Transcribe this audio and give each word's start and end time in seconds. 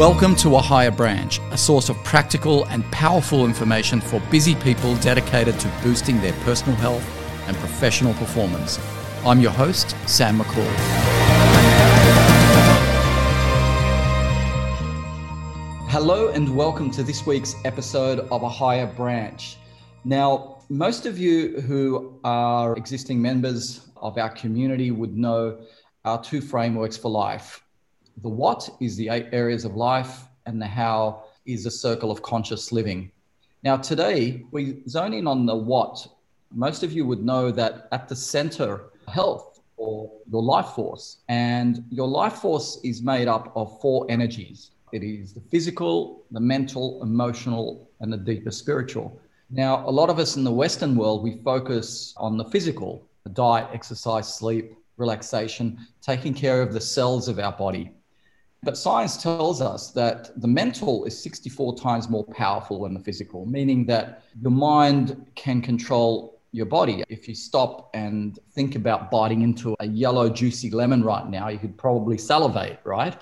Welcome 0.00 0.34
to 0.36 0.56
A 0.56 0.58
Higher 0.58 0.90
Branch, 0.90 1.38
a 1.50 1.58
source 1.58 1.90
of 1.90 2.04
practical 2.04 2.64
and 2.68 2.90
powerful 2.90 3.44
information 3.44 4.00
for 4.00 4.18
busy 4.30 4.54
people 4.54 4.96
dedicated 4.96 5.60
to 5.60 5.68
boosting 5.82 6.22
their 6.22 6.32
personal 6.42 6.74
health 6.76 7.06
and 7.46 7.54
professional 7.58 8.14
performance. 8.14 8.78
I'm 9.26 9.40
your 9.40 9.50
host, 9.50 9.94
Sam 10.06 10.38
Makhoul. 10.38 10.64
Hello, 15.90 16.28
and 16.28 16.56
welcome 16.56 16.90
to 16.92 17.02
this 17.02 17.26
week's 17.26 17.54
episode 17.66 18.20
of 18.30 18.42
A 18.42 18.48
Higher 18.48 18.86
Branch. 18.86 19.58
Now, 20.06 20.62
most 20.70 21.04
of 21.04 21.18
you 21.18 21.60
who 21.60 22.18
are 22.24 22.74
existing 22.74 23.20
members 23.20 23.90
of 23.98 24.16
our 24.16 24.30
community 24.30 24.92
would 24.92 25.14
know 25.14 25.58
our 26.06 26.24
two 26.24 26.40
frameworks 26.40 26.96
for 26.96 27.10
life 27.10 27.62
the 28.22 28.28
what 28.28 28.68
is 28.80 28.96
the 28.96 29.08
eight 29.08 29.28
areas 29.32 29.64
of 29.64 29.76
life, 29.76 30.24
and 30.46 30.60
the 30.60 30.66
how 30.66 31.24
is 31.46 31.64
the 31.64 31.70
circle 31.70 32.10
of 32.10 32.22
conscious 32.22 32.72
living. 32.72 33.10
Now, 33.62 33.76
today 33.76 34.44
we 34.50 34.82
zone 34.88 35.12
in 35.14 35.26
on 35.26 35.46
the 35.46 35.56
what. 35.56 36.06
Most 36.52 36.82
of 36.82 36.92
you 36.92 37.06
would 37.06 37.22
know 37.22 37.50
that 37.50 37.88
at 37.92 38.08
the 38.08 38.16
center, 38.16 38.90
health 39.08 39.60
or 39.76 40.10
your 40.30 40.42
life 40.42 40.68
force, 40.68 41.18
and 41.28 41.84
your 41.90 42.08
life 42.08 42.34
force 42.34 42.80
is 42.84 43.02
made 43.02 43.28
up 43.28 43.52
of 43.54 43.80
four 43.80 44.06
energies 44.08 44.70
it 44.92 45.04
is 45.04 45.32
the 45.32 45.40
physical, 45.40 46.24
the 46.30 46.40
mental, 46.40 47.02
emotional, 47.02 47.88
and 48.00 48.12
the 48.12 48.16
deeper 48.16 48.50
spiritual. 48.50 49.20
Now, 49.50 49.88
a 49.88 49.90
lot 49.90 50.10
of 50.10 50.18
us 50.18 50.36
in 50.36 50.44
the 50.44 50.50
Western 50.50 50.96
world, 50.96 51.22
we 51.22 51.40
focus 51.44 52.14
on 52.16 52.36
the 52.36 52.44
physical, 52.44 53.06
the 53.24 53.30
diet, 53.30 53.68
exercise, 53.72 54.32
sleep, 54.32 54.74
relaxation, 54.96 55.78
taking 56.02 56.34
care 56.34 56.60
of 56.60 56.72
the 56.72 56.80
cells 56.80 57.28
of 57.28 57.38
our 57.38 57.52
body. 57.52 57.92
But 58.62 58.76
science 58.76 59.16
tells 59.16 59.62
us 59.62 59.90
that 59.92 60.38
the 60.40 60.48
mental 60.48 61.06
is 61.06 61.20
64 61.22 61.76
times 61.76 62.10
more 62.10 62.24
powerful 62.24 62.82
than 62.82 62.92
the 62.92 63.00
physical, 63.00 63.46
meaning 63.46 63.86
that 63.86 64.24
your 64.40 64.50
mind 64.50 65.26
can 65.34 65.62
control 65.62 66.40
your 66.52 66.66
body. 66.66 67.02
If 67.08 67.26
you 67.26 67.34
stop 67.34 67.90
and 67.94 68.38
think 68.52 68.74
about 68.74 69.10
biting 69.10 69.40
into 69.40 69.74
a 69.80 69.86
yellow, 69.86 70.28
juicy 70.28 70.70
lemon 70.70 71.02
right 71.02 71.26
now, 71.26 71.48
you 71.48 71.58
could 71.58 71.78
probably 71.78 72.18
salivate, 72.18 72.80
right? 72.84 73.16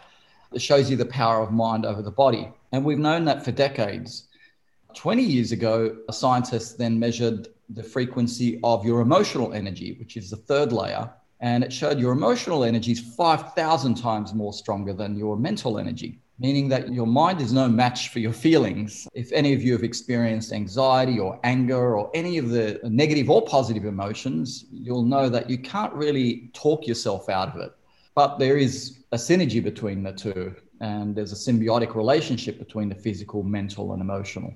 It 0.53 0.61
shows 0.61 0.91
you 0.91 0.97
the 0.97 1.07
power 1.07 1.41
of 1.41 1.53
mind 1.53 1.87
over 1.87 2.03
the 2.03 2.11
body. 2.11 2.49
And 2.73 2.85
we've 2.85 2.99
known 2.99 3.25
that 3.27 3.45
for 3.45 3.53
decades. 3.53 4.29
20 4.95 5.23
years 5.23 5.53
ago, 5.53 5.99
scientists 6.11 6.73
then 6.73 6.99
measured 6.99 7.49
the 7.69 7.83
frequency 7.83 8.59
of 8.65 8.85
your 8.85 9.03
emotional 9.03 9.53
energy, 9.53 9.95
which 10.01 10.17
is 10.17 10.31
the 10.31 10.37
third 10.37 10.73
layer, 10.73 11.11
and 11.41 11.63
it 11.63 11.73
showed 11.73 11.99
your 11.99 12.13
emotional 12.13 12.65
energy 12.65 12.93
is 12.93 13.01
5,000 13.01 13.95
times 13.95 14.35
more 14.35 14.53
stronger 14.53 14.93
than 14.93 15.17
your 15.17 15.37
mental 15.37 15.79
energy, 15.79 16.19
meaning 16.39 16.69
that 16.69 16.93
your 16.93 17.07
mind 17.07 17.41
is 17.41 17.53
no 17.53 17.69
match 17.69 18.09
for 18.09 18.19
your 18.19 18.33
feelings. 18.33 19.07
If 19.15 19.31
any 19.33 19.53
of 19.53 19.63
you 19.63 19.73
have 19.73 19.85
experienced 19.85 20.53
anxiety 20.53 21.19
or 21.19 21.39
anger 21.45 21.97
or 21.97 22.11
any 22.15 22.39
of 22.39 22.51
the 22.51 22.81
negative 22.85 23.31
or 23.31 23.45
positive 23.47 23.85
emotions, 23.85 24.65
you'll 24.73 25.05
know 25.05 25.29
that 25.29 25.49
you 25.49 25.59
can't 25.59 25.93
really 25.93 26.51
talk 26.55 26.87
yourself 26.87 27.29
out 27.29 27.55
of 27.55 27.61
it. 27.61 27.73
But 28.15 28.39
there 28.39 28.57
is 28.57 29.05
a 29.13 29.17
synergy 29.17 29.63
between 29.63 30.03
the 30.03 30.13
two, 30.13 30.57
and 30.81 31.15
there's 31.15 31.33
a 31.33 31.53
symbiotic 31.53 31.95
relationship 31.95 32.59
between 32.59 32.89
the 32.89 32.95
physical, 32.95 33.45
mental, 33.45 33.93
and 33.93 34.03
emotional. 34.03 34.53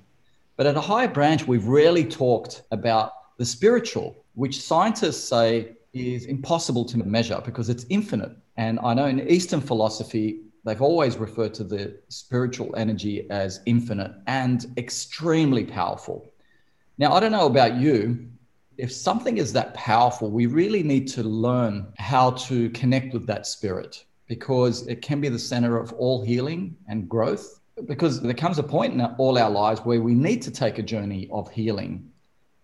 But 0.57 0.67
at 0.67 0.75
a 0.75 0.81
higher 0.81 1.07
branch, 1.07 1.47
we've 1.47 1.65
rarely 1.65 2.03
talked 2.03 2.63
about 2.71 3.13
the 3.37 3.45
spiritual, 3.45 4.15
which 4.35 4.61
scientists 4.61 5.23
say 5.23 5.75
is 5.93 6.25
impossible 6.25 6.85
to 6.85 6.97
measure 6.97 7.41
because 7.45 7.69
it's 7.69 7.85
infinite. 7.89 8.31
And 8.57 8.79
I 8.83 8.93
know 8.93 9.05
in 9.05 9.27
Eastern 9.29 9.61
philosophy, 9.61 10.41
they've 10.65 10.81
always 10.81 11.17
referred 11.17 11.53
to 11.55 11.63
the 11.63 11.99
spiritual 12.09 12.75
energy 12.75 13.29
as 13.29 13.61
infinite 13.65 14.11
and 14.27 14.65
extremely 14.77 15.63
powerful. 15.63 16.33
Now, 16.97 17.13
I 17.13 17.19
don't 17.19 17.31
know 17.31 17.45
about 17.45 17.75
you. 17.75 18.27
If 18.77 18.91
something 18.91 19.37
is 19.37 19.53
that 19.53 19.73
powerful, 19.75 20.31
we 20.31 20.47
really 20.47 20.81
need 20.81 21.07
to 21.09 21.23
learn 21.23 21.87
how 21.97 22.31
to 22.31 22.69
connect 22.71 23.13
with 23.13 23.27
that 23.27 23.45
spirit 23.45 24.03
because 24.27 24.87
it 24.87 25.01
can 25.01 25.21
be 25.21 25.29
the 25.29 25.37
center 25.37 25.77
of 25.77 25.93
all 25.93 26.23
healing 26.23 26.75
and 26.87 27.07
growth. 27.07 27.59
Because 27.85 28.21
there 28.21 28.33
comes 28.33 28.57
a 28.57 28.63
point 28.63 28.93
in 28.93 29.01
all 29.01 29.37
our 29.37 29.49
lives 29.49 29.81
where 29.81 30.01
we 30.01 30.13
need 30.13 30.41
to 30.43 30.51
take 30.51 30.79
a 30.79 30.83
journey 30.83 31.27
of 31.31 31.51
healing 31.51 32.11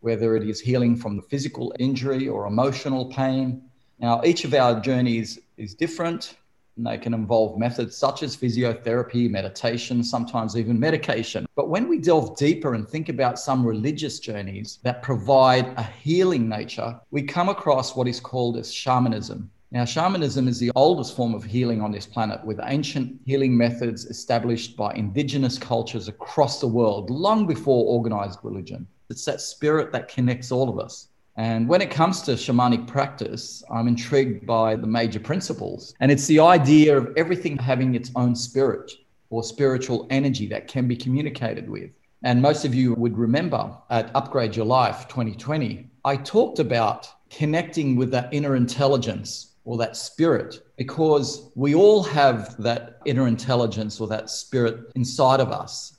whether 0.01 0.35
it 0.35 0.47
is 0.47 0.59
healing 0.59 0.95
from 0.95 1.15
the 1.15 1.21
physical 1.21 1.73
injury 1.79 2.27
or 2.27 2.45
emotional 2.45 3.05
pain. 3.05 3.61
Now, 3.99 4.21
each 4.23 4.45
of 4.45 4.53
our 4.53 4.79
journeys 4.79 5.39
is 5.57 5.73
different. 5.73 6.35
And 6.77 6.87
they 6.87 6.97
can 6.97 7.13
involve 7.13 7.59
methods 7.59 7.97
such 7.97 8.23
as 8.23 8.37
physiotherapy, 8.37 9.29
meditation, 9.29 10.01
sometimes 10.01 10.55
even 10.55 10.79
medication. 10.79 11.45
But 11.53 11.67
when 11.67 11.89
we 11.89 11.99
delve 11.99 12.37
deeper 12.37 12.73
and 12.73 12.87
think 12.87 13.09
about 13.09 13.37
some 13.37 13.65
religious 13.65 14.17
journeys 14.17 14.79
that 14.83 15.03
provide 15.03 15.77
a 15.77 15.83
healing 15.83 16.47
nature, 16.47 16.97
we 17.11 17.21
come 17.21 17.49
across 17.49 17.97
what 17.97 18.07
is 18.07 18.21
called 18.21 18.55
as 18.55 18.73
shamanism. 18.73 19.51
Now, 19.71 19.83
shamanism 19.83 20.47
is 20.47 20.57
the 20.57 20.71
oldest 20.73 21.17
form 21.17 21.35
of 21.35 21.43
healing 21.43 21.81
on 21.81 21.91
this 21.91 22.05
planet, 22.05 22.45
with 22.45 22.61
ancient 22.63 23.19
healing 23.25 23.57
methods 23.57 24.05
established 24.05 24.77
by 24.77 24.93
indigenous 24.93 25.57
cultures 25.59 26.07
across 26.07 26.61
the 26.61 26.67
world 26.67 27.09
long 27.09 27.45
before 27.45 27.85
organized 27.85 28.39
religion. 28.41 28.87
It's 29.09 29.25
that 29.25 29.41
spirit 29.41 29.91
that 29.91 30.07
connects 30.07 30.51
all 30.51 30.69
of 30.69 30.79
us. 30.79 31.07
And 31.35 31.67
when 31.67 31.81
it 31.81 31.89
comes 31.89 32.21
to 32.23 32.31
shamanic 32.31 32.85
practice, 32.85 33.63
I'm 33.71 33.87
intrigued 33.87 34.45
by 34.45 34.75
the 34.75 34.87
major 34.87 35.19
principles. 35.19 35.93
And 35.99 36.11
it's 36.11 36.27
the 36.27 36.39
idea 36.39 36.97
of 36.97 37.13
everything 37.15 37.57
having 37.57 37.95
its 37.95 38.11
own 38.15 38.35
spirit 38.35 38.91
or 39.29 39.41
spiritual 39.41 40.05
energy 40.09 40.47
that 40.47 40.67
can 40.67 40.87
be 40.87 40.95
communicated 40.95 41.69
with. 41.69 41.91
And 42.23 42.41
most 42.41 42.65
of 42.65 42.75
you 42.75 42.93
would 42.95 43.17
remember 43.17 43.73
at 43.89 44.11
Upgrade 44.15 44.55
Your 44.55 44.65
Life 44.65 45.07
2020, 45.07 45.89
I 46.03 46.17
talked 46.17 46.59
about 46.59 47.07
connecting 47.29 47.95
with 47.95 48.11
that 48.11 48.33
inner 48.33 48.55
intelligence 48.55 49.53
or 49.63 49.77
that 49.77 49.95
spirit 49.95 50.61
because 50.77 51.49
we 51.55 51.73
all 51.73 52.03
have 52.03 52.61
that 52.61 52.99
inner 53.05 53.27
intelligence 53.27 54.01
or 54.01 54.07
that 54.07 54.29
spirit 54.29 54.91
inside 54.95 55.39
of 55.39 55.51
us. 55.51 55.97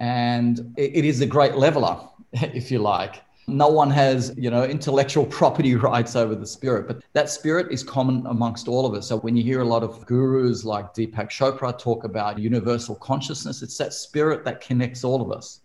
And 0.00 0.74
it 0.76 1.04
is 1.04 1.20
a 1.20 1.26
great 1.26 1.54
leveler 1.54 1.96
if 2.54 2.70
you 2.70 2.78
like. 2.78 3.22
No 3.48 3.68
one 3.68 3.90
has, 3.90 4.32
you 4.36 4.50
know, 4.50 4.64
intellectual 4.64 5.26
property 5.40 5.74
rights 5.74 6.16
over 6.16 6.34
the 6.34 6.46
spirit, 6.46 6.86
but 6.86 7.02
that 7.12 7.28
spirit 7.28 7.72
is 7.72 7.82
common 7.82 8.24
amongst 8.26 8.68
all 8.68 8.86
of 8.86 8.94
us. 8.94 9.08
So 9.08 9.18
when 9.18 9.36
you 9.36 9.42
hear 9.42 9.60
a 9.60 9.64
lot 9.64 9.82
of 9.82 10.06
gurus 10.06 10.64
like 10.64 10.94
Deepak 10.94 11.28
Chopra 11.28 11.76
talk 11.76 12.04
about 12.04 12.38
universal 12.38 12.94
consciousness, 12.94 13.62
it's 13.62 13.76
that 13.78 13.92
spirit 13.92 14.44
that 14.44 14.60
connects 14.60 15.04
all 15.04 15.20
of 15.20 15.32
us. 15.32 15.60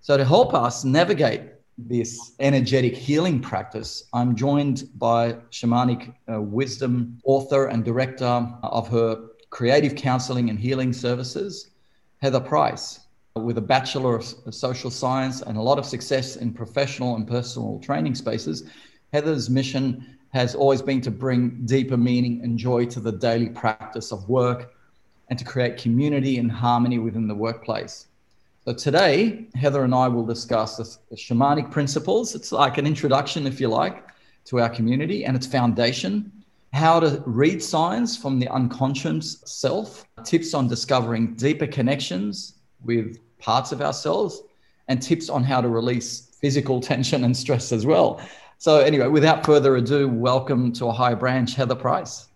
So 0.00 0.16
to 0.16 0.24
help 0.24 0.54
us 0.54 0.84
navigate 0.84 1.42
this 1.78 2.32
energetic 2.40 2.96
healing 2.96 3.40
practice, 3.40 4.04
I'm 4.12 4.34
joined 4.34 4.88
by 4.96 5.34
shamanic 5.50 6.14
uh, 6.32 6.40
wisdom 6.40 7.18
author 7.24 7.66
and 7.66 7.84
director 7.84 8.48
of 8.62 8.88
her 8.88 9.28
creative 9.50 9.94
counseling 9.94 10.50
and 10.50 10.58
healing 10.58 10.92
services, 10.92 11.70
Heather 12.20 12.40
Price 12.40 13.01
with 13.36 13.56
a 13.58 13.62
Bachelor 13.62 14.16
of 14.16 14.24
Social 14.54 14.90
Science 14.90 15.40
and 15.42 15.56
a 15.56 15.62
lot 15.62 15.78
of 15.78 15.86
success 15.86 16.36
in 16.36 16.52
professional 16.52 17.16
and 17.16 17.26
personal 17.26 17.80
training 17.80 18.14
spaces, 18.14 18.64
Heather's 19.12 19.48
mission 19.48 20.18
has 20.32 20.54
always 20.54 20.82
been 20.82 21.00
to 21.02 21.10
bring 21.10 21.64
deeper 21.64 21.96
meaning 21.96 22.42
and 22.42 22.58
joy 22.58 22.84
to 22.86 23.00
the 23.00 23.12
daily 23.12 23.48
practice 23.48 24.12
of 24.12 24.28
work 24.28 24.74
and 25.28 25.38
to 25.38 25.44
create 25.44 25.76
community 25.76 26.38
and 26.38 26.50
harmony 26.50 26.98
within 26.98 27.26
the 27.26 27.34
workplace. 27.34 28.06
So 28.64 28.72
today, 28.72 29.46
Heather 29.54 29.84
and 29.84 29.94
I 29.94 30.08
will 30.08 30.24
discuss 30.24 30.76
the, 30.76 31.16
shamanic 31.16 31.70
principles. 31.70 32.34
It's 32.34 32.52
like 32.52 32.78
an 32.78 32.86
introduction, 32.86 33.46
if 33.46 33.60
you 33.60 33.68
like, 33.68 34.04
to 34.44 34.60
our 34.60 34.68
community 34.68 35.24
and 35.24 35.36
its 35.36 35.46
foundation, 35.46 36.30
how 36.72 37.00
to 37.00 37.22
read 37.26 37.62
signs 37.62 38.16
from 38.16 38.38
the 38.38 38.48
unconscious 38.48 39.42
self, 39.46 40.06
tips 40.24 40.54
on 40.54 40.68
discovering 40.68 41.34
deeper 41.34 41.66
connections 41.66 42.54
with 42.84 43.18
parts 43.42 43.72
of 43.72 43.82
ourselves 43.82 44.42
and 44.88 45.02
tips 45.02 45.28
on 45.28 45.44
how 45.44 45.60
to 45.60 45.68
release 45.68 46.30
physical 46.40 46.80
tension 46.92 47.24
and 47.24 47.36
stress 47.36 47.72
as 47.72 47.84
well. 47.84 48.22
So, 48.58 48.78
anyway, 48.78 49.08
without 49.08 49.44
further 49.44 49.76
ado, 49.76 50.08
welcome 50.08 50.72
to 50.74 50.86
a 50.86 50.92
higher 50.92 51.16
branch, 51.16 51.56
Heather 51.56 51.74
Price. 51.74 52.28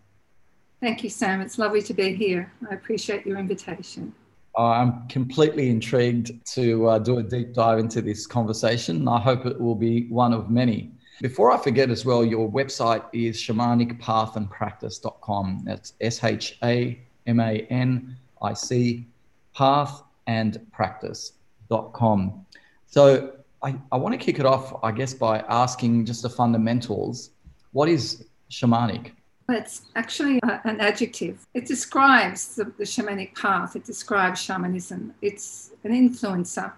Thank 0.80 1.04
you, 1.04 1.10
Sam. 1.10 1.40
It's 1.40 1.56
lovely 1.58 1.80
to 1.82 1.94
be 1.94 2.12
here. 2.14 2.52
I 2.68 2.74
appreciate 2.74 3.24
your 3.24 3.38
invitation. 3.38 4.12
I'm 4.58 5.06
completely 5.08 5.70
intrigued 5.70 6.44
to 6.54 6.88
uh, 6.88 6.98
do 6.98 7.18
a 7.18 7.22
deep 7.22 7.54
dive 7.54 7.78
into 7.78 8.02
this 8.02 8.26
conversation. 8.26 9.06
I 9.06 9.20
hope 9.20 9.46
it 9.46 9.60
will 9.60 9.76
be 9.76 10.08
one 10.08 10.32
of 10.32 10.50
many. 10.50 10.90
Before 11.20 11.52
I 11.52 11.58
forget 11.58 11.90
as 11.90 12.04
well, 12.04 12.24
your 12.24 12.50
website 12.50 13.04
is 13.12 13.36
shamanicpathandpractice.com. 13.36 15.62
That's 15.64 15.92
S 16.00 16.24
H 16.24 16.58
A 16.62 16.98
M 17.26 17.40
A 17.40 17.66
N 17.70 18.16
I 18.42 18.54
C 18.54 19.06
path 19.54 20.02
and 20.26 20.60
practice.com. 20.72 22.46
So 22.86 23.32
I, 23.62 23.74
I 23.90 23.96
want 23.96 24.12
to 24.12 24.18
kick 24.18 24.38
it 24.38 24.46
off, 24.46 24.78
I 24.82 24.92
guess, 24.92 25.14
by 25.14 25.40
asking 25.48 26.06
just 26.06 26.22
the 26.22 26.30
fundamentals. 26.30 27.30
What 27.72 27.88
is 27.88 28.24
shamanic? 28.50 29.12
It's 29.48 29.82
actually 29.94 30.40
a, 30.42 30.60
an 30.64 30.80
adjective. 30.80 31.46
It 31.54 31.66
describes 31.66 32.56
the, 32.56 32.64
the 32.64 32.84
shamanic 32.84 33.34
path, 33.40 33.76
it 33.76 33.84
describes 33.84 34.40
shamanism. 34.40 35.14
It's 35.22 35.72
an 35.84 35.92
influencer. 35.92 36.72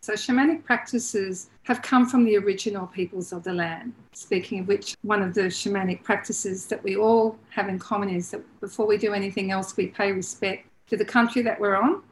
So, 0.00 0.12
shamanic 0.12 0.64
practices 0.64 1.48
have 1.62 1.80
come 1.80 2.06
from 2.06 2.26
the 2.26 2.36
original 2.36 2.86
peoples 2.86 3.32
of 3.32 3.42
the 3.42 3.54
land. 3.54 3.94
Speaking 4.12 4.60
of 4.60 4.68
which, 4.68 4.96
one 5.00 5.22
of 5.22 5.32
the 5.32 5.42
shamanic 5.42 6.02
practices 6.02 6.66
that 6.66 6.82
we 6.82 6.96
all 6.96 7.38
have 7.48 7.70
in 7.70 7.78
common 7.78 8.10
is 8.10 8.30
that 8.32 8.42
before 8.60 8.86
we 8.86 8.98
do 8.98 9.14
anything 9.14 9.50
else, 9.50 9.74
we 9.78 9.86
pay 9.86 10.12
respect 10.12 10.66
to 10.88 10.98
the 10.98 11.04
country 11.06 11.40
that 11.42 11.58
we're 11.58 11.76
on 11.76 12.02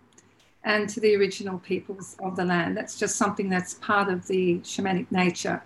and 0.65 0.89
to 0.89 1.01
the 1.01 1.15
original 1.17 1.59
peoples 1.59 2.17
of 2.23 2.37
the 2.37 2.45
land. 2.45 2.77
That's 2.77 2.99
just 2.99 3.17
something 3.17 3.49
that's 3.49 3.75
part 3.75 4.09
of 4.09 4.27
the 4.27 4.59
shamanic 4.61 5.11
nature. 5.11 5.63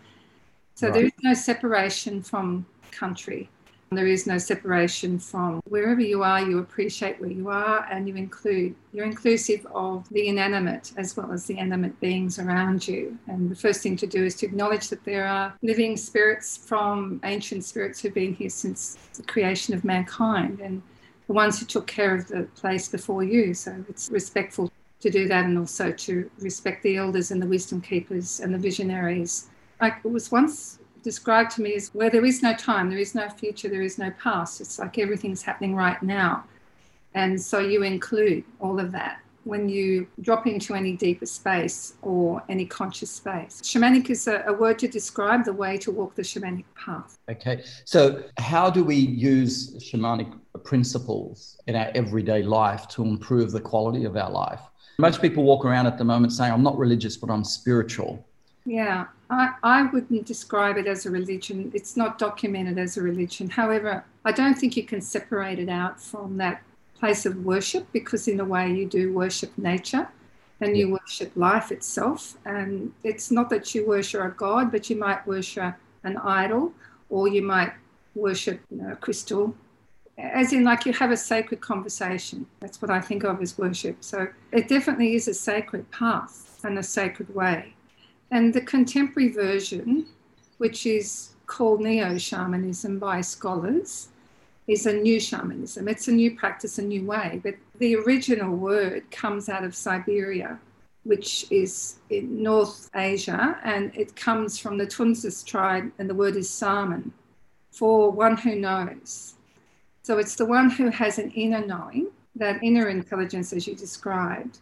So, 0.75 0.89
right. 0.89 0.95
there 0.95 1.05
is 1.07 1.13
no 1.23 1.35
separation 1.35 2.23
from 2.23 2.67
country. 2.91 3.49
There 3.93 4.07
is 4.09 4.27
no 4.27 4.37
separation 4.37 5.21
from 5.21 5.61
wherever 5.69 6.01
you 6.01 6.25
are, 6.25 6.41
you 6.41 6.59
appreciate 6.59 7.21
where 7.21 7.31
you 7.31 7.49
are 7.51 7.87
and 7.89 8.09
you 8.09 8.17
include, 8.17 8.75
you're 8.93 9.05
inclusive 9.05 9.65
of 9.73 10.09
the 10.09 10.27
inanimate 10.27 10.93
as 10.97 11.17
well 11.17 11.31
as 11.31 11.47
the 11.47 11.57
animate 11.57 11.99
beings 12.01 12.41
around 12.41 12.89
you. 12.89 13.17
And 13.29 13.49
the 13.49 13.55
first 13.55 13.83
thing 13.83 13.97
to 13.99 14.07
do 14.07 14.25
is 14.25 14.35
to 14.37 14.47
acknowledge 14.47 14.89
that 14.89 15.05
there 15.05 15.27
are 15.29 15.55
living 15.63 15.97
spirits 15.97 16.57
from 16.57 17.21
ancient 17.23 17.65
spirits 17.65 18.01
who've 18.01 18.13
been 18.13 18.35
here 18.35 18.51
since 18.51 18.99
the 19.15 19.23
creation 19.23 19.73
of 19.73 19.85
mankind 19.85 20.59
and 20.59 20.83
the 21.29 21.33
ones 21.33 21.61
who 21.61 21.67
took 21.67 21.87
care 21.87 22.13
of 22.13 22.27
the 22.27 22.43
place 22.57 22.89
before 22.89 23.23
you. 23.23 23.55
So 23.55 23.85
it's 23.89 24.11
respectful 24.11 24.73
to 25.07 25.19
do 25.19 25.29
that 25.29 25.45
and 25.45 25.57
also 25.57 25.93
to 25.93 26.29
respect 26.41 26.83
the 26.83 26.97
elders 26.97 27.31
and 27.31 27.41
the 27.41 27.47
wisdom 27.47 27.81
keepers 27.81 28.41
and 28.41 28.53
the 28.53 28.59
visionaries. 28.59 29.49
It 29.81 30.05
was 30.05 30.33
once 30.33 30.81
described 31.03 31.53
to 31.53 31.63
me 31.63 31.75
as 31.75 31.95
where 31.95 32.11
there 32.11 32.25
is 32.25 32.43
no 32.43 32.55
time, 32.55 32.91
there 32.91 32.99
is 32.99 33.15
no 33.15 33.29
future, 33.29 33.69
there 33.69 33.83
is 33.83 33.99
no 33.99 34.11
past. 34.23 34.61
It's 34.61 34.79
like 34.79 34.99
everything's 34.99 35.43
happening 35.43 35.77
right 35.77 36.03
now. 36.03 36.45
And 37.15 37.41
so 37.41 37.61
you 37.61 37.85
include 37.85 38.45
all 38.61 38.81
of 38.81 38.91
that 38.93 39.21
when 39.45 39.69
you 39.69 40.09
drop 40.23 40.49
into 40.49 40.75
any 40.75 40.97
deeper 40.97 41.25
space 41.25 41.95
or 42.03 42.43
any 42.49 42.67
conscious 42.67 43.13
space. 43.13 43.61
Shamanic 43.63 44.11
is 44.11 44.27
a, 44.27 44.43
a, 44.49 44.53
word 44.53 44.77
to 44.81 44.89
describe 44.89 45.45
the 45.45 45.53
way 45.53 45.77
to 45.79 45.93
walk 45.93 46.17
the 46.17 46.23
shamanic 46.23 46.65
path. 46.75 47.17
Okay. 47.31 47.63
So, 47.85 48.25
how 48.39 48.71
do 48.71 48.83
we 48.83 48.97
use 48.97 49.77
shamanic 49.77 50.37
principles 50.65 51.59
in 51.69 51.77
our 51.77 51.93
everyday 51.95 52.43
life 52.43 52.89
to 52.89 53.05
improve 53.05 53.53
the 53.53 53.61
quality 53.61 54.05
of 54.05 54.17
our 54.17 54.31
life? 54.31 54.63
Most 54.99 55.21
people 55.21 55.45
walk 55.45 55.65
around 55.65 55.87
at 55.87 55.99
the 55.99 56.05
moment 56.05 56.33
saying, 56.33 56.53
I'm 56.53 56.63
not 56.63 56.79
religious, 56.79 57.17
but 57.17 57.31
I'm 57.31 57.45
spiritual. 57.45 58.25
Yeah, 58.65 59.07
I, 59.31 59.51
I 59.63 59.83
wouldn't 59.83 60.27
describe 60.27 60.79
it 60.79 60.87
as 60.87 61.05
a 61.07 61.11
religion. 61.11 61.71
It's 61.75 61.97
not 61.97 62.19
documented 62.19 62.79
as 62.79 62.97
a 62.97 63.03
religion. 63.03 63.49
However, 63.49 64.05
I 64.25 64.33
don't 64.33 64.55
think 64.55 64.77
you 64.77 64.85
can 64.85 65.01
separate 65.01 65.59
it 65.59 65.69
out 65.69 66.01
from 66.01 66.39
that 66.39 66.63
place 66.99 67.27
of 67.27 67.45
worship 67.45 67.87
because, 67.93 68.27
in 68.27 68.41
a 68.41 68.45
way, 68.45 68.73
you 68.73 68.87
do 68.87 69.13
worship 69.13 69.57
nature 69.59 70.09
and 70.61 70.77
you 70.77 70.93
worship 70.93 71.31
life 71.37 71.71
itself. 71.71 72.39
And 72.47 72.93
it's 73.05 73.31
not 73.31 73.51
that 73.51 73.75
you 73.75 73.87
worship 73.87 74.23
a 74.23 74.31
god, 74.31 74.73
but 74.73 74.89
you 74.89 74.97
might 74.97 75.27
worship 75.27 75.75
an 76.05 76.17
idol 76.17 76.73
or 77.11 77.29
you 77.29 77.43
might 77.43 77.73
worship 78.15 78.61
you 78.71 78.79
know, 78.79 78.93
a 78.93 78.97
crystal. 78.97 79.55
As 80.19 80.53
in, 80.53 80.65
like 80.65 80.87
you 80.87 80.93
have 80.95 81.11
a 81.11 81.17
sacred 81.17 81.61
conversation. 81.61 82.47
That's 82.61 82.81
what 82.81 82.91
I 82.91 83.01
think 83.01 83.25
of 83.25 83.43
as 83.43 83.59
worship. 83.59 83.99
So 84.01 84.29
it 84.51 84.69
definitely 84.69 85.15
is 85.15 85.29
a 85.29 85.35
sacred 85.35 85.91
path 85.91 86.59
and 86.65 86.79
a 86.79 86.83
sacred 86.83 87.35
way. 87.35 87.75
And 88.31 88.53
the 88.53 88.63
contemporary 88.63 89.31
version, 89.31 90.07
which 90.59 90.87
is 90.87 91.31
called 91.47 91.81
neo 91.81 92.17
shamanism 92.19 92.99
by 92.99 93.21
scholars, 93.21 94.09
is 94.67 94.87
a 94.87 94.93
new 94.93 95.21
shamanism. 95.21 95.87
It's 95.87 96.09
a 96.09 96.13
new 96.13 96.35
practice, 96.35 96.79
a 96.79 96.83
new 96.83 97.05
way. 97.05 97.41
But 97.43 97.55
the 97.79 97.97
original 97.97 98.57
word 98.57 99.09
comes 99.11 99.49
out 99.49 99.65
of 99.65 99.77
Siberia, 99.77 100.59
which 101.05 101.47
is 101.53 101.99
in 102.11 102.43
North 102.43 102.91
Asia, 102.95 103.61
and 103.63 103.95
it 103.95 104.17
comes 104.17 104.59
from 104.59 104.77
the 104.77 104.87
Tungus 104.87 105.45
tribe, 105.45 105.93
and 105.99 106.11
the 106.11 106.15
word 106.15 106.35
is 106.35 106.51
Saman, 106.51 107.13
for 107.71 108.11
one 108.11 108.37
who 108.37 108.57
knows. 108.57 109.36
So 110.07 110.19
it's 110.19 110.37
the 110.37 110.47
one 110.47 110.71
who 110.71 110.89
has 110.91 111.19
an 111.19 111.33
inner 111.33 111.67
knowing, 111.67 112.13
that 112.37 112.63
inner 112.63 112.91
intelligence, 112.91 113.53
as 113.53 113.67
you 113.67 113.75
described. 113.75 114.61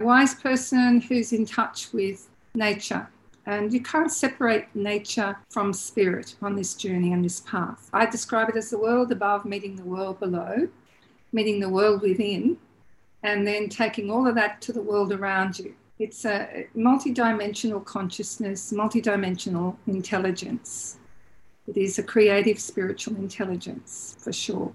A 0.00 0.04
wise 0.06 0.34
person 0.34 1.02
who's 1.02 1.34
in 1.34 1.44
touch 1.44 1.92
with 1.92 2.30
nature. 2.54 3.06
And 3.44 3.74
you 3.74 3.82
can't 3.82 4.10
separate 4.10 4.74
nature 4.74 5.36
from 5.50 5.74
spirit 5.74 6.36
on 6.40 6.56
this 6.56 6.74
journey 6.74 7.12
and 7.12 7.22
this 7.22 7.40
path. 7.40 7.90
I 7.92 8.06
describe 8.06 8.48
it 8.48 8.56
as 8.56 8.70
the 8.70 8.78
world 8.78 9.12
above 9.12 9.44
meeting 9.44 9.76
the 9.76 9.84
world 9.84 10.18
below, 10.18 10.66
meeting 11.30 11.60
the 11.60 11.68
world 11.68 12.00
within, 12.00 12.56
and 13.22 13.46
then 13.46 13.68
taking 13.68 14.10
all 14.10 14.26
of 14.26 14.34
that 14.36 14.62
to 14.62 14.72
the 14.72 14.80
world 14.80 15.12
around 15.12 15.58
you. 15.58 15.74
It's 15.98 16.24
a 16.24 16.68
multidimensional 16.74 17.84
consciousness, 17.84 18.72
multidimensional 18.72 19.76
intelligence. 19.86 20.96
It 21.66 21.76
is 21.76 21.98
a 21.98 22.02
creative 22.02 22.58
spiritual 22.58 23.16
intelligence 23.16 24.16
for 24.18 24.32
sure. 24.32 24.72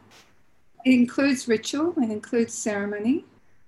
It 0.86 0.94
includes 0.94 1.48
ritual, 1.48 1.94
it 1.98 2.12
includes 2.12 2.54
ceremony. 2.54 3.26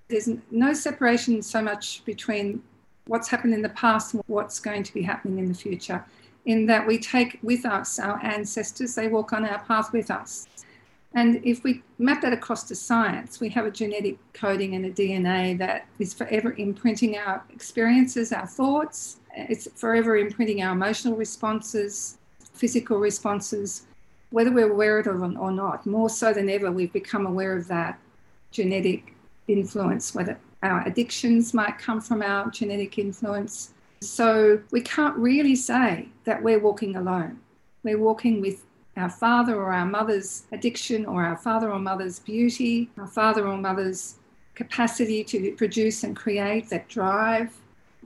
There's 0.10 0.30
no 0.52 0.74
separation 0.74 1.42
so 1.42 1.62
much 1.62 2.04
between 2.06 2.62
what's 3.08 3.28
happened 3.28 3.54
in 3.54 3.62
the 3.62 3.70
past 3.70 4.14
and 4.14 4.24
what's 4.28 4.60
going 4.60 4.84
to 4.84 4.94
be 4.94 5.02
happening 5.02 5.40
in 5.40 5.48
the 5.48 5.54
future. 5.54 6.04
In 6.46 6.66
that 6.66 6.86
we 6.86 6.98
take 6.98 7.40
with 7.42 7.66
us 7.66 8.00
our 8.00 8.20
ancestors, 8.24 8.96
they 8.96 9.08
walk 9.08 9.32
on 9.32 9.46
our 9.46 9.60
path 9.60 9.94
with 9.94 10.12
us. 10.12 10.48
And 11.16 11.40
if 11.46 11.64
we 11.64 11.84
map 12.00 12.22
that 12.22 12.34
across 12.34 12.64
to 12.64 12.76
science, 12.76 13.40
we 13.40 13.50
have 13.50 13.66
a 13.66 13.72
genetic 13.72 14.18
coding 14.34 14.76
and 14.76 14.86
a 14.86 14.92
DNA 14.92 15.58
that 15.60 15.86
is 16.00 16.14
forever 16.14 16.54
imprinting 16.58 17.18
our 17.18 17.44
experiences, 17.54 18.34
our 18.34 18.48
thoughts. 18.48 19.20
It's 19.36 19.68
forever 19.76 20.18
imprinting 20.18 20.64
our 20.64 20.74
emotional 20.74 21.16
responses, 21.16 22.18
physical 22.54 22.98
responses, 22.98 23.86
whether 24.30 24.52
we're 24.52 24.72
aware 24.72 25.00
of 25.00 25.08
it 25.08 25.38
or 25.38 25.52
not. 25.52 25.86
More 25.86 26.10
so 26.10 26.34
than 26.34 26.50
ever, 26.50 26.72
we've 26.72 26.94
become 26.94 27.26
aware 27.26 27.58
of 27.58 27.68
that 27.68 28.00
genetic 28.52 29.16
influence, 29.48 30.16
whether 30.16 30.38
our 30.62 30.88
addictions 30.88 31.54
might 31.54 31.78
come 31.78 32.00
from 32.00 32.22
our 32.22 32.50
genetic 32.50 32.98
influence. 32.98 33.74
So 34.02 34.62
we 34.72 34.82
can't 34.82 35.16
really 35.18 35.56
say 35.56 36.10
that 36.26 36.42
we're 36.42 36.60
walking 36.60 36.96
alone. 36.96 37.40
We're 37.84 38.00
walking 38.00 38.42
with 38.42 38.66
our 38.96 39.10
father 39.10 39.56
or 39.56 39.74
our 39.74 39.86
mother's 39.86 40.44
addiction 40.52 41.06
or 41.06 41.24
our 41.24 41.38
father 41.38 41.72
or 41.72 41.80
mother's 41.80 42.20
beauty, 42.20 42.90
our 42.98 43.08
father 43.08 43.48
or 43.48 43.58
mother's 43.58 44.20
capacity 44.56 45.24
to 45.24 45.52
produce 45.54 46.04
and 46.04 46.16
create, 46.16 46.70
that 46.70 46.88
drive. 46.88 47.52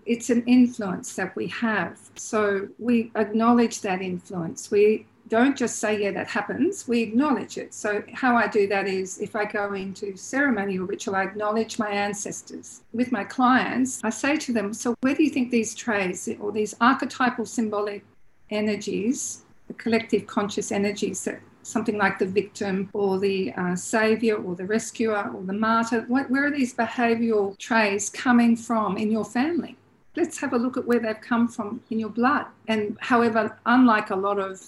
It's 0.08 0.30
an 0.30 0.44
influence 0.46 1.16
that 1.16 1.36
we 1.36 1.48
have. 1.48 2.00
So 2.16 2.70
we 2.80 3.12
acknowledge 3.16 3.82
that 3.82 4.02
influence. 4.02 4.72
We 4.72 5.06
don't 5.28 5.58
just 5.58 5.80
say, 5.80 6.02
yeah, 6.02 6.12
that 6.12 6.28
happens, 6.28 6.88
we 6.88 7.02
acknowledge 7.02 7.58
it. 7.58 7.74
So, 7.74 8.02
how 8.14 8.36
I 8.36 8.48
do 8.48 8.68
that 8.68 8.88
is 8.88 9.20
if 9.20 9.36
I 9.36 9.46
go 9.46 9.74
into 9.74 10.16
ceremony 10.16 10.80
or 10.80 10.86
ritual, 10.86 11.16
I 11.16 11.24
acknowledge 11.24 11.78
my 11.78 11.90
ancestors. 11.90 12.82
With 12.94 13.12
my 13.12 13.24
clients, 13.24 14.00
I 14.04 14.10
say 14.10 14.38
to 14.38 14.54
them, 14.54 14.74
so 14.74 14.96
where 15.02 15.16
do 15.16 15.24
you 15.24 15.30
think 15.30 15.52
these 15.52 15.76
traits 15.76 16.30
or 16.40 16.52
these 16.52 16.76
archetypal 16.80 17.46
symbolic 17.46 18.06
energies, 18.50 19.44
the 19.68 19.74
collective 19.74 20.28
conscious 20.28 20.72
energies 20.72 21.26
that 21.26 21.42
something 21.64 21.98
like 21.98 22.18
the 22.18 22.26
victim 22.26 22.90
or 22.94 23.20
the 23.20 23.52
uh, 23.54 23.76
savior 23.76 24.36
or 24.36 24.56
the 24.56 24.66
rescuer 24.66 25.30
or 25.34 25.44
the 25.44 25.54
martyr, 25.54 26.06
what, 26.08 26.30
where 26.30 26.46
are 26.46 26.52
these 26.52 26.74
behavioral 26.74 27.58
traits 27.58 28.10
coming 28.10 28.56
from 28.56 28.98
in 28.98 29.12
your 29.12 29.26
family? 29.26 29.76
Let's 30.18 30.40
have 30.40 30.54
a 30.54 30.58
look 30.58 30.78
at 30.78 30.86
where 30.86 31.00
they've 31.00 31.22
come 31.22 31.48
from 31.48 31.80
in 31.92 32.00
your 32.00 32.10
blood. 32.10 32.48
And 32.68 32.98
however, 33.00 33.56
unlike 33.68 34.10
a 34.10 34.16
lot 34.16 34.40
of 34.40 34.60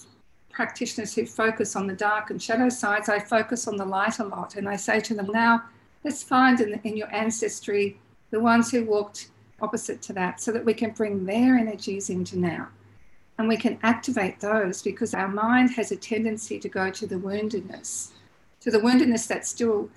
practitioners 0.52 1.12
who 1.12 1.26
focus 1.26 1.74
on 1.74 1.88
the 1.88 1.94
dark 1.94 2.30
and 2.30 2.40
shadow 2.40 2.68
sides, 2.68 3.08
I 3.08 3.18
focus 3.18 3.66
on 3.66 3.76
the 3.76 3.84
light 3.84 4.20
a 4.20 4.24
lot. 4.24 4.54
And 4.54 4.68
I 4.68 4.76
say 4.76 5.00
to 5.00 5.14
them, 5.14 5.26
now 5.32 5.64
let's 6.04 6.22
find 6.22 6.60
in, 6.60 6.80
in 6.84 6.96
your 6.96 7.12
ancestry 7.12 7.98
the 8.30 8.38
ones 8.38 8.70
who 8.70 8.84
walked 8.84 9.30
opposite 9.60 10.00
to 10.02 10.12
that 10.12 10.40
so 10.40 10.52
that 10.52 10.64
we 10.64 10.72
can 10.72 10.90
bring 10.90 11.26
their 11.26 11.56
energies 11.56 12.10
into 12.10 12.38
now. 12.38 12.68
And 13.38 13.48
we 13.48 13.56
can 13.56 13.76
activate 13.82 14.38
those 14.38 14.82
because 14.82 15.14
our 15.14 15.28
mind 15.28 15.70
has 15.72 15.90
a 15.90 15.96
tendency 15.96 16.60
to 16.60 16.68
go 16.68 16.90
to 16.90 17.06
the 17.08 17.16
woundedness, 17.16 18.10
to 18.60 18.70
the 18.70 18.78
woundedness 18.78 19.26
that's 19.26 19.48
still, 19.48 19.88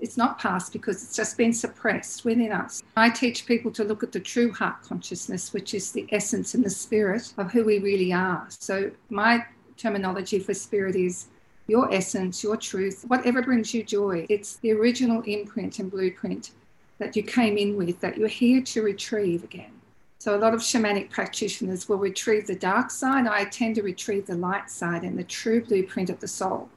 it's 0.00 0.16
not 0.16 0.38
past 0.38 0.72
because 0.72 1.02
it's 1.02 1.16
just 1.16 1.36
been 1.36 1.52
suppressed 1.52 2.24
within 2.24 2.52
us. 2.52 2.82
I 2.96 3.10
teach 3.10 3.46
people 3.46 3.70
to 3.72 3.84
look 3.84 4.02
at 4.02 4.12
the 4.12 4.20
true 4.20 4.52
heart 4.52 4.82
consciousness, 4.82 5.52
which 5.52 5.74
is 5.74 5.92
the 5.92 6.06
essence 6.12 6.54
and 6.54 6.64
the 6.64 6.70
spirit 6.70 7.32
of 7.38 7.50
who 7.50 7.64
we 7.64 7.78
really 7.78 8.12
are. 8.12 8.46
So 8.50 8.90
my 9.08 9.44
terminology 9.76 10.38
for 10.38 10.54
spirit 10.54 10.96
is 10.96 11.26
your 11.66 11.92
essence, 11.92 12.42
your 12.42 12.56
truth, 12.56 13.04
whatever 13.08 13.42
brings 13.42 13.72
you 13.72 13.82
joy. 13.82 14.26
It's 14.28 14.56
the 14.56 14.72
original 14.72 15.22
imprint 15.22 15.78
and 15.78 15.90
blueprint 15.90 16.50
that 16.98 17.16
you 17.16 17.22
came 17.22 17.56
in 17.56 17.76
with 17.76 18.00
that 18.00 18.18
you're 18.18 18.28
here 18.28 18.60
to 18.60 18.82
retrieve 18.82 19.44
again. 19.44 19.72
So, 20.18 20.36
a 20.36 20.38
lot 20.38 20.52
of 20.52 20.60
shamanic 20.60 21.08
practitioners 21.08 21.88
will 21.88 21.96
retrieve 21.96 22.46
the 22.46 22.54
dark 22.54 22.90
side. 22.90 23.26
I 23.26 23.46
tend 23.46 23.76
to 23.76 23.82
retrieve 23.82 24.26
the 24.26 24.34
light 24.34 24.68
side 24.68 25.02
and 25.02 25.18
the 25.18 25.24
true 25.24 25.64
blueprint 25.64 26.10
of 26.10 26.20
the 26.20 26.28
soul. 26.28 26.68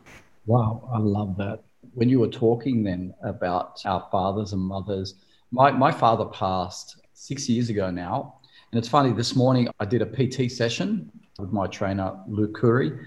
Wow, 0.46 0.90
I 0.94 1.00
love 1.00 1.36
that. 1.38 1.64
When 1.96 2.10
you 2.10 2.20
were 2.20 2.28
talking 2.28 2.84
then 2.84 3.14
about 3.24 3.82
our 3.86 4.08
fathers 4.12 4.54
and 4.54 4.62
mothers, 4.62 5.16
my, 5.52 5.70
my 5.72 5.92
father 5.92 6.26
passed 6.26 6.98
six 7.14 7.48
years 7.48 7.70
ago 7.70 7.92
now. 7.92 8.40
And 8.72 8.80
it's 8.80 8.90
funny, 8.90 9.12
this 9.12 9.36
morning 9.36 9.68
I 9.80 9.86
did 9.86 10.02
a 10.02 10.06
PT 10.08 10.52
session 10.52 11.12
with 11.38 11.52
my 11.52 11.68
trainer, 11.68 12.18
Luke 12.28 12.56
Curry, 12.56 12.98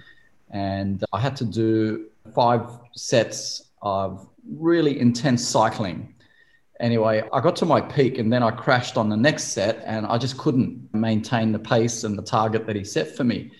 and 0.51 1.05
I 1.13 1.21
had 1.21 1.35
to 1.37 1.45
do 1.45 2.07
five 2.33 2.71
sets 2.95 3.71
of 3.83 4.29
really 4.49 5.01
intense 5.01 5.47
cycling. 5.47 6.15
Anyway, 6.79 7.25
I 7.33 7.41
got 7.41 7.57
to 7.57 7.67
my 7.67 7.81
peak 7.81 8.19
and 8.19 8.33
then 8.33 8.45
I 8.45 8.53
crashed 8.53 8.97
on 8.97 9.09
the 9.09 9.17
next 9.17 9.49
set 9.49 9.83
and 9.85 10.07
I 10.07 10.19
just 10.19 10.39
couldn't 10.39 10.89
maintain 10.95 11.51
the 11.51 11.59
pace 11.59 12.05
and 12.05 12.17
the 12.17 12.23
target 12.23 12.67
that 12.67 12.77
he 12.77 12.85
set 12.85 13.17
for 13.17 13.25
me. 13.25 13.51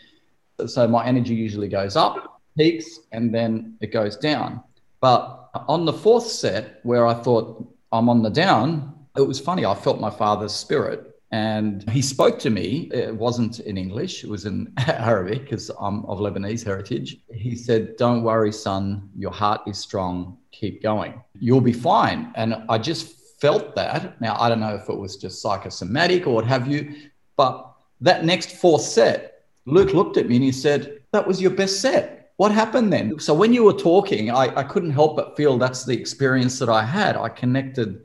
So 0.67 0.87
my 0.87 1.05
energy 1.05 1.35
usually 1.35 1.69
goes 1.69 1.97
up, 1.97 2.41
peaks, 2.57 3.01
and 3.11 3.35
then 3.35 3.77
it 3.81 3.89
goes 3.89 4.17
down. 4.17 4.63
But 5.07 5.51
on 5.69 5.85
the 5.85 5.93
fourth 5.93 6.27
set, 6.27 6.81
where 6.83 7.07
I 7.07 7.15
thought 7.15 7.65
I'm 7.93 8.09
on 8.09 8.25
the 8.25 8.29
down, 8.29 8.93
it 9.17 9.21
was 9.21 9.39
funny. 9.39 9.65
I 9.65 9.73
felt 9.73 10.01
my 10.01 10.11
father's 10.11 10.53
spirit 10.53 11.15
and 11.31 11.89
he 11.91 12.03
spoke 12.03 12.41
to 12.41 12.51
me. 12.51 12.91
It 12.93 13.15
wasn't 13.15 13.61
in 13.61 13.79
English, 13.79 14.25
it 14.25 14.31
was 14.31 14.47
in 14.47 14.73
Arabic 14.79 15.43
because 15.43 15.71
I'm 15.81 16.05
of 16.07 16.19
Lebanese 16.19 16.65
heritage. 16.65 17.19
He 17.33 17.55
said, 17.55 17.97
Don't 17.97 18.25
worry, 18.25 18.51
son, 18.51 19.09
your 19.17 19.31
heart 19.31 19.61
is 19.69 19.79
strong. 19.79 20.39
Keep 20.51 20.83
going. 20.83 21.23
You'll 21.39 21.61
be 21.61 21.73
fine. 21.73 22.33
And 22.35 22.65
I 22.69 22.77
just 22.77 23.41
felt 23.41 23.77
that. 23.77 24.21
Now, 24.21 24.37
I 24.41 24.49
don't 24.49 24.59
know 24.59 24.75
if 24.75 24.89
it 24.89 24.99
was 24.99 25.17
just 25.17 25.41
psychosomatic 25.41 26.27
or 26.27 26.35
what 26.35 26.47
have 26.47 26.67
you, 26.67 26.93
but 27.37 27.73
that 28.01 28.25
next 28.25 28.57
fourth 28.57 28.83
set, 28.83 29.45
Luke 29.67 29.95
looked 29.95 30.17
at 30.17 30.27
me 30.29 30.35
and 30.35 30.45
he 30.45 30.51
said, 30.51 30.99
That 31.13 31.29
was 31.29 31.41
your 31.41 31.53
best 31.53 31.81
set. 31.81 32.26
What 32.37 32.53
happened 32.53 32.93
then? 32.93 33.19
So 33.19 33.33
when 33.33 33.53
you 33.53 33.65
were 33.65 33.73
talking, 33.73 34.31
I, 34.31 34.55
I 34.57 34.63
couldn't 34.63 34.91
help 34.91 35.17
but 35.17 35.37
feel 35.37 35.57
that's 35.57 35.85
the 35.85 35.99
experience 35.99 36.59
that 36.59 36.69
I 36.69 36.85
had. 36.85 37.17
I 37.17 37.29
connected 37.31 38.03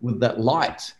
with 0.00 0.20
that 0.20 0.40
light 0.40 0.92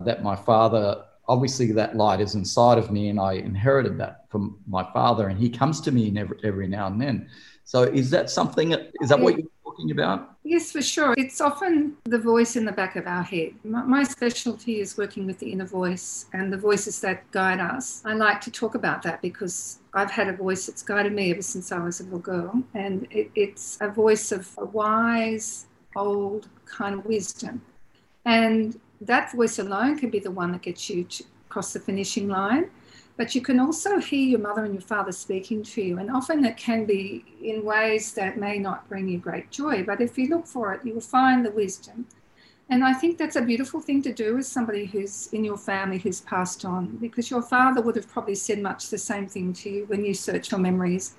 that 0.00 0.22
my 0.22 0.36
father 0.36 1.04
obviously 1.28 1.70
that 1.70 1.96
light 1.96 2.20
is 2.20 2.34
inside 2.34 2.76
of 2.76 2.90
me 2.90 3.08
and 3.08 3.20
i 3.20 3.34
inherited 3.34 3.96
that 3.96 4.24
from 4.28 4.58
my 4.66 4.84
father 4.92 5.28
and 5.28 5.38
he 5.38 5.48
comes 5.48 5.80
to 5.80 5.92
me 5.92 6.12
every, 6.18 6.36
every 6.42 6.66
now 6.66 6.88
and 6.88 7.00
then 7.00 7.28
so 7.64 7.84
is 7.84 8.10
that 8.10 8.28
something 8.28 8.72
is 9.00 9.08
that 9.08 9.20
what 9.20 9.38
you're 9.38 9.48
talking 9.80 9.90
about 9.90 10.36
yes 10.44 10.72
for 10.72 10.82
sure 10.82 11.14
it's 11.16 11.40
often 11.40 11.96
the 12.04 12.18
voice 12.18 12.56
in 12.56 12.64
the 12.64 12.72
back 12.72 12.96
of 12.96 13.06
our 13.06 13.22
head 13.22 13.52
my, 13.64 14.02
specialty 14.02 14.80
is 14.80 14.96
working 14.96 15.26
with 15.26 15.38
the 15.38 15.50
inner 15.50 15.66
voice 15.66 16.26
and 16.32 16.52
the 16.52 16.56
voices 16.56 17.00
that 17.00 17.30
guide 17.30 17.60
us 17.60 18.02
i 18.04 18.12
like 18.12 18.40
to 18.40 18.50
talk 18.50 18.74
about 18.74 19.02
that 19.02 19.20
because 19.22 19.80
I've 19.92 20.10
had 20.10 20.28
a 20.28 20.32
voice 20.32 20.66
that's 20.66 20.82
guided 20.82 21.12
me 21.12 21.30
ever 21.32 21.42
since 21.42 21.72
I 21.72 21.78
was 21.78 22.00
a 22.00 22.04
little 22.04 22.20
girl, 22.20 22.62
and 22.74 23.08
it, 23.10 23.30
it's 23.34 23.76
a 23.80 23.88
voice 23.88 24.30
of 24.30 24.48
a 24.58 24.64
wise, 24.64 25.66
old 25.96 26.48
kind 26.64 26.94
of 26.94 27.04
wisdom. 27.04 27.60
And 28.24 28.78
that 29.00 29.32
voice 29.32 29.58
alone 29.58 29.98
can 29.98 30.10
be 30.10 30.20
the 30.20 30.30
one 30.30 30.52
that 30.52 30.62
gets 30.62 30.88
you 30.88 31.04
to 31.04 31.24
cross 31.48 31.72
the 31.72 31.80
finishing 31.80 32.28
line. 32.28 32.70
But 33.20 33.34
you 33.34 33.42
can 33.42 33.60
also 33.60 33.98
hear 33.98 34.26
your 34.26 34.40
mother 34.40 34.64
and 34.64 34.72
your 34.72 34.80
father 34.80 35.12
speaking 35.12 35.62
to 35.62 35.82
you. 35.82 35.98
And 35.98 36.10
often 36.10 36.42
it 36.42 36.56
can 36.56 36.86
be 36.86 37.22
in 37.42 37.62
ways 37.62 38.14
that 38.14 38.38
may 38.38 38.58
not 38.58 38.88
bring 38.88 39.08
you 39.08 39.18
great 39.18 39.50
joy. 39.50 39.82
But 39.82 40.00
if 40.00 40.16
you 40.16 40.28
look 40.28 40.46
for 40.46 40.72
it, 40.72 40.86
you 40.86 40.94
will 40.94 41.02
find 41.02 41.44
the 41.44 41.50
wisdom. 41.50 42.06
And 42.70 42.82
I 42.82 42.94
think 42.94 43.18
that's 43.18 43.36
a 43.36 43.42
beautiful 43.42 43.78
thing 43.78 44.00
to 44.04 44.12
do 44.14 44.38
as 44.38 44.48
somebody 44.48 44.86
who's 44.86 45.28
in 45.34 45.44
your 45.44 45.58
family 45.58 45.98
who's 45.98 46.22
passed 46.22 46.64
on, 46.64 46.96
because 46.96 47.30
your 47.30 47.42
father 47.42 47.82
would 47.82 47.96
have 47.96 48.08
probably 48.08 48.36
said 48.36 48.62
much 48.62 48.88
the 48.88 48.96
same 48.96 49.26
thing 49.26 49.52
to 49.52 49.68
you 49.68 49.84
when 49.84 50.02
you 50.02 50.14
search 50.14 50.50
your 50.50 50.60
memories. 50.60 51.16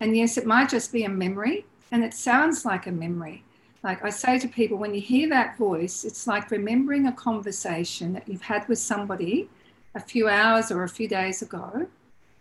And 0.00 0.16
yes, 0.16 0.38
it 0.38 0.46
might 0.46 0.70
just 0.70 0.90
be 0.90 1.04
a 1.04 1.10
memory, 1.10 1.66
and 1.92 2.02
it 2.02 2.14
sounds 2.14 2.64
like 2.64 2.86
a 2.86 2.92
memory, 2.92 3.44
like 3.82 4.02
I 4.02 4.08
say 4.08 4.38
to 4.38 4.48
people, 4.48 4.78
when 4.78 4.94
you 4.94 5.02
hear 5.02 5.28
that 5.28 5.58
voice, 5.58 6.04
it's 6.04 6.26
like 6.26 6.50
remembering 6.50 7.06
a 7.06 7.12
conversation 7.12 8.14
that 8.14 8.26
you've 8.26 8.40
had 8.40 8.66
with 8.68 8.78
somebody 8.78 9.50
a 9.96 10.00
few 10.00 10.28
hours 10.28 10.70
or 10.70 10.84
a 10.84 10.88
few 10.88 11.08
days 11.08 11.42
ago. 11.42 11.88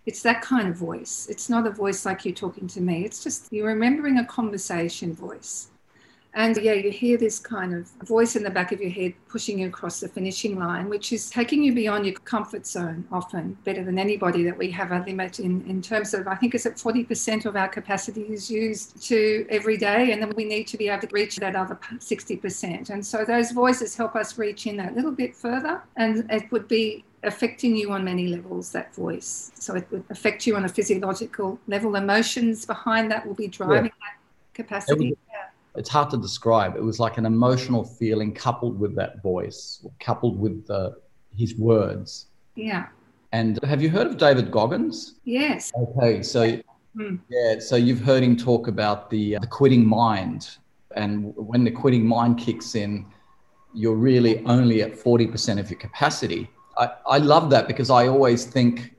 It's 0.05 0.21
that 0.21 0.41
kind 0.41 0.67
of 0.67 0.75
voice. 0.75 1.25
It's 1.29 1.49
not 1.49 1.65
a 1.65 1.71
voice 1.71 2.05
like 2.05 2.25
you're 2.25 2.35
talking 2.35 2.67
to 2.67 2.81
me. 2.81 3.05
It's 3.05 3.23
just 3.23 3.51
you're 3.51 3.67
remembering 3.67 4.19
a 4.19 4.25
conversation 4.25 5.15
voice. 5.15 5.69
And 6.35 6.57
yeah, 6.57 6.73
you 6.73 6.91
hear 6.91 7.17
this 7.17 7.39
kind 7.39 7.73
of 7.73 7.87
voice 8.05 8.35
in 8.35 8.43
the 8.43 8.49
back 8.49 8.73
of 8.73 8.81
your 8.81 8.89
head 8.89 9.13
pushing 9.29 9.59
you 9.59 9.67
across 9.67 10.01
the 10.01 10.09
finishing 10.09 10.59
line, 10.59 10.89
which 10.89 11.13
is 11.13 11.29
taking 11.29 11.63
you 11.63 11.73
beyond 11.73 12.05
your 12.05 12.15
comfort 12.15 12.67
zone 12.67 13.07
often, 13.09 13.57
better 13.63 13.85
than 13.85 13.97
anybody 13.97 14.43
that 14.43 14.57
we 14.57 14.69
have 14.71 14.91
a 14.91 14.99
limit 15.07 15.39
in, 15.39 15.65
in 15.65 15.81
terms 15.81 16.13
of, 16.13 16.27
I 16.27 16.35
think 16.35 16.53
it's 16.53 16.65
at 16.65 16.75
40% 16.75 17.45
of 17.45 17.55
our 17.55 17.69
capacity 17.69 18.23
is 18.23 18.51
used 18.51 19.01
to 19.07 19.47
every 19.49 19.77
day. 19.77 20.11
And 20.11 20.21
then 20.21 20.33
we 20.35 20.43
need 20.43 20.67
to 20.67 20.77
be 20.77 20.89
able 20.89 21.07
to 21.07 21.13
reach 21.13 21.37
that 21.37 21.55
other 21.55 21.75
60%. 21.75 22.89
And 22.89 23.03
so 23.03 23.23
those 23.23 23.51
voices 23.51 23.95
help 23.95 24.17
us 24.17 24.37
reach 24.37 24.67
in 24.67 24.75
that 24.75 24.93
little 24.93 25.13
bit 25.13 25.37
further. 25.37 25.81
And 25.95 26.29
it 26.29 26.51
would 26.51 26.67
be 26.67 27.05
affecting 27.27 27.75
you 27.75 27.91
on 27.91 28.03
many 28.03 28.27
levels, 28.27 28.71
that 28.71 28.93
voice. 28.95 29.51
So 29.55 29.75
it 29.75 29.87
would 29.91 30.03
affect 30.09 30.45
you 30.47 30.55
on 30.55 30.65
a 30.65 30.69
physiological 30.69 31.59
level. 31.67 31.95
Emotions 31.95 32.65
behind 32.65 33.11
that 33.11 33.25
will 33.25 33.35
be 33.35 33.47
driving 33.47 33.85
yeah. 33.85 33.89
that 33.89 34.17
capacity 34.53 35.15
it's 35.75 35.89
hard 35.89 36.09
to 36.11 36.17
describe. 36.17 36.75
It 36.75 36.83
was 36.83 36.99
like 36.99 37.17
an 37.17 37.25
emotional 37.25 37.83
feeling 37.83 38.33
coupled 38.33 38.79
with 38.79 38.95
that 38.95 39.21
voice, 39.21 39.85
coupled 39.99 40.39
with 40.39 40.65
the, 40.67 40.95
his 41.35 41.55
words. 41.55 42.27
Yeah. 42.55 42.87
And 43.31 43.61
have 43.63 43.81
you 43.81 43.89
heard 43.89 44.07
of 44.07 44.17
David 44.17 44.51
Goggins? 44.51 45.15
Yes. 45.25 45.71
Okay, 45.77 46.23
so 46.23 46.57
mm. 46.95 47.19
yeah, 47.29 47.59
so 47.59 47.75
you've 47.75 47.99
heard 47.99 48.23
him 48.23 48.37
talk 48.37 48.67
about 48.67 49.09
the, 49.09 49.35
uh, 49.35 49.39
the 49.39 49.47
quitting 49.47 49.85
mind, 49.85 50.57
and 50.95 51.33
when 51.35 51.65
the 51.65 51.71
quitting 51.71 52.05
mind 52.05 52.37
kicks 52.37 52.75
in, 52.75 53.05
you're 53.73 53.95
really 53.95 54.39
only 54.45 54.81
at 54.81 54.97
forty 54.97 55.27
percent 55.27 55.59
of 55.59 55.69
your 55.69 55.79
capacity. 55.79 56.49
I, 56.77 56.89
I 57.07 57.17
love 57.19 57.49
that 57.51 57.67
because 57.67 57.89
I 57.89 58.07
always 58.07 58.45
think 58.45 58.95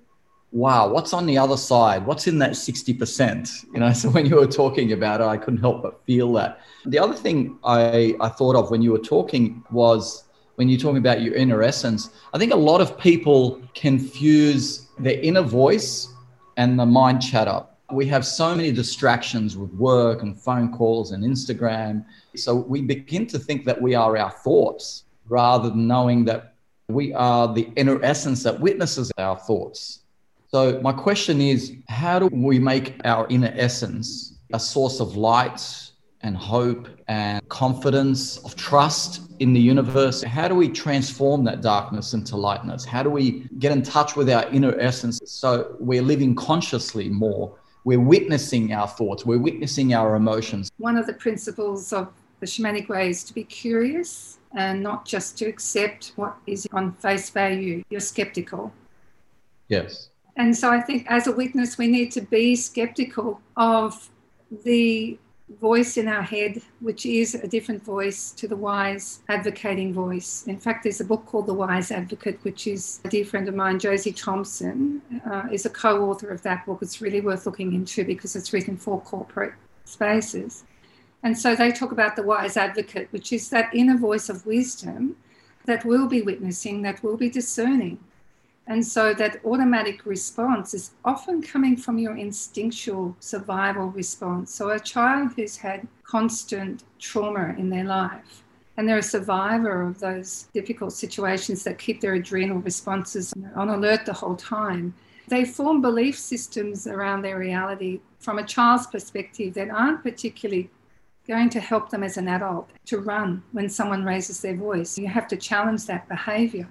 wow, 0.56 0.88
what's 0.88 1.12
on 1.12 1.26
the 1.26 1.37
other 1.37 1.56
side? 1.56 2.06
What's 2.06 2.26
in 2.26 2.38
that 2.38 2.52
60%? 2.52 3.66
You 3.75 3.80
know, 3.80 3.92
so 4.00 4.09
when 4.11 4.26
you 4.26 4.37
were 4.37 4.47
talking 4.47 4.92
about 4.92 5.21
it, 5.21 5.25
I 5.25 5.37
couldn't 5.37 5.61
help 5.61 5.83
but 5.83 6.04
feel 6.06 6.33
that. 6.35 6.61
The 6.87 6.99
other 6.99 7.14
thing 7.14 7.59
I, 7.62 8.14
I 8.21 8.28
thought 8.28 8.56
of 8.56 8.71
when 8.71 8.83
you 8.83 8.92
were 8.92 8.99
talking 8.99 9.62
was 9.71 10.25
when 10.54 10.68
you're 10.68 10.80
talking 10.80 10.99
about 10.99 11.21
your 11.21 11.35
inner 11.35 11.62
essence, 11.62 12.11
I 12.33 12.38
think 12.38 12.52
a 12.52 12.56
lot 12.56 12.80
of 12.80 12.99
people 12.99 13.61
confuse 13.75 14.88
their 14.99 15.21
inner 15.21 15.42
voice 15.42 16.09
and 16.56 16.78
the 16.78 16.87
mind 16.87 17.21
chatter. 17.21 17.62
We 17.92 18.06
have 18.06 18.26
so 18.26 18.54
many 18.54 18.73
distractions 18.73 19.56
with 19.56 19.71
work 19.75 20.23
and 20.23 20.40
phone 20.40 20.73
calls 20.73 21.12
and 21.12 21.23
Instagram. 21.23 22.04
So 22.35 22.54
we 22.54 22.80
begin 22.80 23.26
to 23.28 23.38
think 23.38 23.66
that 23.66 23.80
we 23.80 23.95
are 23.95 24.16
our 24.16 24.30
thoughts 24.30 25.04
rather 25.28 25.68
than 25.68 25.87
knowing 25.87 26.25
that 26.25 26.55
we 26.88 27.12
are 27.14 27.52
the 27.52 27.69
inner 27.76 28.02
essence 28.05 28.43
that 28.45 28.61
witnesses 28.61 29.11
our 29.19 29.37
thoughts. 29.37 30.00
So, 30.49 30.81
my 30.81 30.93
question 30.93 31.40
is 31.40 31.73
how 31.88 32.19
do 32.19 32.26
we 32.26 32.59
make 32.59 33.00
our 33.05 33.26
inner 33.28 33.52
essence 33.57 34.38
a 34.52 34.61
source 34.61 35.00
of 35.00 35.16
light 35.16 35.90
and 36.23 36.37
hope 36.37 36.88
and 37.09 37.47
confidence, 37.49 38.38
of 38.38 38.55
trust 38.55 39.23
in 39.40 39.52
the 39.52 39.61
universe? 39.61 40.23
How 40.23 40.47
do 40.47 40.55
we 40.55 40.69
transform 40.69 41.45
that 41.45 41.61
darkness 41.61 42.14
into 42.14 42.37
lightness? 42.37 42.85
How 42.85 43.02
do 43.02 43.11
we 43.11 43.49
get 43.59 43.73
in 43.73 43.83
touch 43.83 44.14
with 44.14 44.31
our 44.31 44.49
inner 44.50 44.78
essence 44.78 45.21
so 45.25 45.76
we're 45.81 46.02
living 46.02 46.35
consciously 46.37 47.09
more? 47.09 47.59
We're 47.85 48.00
witnessing 48.00 48.73
our 48.73 48.88
thoughts, 48.88 49.26
we're 49.26 49.38
witnessing 49.38 49.93
our 49.93 50.14
emotions. 50.14 50.71
One 50.78 50.97
of 50.97 51.07
the 51.07 51.14
principles 51.14 51.93
of 51.93 52.12
the 52.40 52.47
shamanic 52.47 52.88
way 52.88 53.11
is 53.11 53.25
to 53.25 53.35
be 53.35 53.45
curious 53.45 54.38
and 54.56 54.82
not 54.82 55.04
just 55.04 55.38
to 55.38 55.44
accept 55.44 56.12
what 56.16 56.36
is 56.46 56.66
on 56.72 56.92
face 56.94 57.30
value. 57.30 57.84
You're 57.90 58.00
skeptical. 58.00 58.72
Yes. 59.68 60.08
And 60.36 60.56
so 60.56 60.70
I 60.70 60.80
think 60.80 61.06
as 61.08 61.26
a 61.26 61.32
witness, 61.32 61.78
we 61.78 61.86
need 61.86 62.10
to 62.12 62.20
be 62.22 62.56
skeptical 62.56 63.40
of 63.56 64.10
the 64.64 65.18
voice 65.60 65.96
in 65.96 66.08
our 66.08 66.22
head, 66.22 66.60
which 66.80 67.06
is 67.06 67.34
a 67.34 67.46
different 67.46 67.84
voice 67.84 68.32
to 68.32 68.48
the 68.48 68.56
wise 68.56 69.20
advocating 69.28 69.92
voice. 69.94 70.44
In 70.46 70.58
fact, 70.58 70.82
there's 70.82 71.00
a 71.00 71.04
book 71.04 71.25
called 71.26 71.46
The 71.46 71.54
Wise 71.54 71.92
Advocate, 71.92 72.40
which 72.42 72.66
is 72.66 73.00
a 73.04 73.08
dear 73.08 73.25
friend 73.25 73.48
of 73.48 73.54
mine, 73.54 73.78
Josie 73.78 74.12
Thomson, 74.12 75.00
uh, 75.30 75.44
is 75.52 75.64
a 75.64 75.70
co 75.70 76.10
author 76.10 76.30
of 76.30 76.42
that 76.42 76.66
book. 76.66 76.80
It's 76.82 77.00
really 77.00 77.20
worth 77.20 77.46
looking 77.46 77.75
into 77.75 78.04
because 78.04 78.34
it's 78.34 78.52
written 78.52 78.76
for 78.76 79.00
corporate 79.02 79.54
spaces. 79.84 80.64
And 81.26 81.37
so 81.37 81.56
they 81.56 81.73
talk 81.73 81.92
about 81.92 82.14
the 82.14 82.23
wise 82.23 82.56
advocate, 82.56 83.09
which 83.11 83.33
is 83.33 83.50
that 83.50 83.75
inner 83.75 83.99
voice 83.99 84.28
of 84.28 84.47
wisdom 84.47 85.16
that 85.64 85.85
will 85.85 86.06
be 86.06 86.23
witnessing, 86.23 86.83
that 86.83 87.02
will 87.02 87.16
be 87.16 87.28
discerning 87.28 87.99
and 88.66 88.85
so 88.85 89.14
that 89.14 89.45
automatic 89.45 90.04
response 90.04 90.75
is 90.75 90.90
often 91.04 91.40
coming 91.40 91.76
from 91.76 91.99
your 91.99 92.16
instinctual 92.16 93.16
survival 93.21 93.90
response. 93.90 94.52
So, 94.52 94.71
a 94.71 94.80
child 94.80 95.33
who's 95.37 95.56
had 95.56 95.87
constant 96.02 96.83
trauma 96.99 97.54
in 97.56 97.71
their 97.71 97.85
life 97.85 98.42
and 98.76 98.88
they're 98.88 98.99
a 98.99 99.02
survivor 99.02 99.83
of 99.83 100.00
those 100.00 100.49
difficult 100.52 100.92
situations 100.92 101.64
that 101.64 101.78
keep 101.78 102.00
their 102.00 102.14
adrenal 102.14 102.59
responses 102.59 103.33
on 103.54 103.68
alert 103.71 104.04
the 104.04 104.12
whole 104.12 104.37
time, 104.37 104.95
They 105.28 105.45
form 105.45 105.80
belief 105.80 106.16
systems 106.18 106.87
around 106.87 107.23
their 107.23 107.38
reality 107.38 108.00
from 108.18 108.38
a 108.38 108.45
child's 108.45 108.87
perspective 108.87 109.54
that 109.54 109.71
aren't 109.71 110.02
particularly 110.02 110.71
going 111.26 111.50
to 111.50 111.61
help 111.61 111.90
them 111.90 112.02
as 112.02 112.16
an 112.16 112.28
adult 112.28 112.71
to 112.87 112.99
run 112.99 113.42
when 113.52 113.68
someone 113.68 114.04
raises 114.04 114.40
their 114.40 114.56
voice. 114.56 114.97
You 114.99 115.09
have 115.09 115.28
to 115.28 115.37
challenge 115.37 115.87
that 115.87 116.09
behavior. 116.09 116.68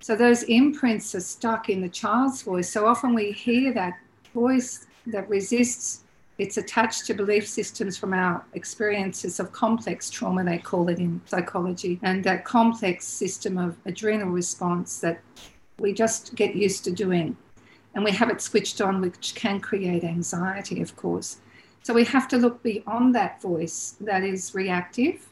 So 0.00 0.14
those 0.14 0.42
imprints 0.44 1.14
are 1.14 1.20
stuck 1.20 1.68
in 1.68 1.80
the 1.80 1.88
child's 1.88 2.42
voice. 2.42 2.70
So 2.70 2.86
often 2.86 3.14
we 3.14 3.32
hear 3.32 3.72
that 3.74 3.94
voice 4.34 4.86
that 5.06 5.28
resists. 5.28 6.04
It's 6.36 6.56
attached 6.56 7.06
to 7.06 7.14
belief 7.14 7.46
systems 7.48 7.96
from 7.96 8.12
our 8.12 8.44
experiences 8.54 9.38
of 9.38 9.52
complex 9.52 10.10
trauma, 10.10 10.44
they 10.44 10.58
call 10.58 10.88
it 10.88 10.98
in 10.98 11.20
psychology, 11.26 12.00
and 12.02 12.24
that 12.24 12.44
complex 12.44 13.06
system 13.06 13.56
of 13.56 13.76
adrenal 13.86 14.28
response 14.28 15.00
that 15.00 15.20
we 15.78 15.92
just 15.92 16.34
get 16.34 16.54
used 16.54 16.84
to 16.84 16.90
doing. 16.90 17.36
And 17.94 18.04
we 18.04 18.10
have 18.10 18.30
it 18.30 18.40
switched 18.40 18.80
on, 18.80 19.00
which 19.00 19.34
can 19.36 19.60
create 19.60 20.02
anxiety, 20.02 20.82
of 20.82 20.96
course. 20.96 21.38
So 21.84 21.92
we 21.92 22.04
have 22.04 22.28
to 22.28 22.38
look 22.38 22.62
beyond 22.62 23.14
that 23.14 23.42
voice 23.42 23.96
that 24.00 24.24
is 24.24 24.54
reactive 24.54 25.28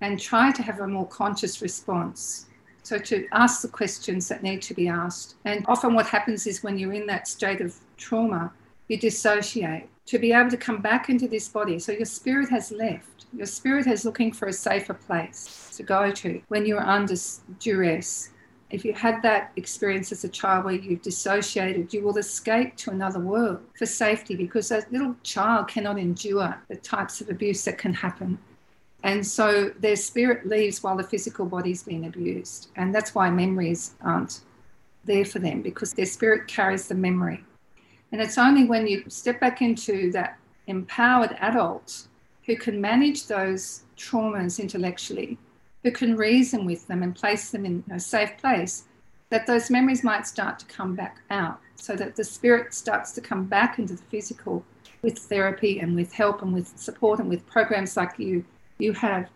and 0.00 0.18
try 0.18 0.52
to 0.52 0.62
have 0.62 0.78
a 0.78 0.86
more 0.86 1.08
conscious 1.08 1.60
response. 1.60 2.46
So 2.84 2.98
to 2.98 3.26
ask 3.32 3.62
the 3.62 3.68
questions 3.68 4.28
that 4.28 4.44
need 4.44 4.62
to 4.62 4.74
be 4.74 4.86
asked. 4.86 5.34
And 5.44 5.64
often 5.66 5.94
what 5.94 6.06
happens 6.06 6.46
is 6.46 6.62
when 6.62 6.78
you're 6.78 6.92
in 6.92 7.06
that 7.08 7.26
state 7.26 7.60
of 7.60 7.74
trauma, 7.96 8.52
you 8.86 8.96
dissociate 8.96 9.88
to 10.06 10.20
be 10.20 10.32
able 10.32 10.50
to 10.50 10.56
come 10.56 10.80
back 10.80 11.10
into 11.10 11.26
this 11.26 11.48
body. 11.48 11.80
So 11.80 11.90
your 11.90 12.06
spirit 12.06 12.48
has 12.48 12.70
left. 12.70 13.26
Your 13.36 13.46
spirit 13.46 13.88
is 13.88 14.04
looking 14.04 14.32
for 14.32 14.46
a 14.46 14.52
safer 14.52 14.94
place 14.94 15.72
to 15.76 15.82
go 15.82 16.12
to 16.12 16.40
when 16.46 16.64
you're 16.64 16.80
under 16.80 17.16
duress. 17.58 18.30
If 18.70 18.84
you 18.84 18.92
had 18.92 19.22
that 19.22 19.52
experience 19.56 20.12
as 20.12 20.24
a 20.24 20.28
child 20.28 20.66
where 20.66 20.74
you've 20.74 21.02
dissociated, 21.02 21.92
you 21.94 22.02
will 22.02 22.18
escape 22.18 22.76
to 22.76 22.90
another 22.90 23.18
world 23.18 23.60
for 23.78 23.86
safety 23.86 24.36
because 24.36 24.70
a 24.70 24.84
little 24.90 25.16
child 25.22 25.68
cannot 25.68 25.98
endure 25.98 26.60
the 26.68 26.76
types 26.76 27.20
of 27.20 27.30
abuse 27.30 27.64
that 27.64 27.78
can 27.78 27.94
happen. 27.94 28.38
And 29.04 29.26
so 29.26 29.70
their 29.78 29.96
spirit 29.96 30.46
leaves 30.46 30.82
while 30.82 30.96
the 30.96 31.04
physical 31.04 31.46
body's 31.46 31.82
been 31.82 32.04
abused. 32.04 32.68
And 32.76 32.94
that's 32.94 33.14
why 33.14 33.30
memories 33.30 33.92
aren't 34.02 34.40
there 35.04 35.24
for 35.24 35.38
them 35.38 35.62
because 35.62 35.94
their 35.94 36.06
spirit 36.06 36.46
carries 36.46 36.88
the 36.88 36.94
memory. 36.94 37.44
And 38.12 38.20
it's 38.20 38.38
only 38.38 38.64
when 38.64 38.86
you 38.86 39.04
step 39.08 39.40
back 39.40 39.62
into 39.62 40.10
that 40.12 40.38
empowered 40.66 41.36
adult 41.40 42.08
who 42.44 42.56
can 42.56 42.80
manage 42.80 43.26
those 43.26 43.84
traumas 43.96 44.58
intellectually, 44.58 45.38
who 45.88 45.92
can 45.92 46.16
reason 46.16 46.66
with 46.66 46.86
them 46.86 47.02
and 47.02 47.16
place 47.16 47.50
them 47.50 47.64
in 47.64 47.82
a 47.90 47.98
safe 47.98 48.36
place, 48.36 48.84
that 49.30 49.46
those 49.46 49.70
memories 49.70 50.04
might 50.04 50.26
start 50.26 50.58
to 50.58 50.66
come 50.66 50.94
back 50.94 51.22
out 51.30 51.60
so 51.76 51.96
that 51.96 52.14
the 52.14 52.24
spirit 52.24 52.74
starts 52.74 53.12
to 53.12 53.22
come 53.22 53.44
back 53.44 53.78
into 53.78 53.94
the 53.94 54.02
physical 54.10 54.62
with 55.00 55.18
therapy 55.18 55.80
and 55.80 55.96
with 55.96 56.12
help 56.12 56.42
and 56.42 56.52
with 56.52 56.78
support 56.78 57.20
and 57.20 57.28
with 57.30 57.46
programs 57.46 57.96
like 57.96 58.18
you 58.18 58.44
you 58.78 58.92
have. 58.92 59.30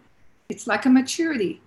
It's 0.51 0.67
like 0.67 0.85
a 0.85 0.91
maturity 0.91 1.63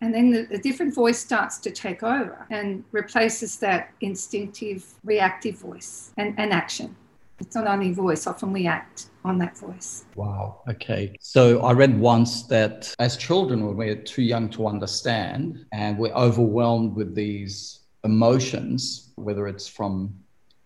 and 0.00 0.14
then 0.14 0.30
the, 0.30 0.42
the, 0.44 0.58
different 0.58 0.94
voice 0.94 1.18
starts 1.18 1.58
to 1.58 1.70
take 1.70 2.02
over 2.02 2.46
and 2.50 2.82
replaces 2.92 3.58
that 3.58 3.92
instinctive, 4.00 4.84
reactive 5.04 5.58
voice 5.58 6.12
and, 6.16 6.34
and 6.38 6.52
action. 6.52 6.96
It's 7.40 7.54
not 7.54 7.66
only 7.66 7.92
voice, 7.92 8.26
often 8.26 8.52
we 8.52 8.66
act 8.66 9.06
on 9.24 9.38
that 9.38 9.56
voice. 9.58 10.04
Wow. 10.14 10.62
Okay. 10.68 11.16
So 11.20 11.60
I 11.60 11.72
read 11.72 11.98
once 11.98 12.44
that 12.44 12.94
as 12.98 13.16
children, 13.16 13.66
when 13.66 13.76
we're 13.76 13.96
too 13.96 14.22
young 14.22 14.48
to 14.50 14.66
understand 14.66 15.66
and 15.72 15.98
we're 15.98 16.14
overwhelmed 16.14 16.94
with 16.94 17.14
these 17.14 17.80
emotions, 18.04 19.12
whether 19.16 19.48
it's 19.48 19.66
from 19.66 20.14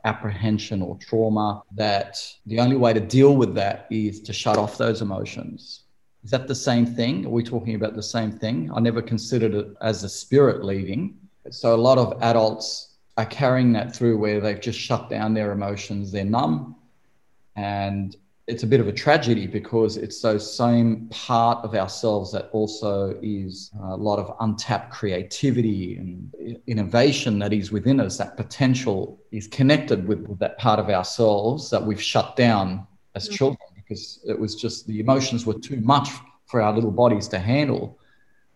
apprehension 0.04 0.82
or 0.82 0.96
trauma, 0.98 1.62
that 1.74 2.22
the 2.46 2.60
only 2.60 2.76
way 2.76 2.92
to 2.92 3.00
deal 3.00 3.36
with 3.36 3.54
that 3.54 3.86
is 3.90 4.20
to 4.22 4.32
shut 4.32 4.56
off 4.58 4.78
those 4.78 5.02
emotions 5.02 5.84
is 6.24 6.30
that 6.30 6.48
the 6.48 6.54
same 6.54 6.84
thing? 6.84 7.24
Are 7.26 7.30
we 7.30 7.42
talking 7.42 7.74
about 7.74 7.94
the 7.94 8.02
same 8.02 8.32
thing? 8.32 8.70
I 8.74 8.80
never 8.80 9.00
considered 9.00 9.54
it 9.54 9.68
as 9.80 10.04
a 10.04 10.08
spirit 10.08 10.64
leaving. 10.64 11.16
So 11.50 11.74
a 11.74 11.76
lot 11.76 11.98
of 11.98 12.20
adults 12.22 12.87
are 13.18 13.26
carrying 13.26 13.72
that 13.72 13.94
through 13.94 14.16
where 14.16 14.40
they've 14.40 14.60
just 14.60 14.78
shut 14.78 15.10
down 15.10 15.34
their 15.34 15.50
emotions, 15.50 16.12
they're 16.12 16.24
numb. 16.24 16.76
And 17.56 18.16
it's 18.46 18.62
a 18.62 18.66
bit 18.66 18.80
of 18.80 18.86
a 18.86 18.92
tragedy 18.92 19.46
because 19.48 19.96
it's 19.96 20.22
those 20.22 20.56
same 20.56 21.08
part 21.10 21.62
of 21.64 21.74
ourselves 21.74 22.30
that 22.32 22.48
also 22.52 23.18
is 23.20 23.72
a 23.82 23.96
lot 23.96 24.20
of 24.20 24.34
untapped 24.40 24.92
creativity 24.92 25.96
and 25.96 26.60
innovation 26.68 27.40
that 27.40 27.52
is 27.52 27.72
within 27.72 27.98
us. 27.98 28.16
That 28.18 28.36
potential 28.36 29.20
is 29.32 29.48
connected 29.48 30.06
with, 30.06 30.38
that 30.38 30.56
part 30.56 30.78
of 30.78 30.88
ourselves 30.88 31.68
that 31.70 31.84
we've 31.84 32.00
shut 32.00 32.36
down 32.36 32.86
as 33.16 33.24
mm-hmm. 33.24 33.34
children 33.34 33.68
because 33.74 34.20
it 34.28 34.38
was 34.38 34.54
just 34.54 34.86
the 34.86 35.00
emotions 35.00 35.44
were 35.44 35.58
too 35.58 35.80
much 35.80 36.08
for 36.46 36.62
our 36.62 36.72
little 36.72 36.92
bodies 36.92 37.26
to 37.28 37.38
handle. 37.38 37.98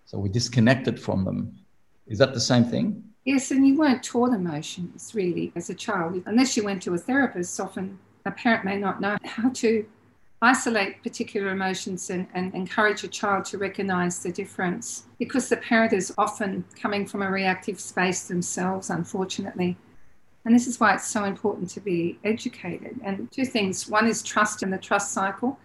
So 0.05 0.18
we 0.18 0.29
disconnected 0.29 1.01
from 1.01 1.25
them. 1.25 1.59
Is 2.07 2.18
that 2.18 2.33
the 2.33 2.40
same 2.40 2.64
thing? 2.64 3.03
Yes, 3.25 3.53
and 3.53 3.67
you 3.67 3.77
weren't 3.77 4.03
taught 4.03 4.33
emotions 4.33 5.13
really 5.15 5.53
as 5.55 5.71
a 5.71 5.75
child. 5.75 6.23
Unless 6.27 6.57
you 6.57 6.65
went 6.65 6.83
to 6.83 6.95
a 6.95 6.99
therapist, 6.99 7.61
often 7.61 7.99
a 8.25 8.33
parent 8.33 8.65
may 8.65 8.77
not 8.77 9.01
know 9.01 9.17
how 9.25 9.51
to 9.51 9.87
isolate 10.41 11.01
particular 11.05 11.53
emotions 11.53 12.11
and, 12.11 12.27
and 12.35 12.53
encourage 12.53 13.05
a 13.05 13.09
child 13.09 13.45
to 13.45 13.59
recognize 13.59 14.21
the 14.25 14.33
difference 14.33 15.05
because 15.21 15.49
the 15.49 15.57
parent 15.57 15.93
is 15.93 16.13
often 16.19 16.65
coming 16.81 17.07
from 17.07 17.23
a 17.23 17.31
reactive 17.31 17.79
space 17.79 18.27
themselves, 18.27 18.91
unfortunately. 18.91 19.77
And 20.45 20.53
this 20.53 20.67
is 20.67 20.81
why 20.81 20.95
it's 20.95 21.07
so 21.07 21.23
important 21.23 21.71
to 21.71 21.81
be 21.81 22.19
educated. 22.25 22.99
And 23.05 23.31
two 23.31 23.45
things 23.45 23.89
one 23.89 24.09
is 24.09 24.21
trust 24.25 24.65
in 24.65 24.71
the 24.71 24.79
trust 24.79 25.13
cycle. 25.13 25.61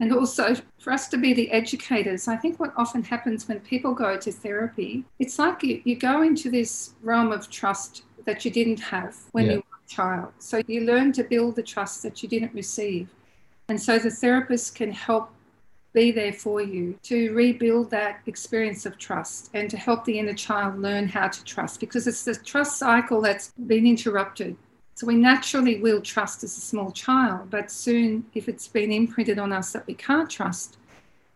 And 0.00 0.12
also 0.12 0.54
for 0.78 0.92
us 0.92 1.08
to 1.08 1.16
be 1.16 1.32
the 1.34 1.50
educators, 1.50 2.28
I 2.28 2.36
think 2.36 2.60
what 2.60 2.72
often 2.76 3.02
happens 3.02 3.48
when 3.48 3.60
people 3.60 3.94
go 3.94 4.16
to 4.16 4.30
therapy, 4.30 5.04
it's 5.18 5.38
like 5.38 5.62
you, 5.62 5.82
you 5.84 5.96
go 5.96 6.22
into 6.22 6.50
this 6.50 6.94
realm 7.02 7.32
of 7.32 7.50
trust 7.50 8.02
that 8.24 8.44
you 8.44 8.50
didn't 8.50 8.80
have 8.80 9.16
when 9.32 9.46
yeah. 9.46 9.52
you 9.52 9.56
were 9.58 9.78
a 9.84 9.88
child. 9.88 10.32
So 10.38 10.62
you 10.66 10.82
learn 10.82 11.12
to 11.12 11.24
build 11.24 11.56
the 11.56 11.62
trust 11.62 12.02
that 12.04 12.22
you 12.22 12.28
didn't 12.28 12.54
receive. 12.54 13.08
And 13.68 13.80
so 13.80 13.98
the 13.98 14.10
therapist 14.10 14.74
can 14.74 14.92
help 14.92 15.30
be 15.92 16.12
there 16.12 16.32
for 16.32 16.60
you 16.60 16.98
to 17.02 17.32
rebuild 17.34 17.90
that 17.90 18.20
experience 18.26 18.86
of 18.86 18.98
trust 18.98 19.50
and 19.54 19.68
to 19.70 19.76
help 19.76 20.04
the 20.04 20.18
inner 20.18 20.34
child 20.34 20.78
learn 20.78 21.08
how 21.08 21.28
to 21.28 21.42
trust 21.44 21.80
because 21.80 22.06
it's 22.06 22.24
the 22.24 22.34
trust 22.34 22.78
cycle 22.78 23.20
that's 23.20 23.52
been 23.66 23.86
interrupted. 23.86 24.56
So 24.98 25.06
we 25.06 25.14
naturally 25.14 25.80
will 25.80 26.00
trust 26.00 26.42
as 26.42 26.58
a 26.58 26.60
small 26.60 26.90
child, 26.90 27.50
but 27.50 27.70
soon, 27.70 28.24
if 28.34 28.48
it's 28.48 28.66
been 28.66 28.90
imprinted 28.90 29.38
on 29.38 29.52
us 29.52 29.70
that 29.70 29.86
we 29.86 29.94
can't 29.94 30.28
trust, 30.28 30.76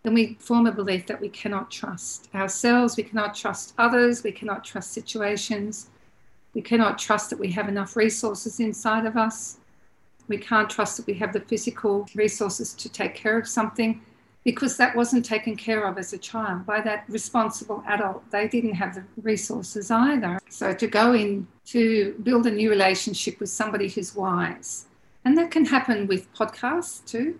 then 0.02 0.14
we 0.14 0.36
form 0.40 0.66
a 0.66 0.72
belief 0.72 1.06
that 1.06 1.20
we 1.20 1.28
cannot 1.28 1.70
trust 1.70 2.28
ourselves, 2.34 2.96
we 2.96 3.04
cannot 3.04 3.36
trust 3.36 3.72
others, 3.78 4.24
we 4.24 4.32
cannot 4.32 4.64
trust 4.64 4.90
situations, 4.90 5.90
we 6.54 6.60
cannot 6.60 6.98
trust 6.98 7.30
that 7.30 7.38
we 7.38 7.52
have 7.52 7.68
enough 7.68 7.94
resources 7.94 8.58
inside 8.58 9.06
of 9.06 9.16
us, 9.16 9.58
we 10.26 10.38
can't 10.38 10.68
trust 10.68 10.96
that 10.96 11.06
we 11.06 11.14
have 11.14 11.32
the 11.32 11.38
physical 11.42 12.08
resources 12.16 12.74
to 12.74 12.88
take 12.88 13.14
care 13.14 13.38
of 13.38 13.46
something 13.46 14.02
because 14.44 14.76
that 14.76 14.96
wasn't 14.96 15.24
taken 15.24 15.56
care 15.56 15.86
of 15.86 15.98
as 15.98 16.12
a 16.12 16.18
child 16.18 16.66
by 16.66 16.80
that 16.80 17.04
responsible 17.08 17.82
adult. 17.86 18.28
They 18.30 18.48
didn't 18.48 18.74
have 18.74 18.94
the 18.94 19.04
resources 19.22 19.90
either. 19.90 20.40
So 20.48 20.74
to 20.74 20.86
go 20.86 21.12
in 21.12 21.46
to 21.66 22.16
build 22.22 22.46
a 22.46 22.50
new 22.50 22.68
relationship 22.68 23.38
with 23.38 23.50
somebody 23.50 23.88
who's 23.88 24.14
wise, 24.14 24.86
and 25.24 25.38
that 25.38 25.50
can 25.50 25.64
happen 25.64 26.06
with 26.06 26.32
podcasts 26.34 27.04
too. 27.04 27.38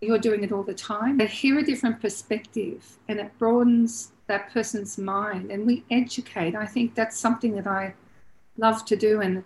You're 0.00 0.18
doing 0.18 0.42
it 0.42 0.50
all 0.50 0.64
the 0.64 0.74
time. 0.74 1.18
They 1.18 1.26
hear 1.26 1.58
a 1.60 1.62
different 1.62 2.00
perspective 2.00 2.98
and 3.06 3.20
it 3.20 3.30
broadens 3.38 4.10
that 4.26 4.52
person's 4.52 4.98
mind 4.98 5.52
and 5.52 5.64
we 5.64 5.84
educate. 5.92 6.56
I 6.56 6.66
think 6.66 6.96
that's 6.96 7.16
something 7.16 7.54
that 7.54 7.68
I 7.68 7.94
love 8.56 8.84
to 8.86 8.96
do 8.96 9.20
and 9.20 9.44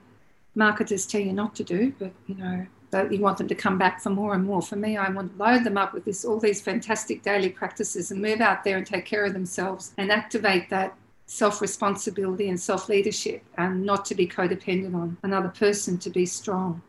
marketers 0.55 1.07
tell 1.07 1.21
you 1.21 1.35
not 1.35 1.55
to 1.57 1.65
do, 1.65 1.93
but 1.99 2.13
you 2.27 2.37
know, 2.37 2.67
that 2.91 3.13
you 3.13 3.21
want 3.21 3.39
them 3.39 3.49
to 3.49 3.55
come 3.55 3.79
back 3.79 4.01
for 4.01 4.11
more 4.11 4.35
and 4.35 4.45
more. 4.45 4.63
For 4.63 4.77
me, 4.77 4.97
I 4.97 5.09
want 5.11 5.37
to 5.37 5.43
load 5.43 5.65
them 5.65 5.77
up 5.77 5.93
with 5.93 6.05
this 6.05 6.25
all 6.25 6.39
these 6.39 6.61
fantastic 6.61 7.23
daily 7.23 7.49
practices 7.49 8.11
and 8.11 8.21
move 8.23 8.41
out 8.41 8.65
there 8.65 8.77
and 8.77 8.87
take 8.87 9.05
care 9.05 9.25
of 9.25 9.33
themselves 9.33 9.93
and 9.99 10.11
activate 10.11 10.71
that 10.71 10.97
self 11.27 11.61
responsibility 11.61 12.49
and 12.49 12.59
self 12.59 12.89
leadership 12.89 13.43
and 13.59 13.85
not 13.85 14.05
to 14.07 14.15
be 14.15 14.27
codependent 14.27 14.95
on 14.95 15.17
another 15.23 15.49
person 15.49 15.99
to 15.99 16.11
be 16.11 16.25
strong. 16.27 16.81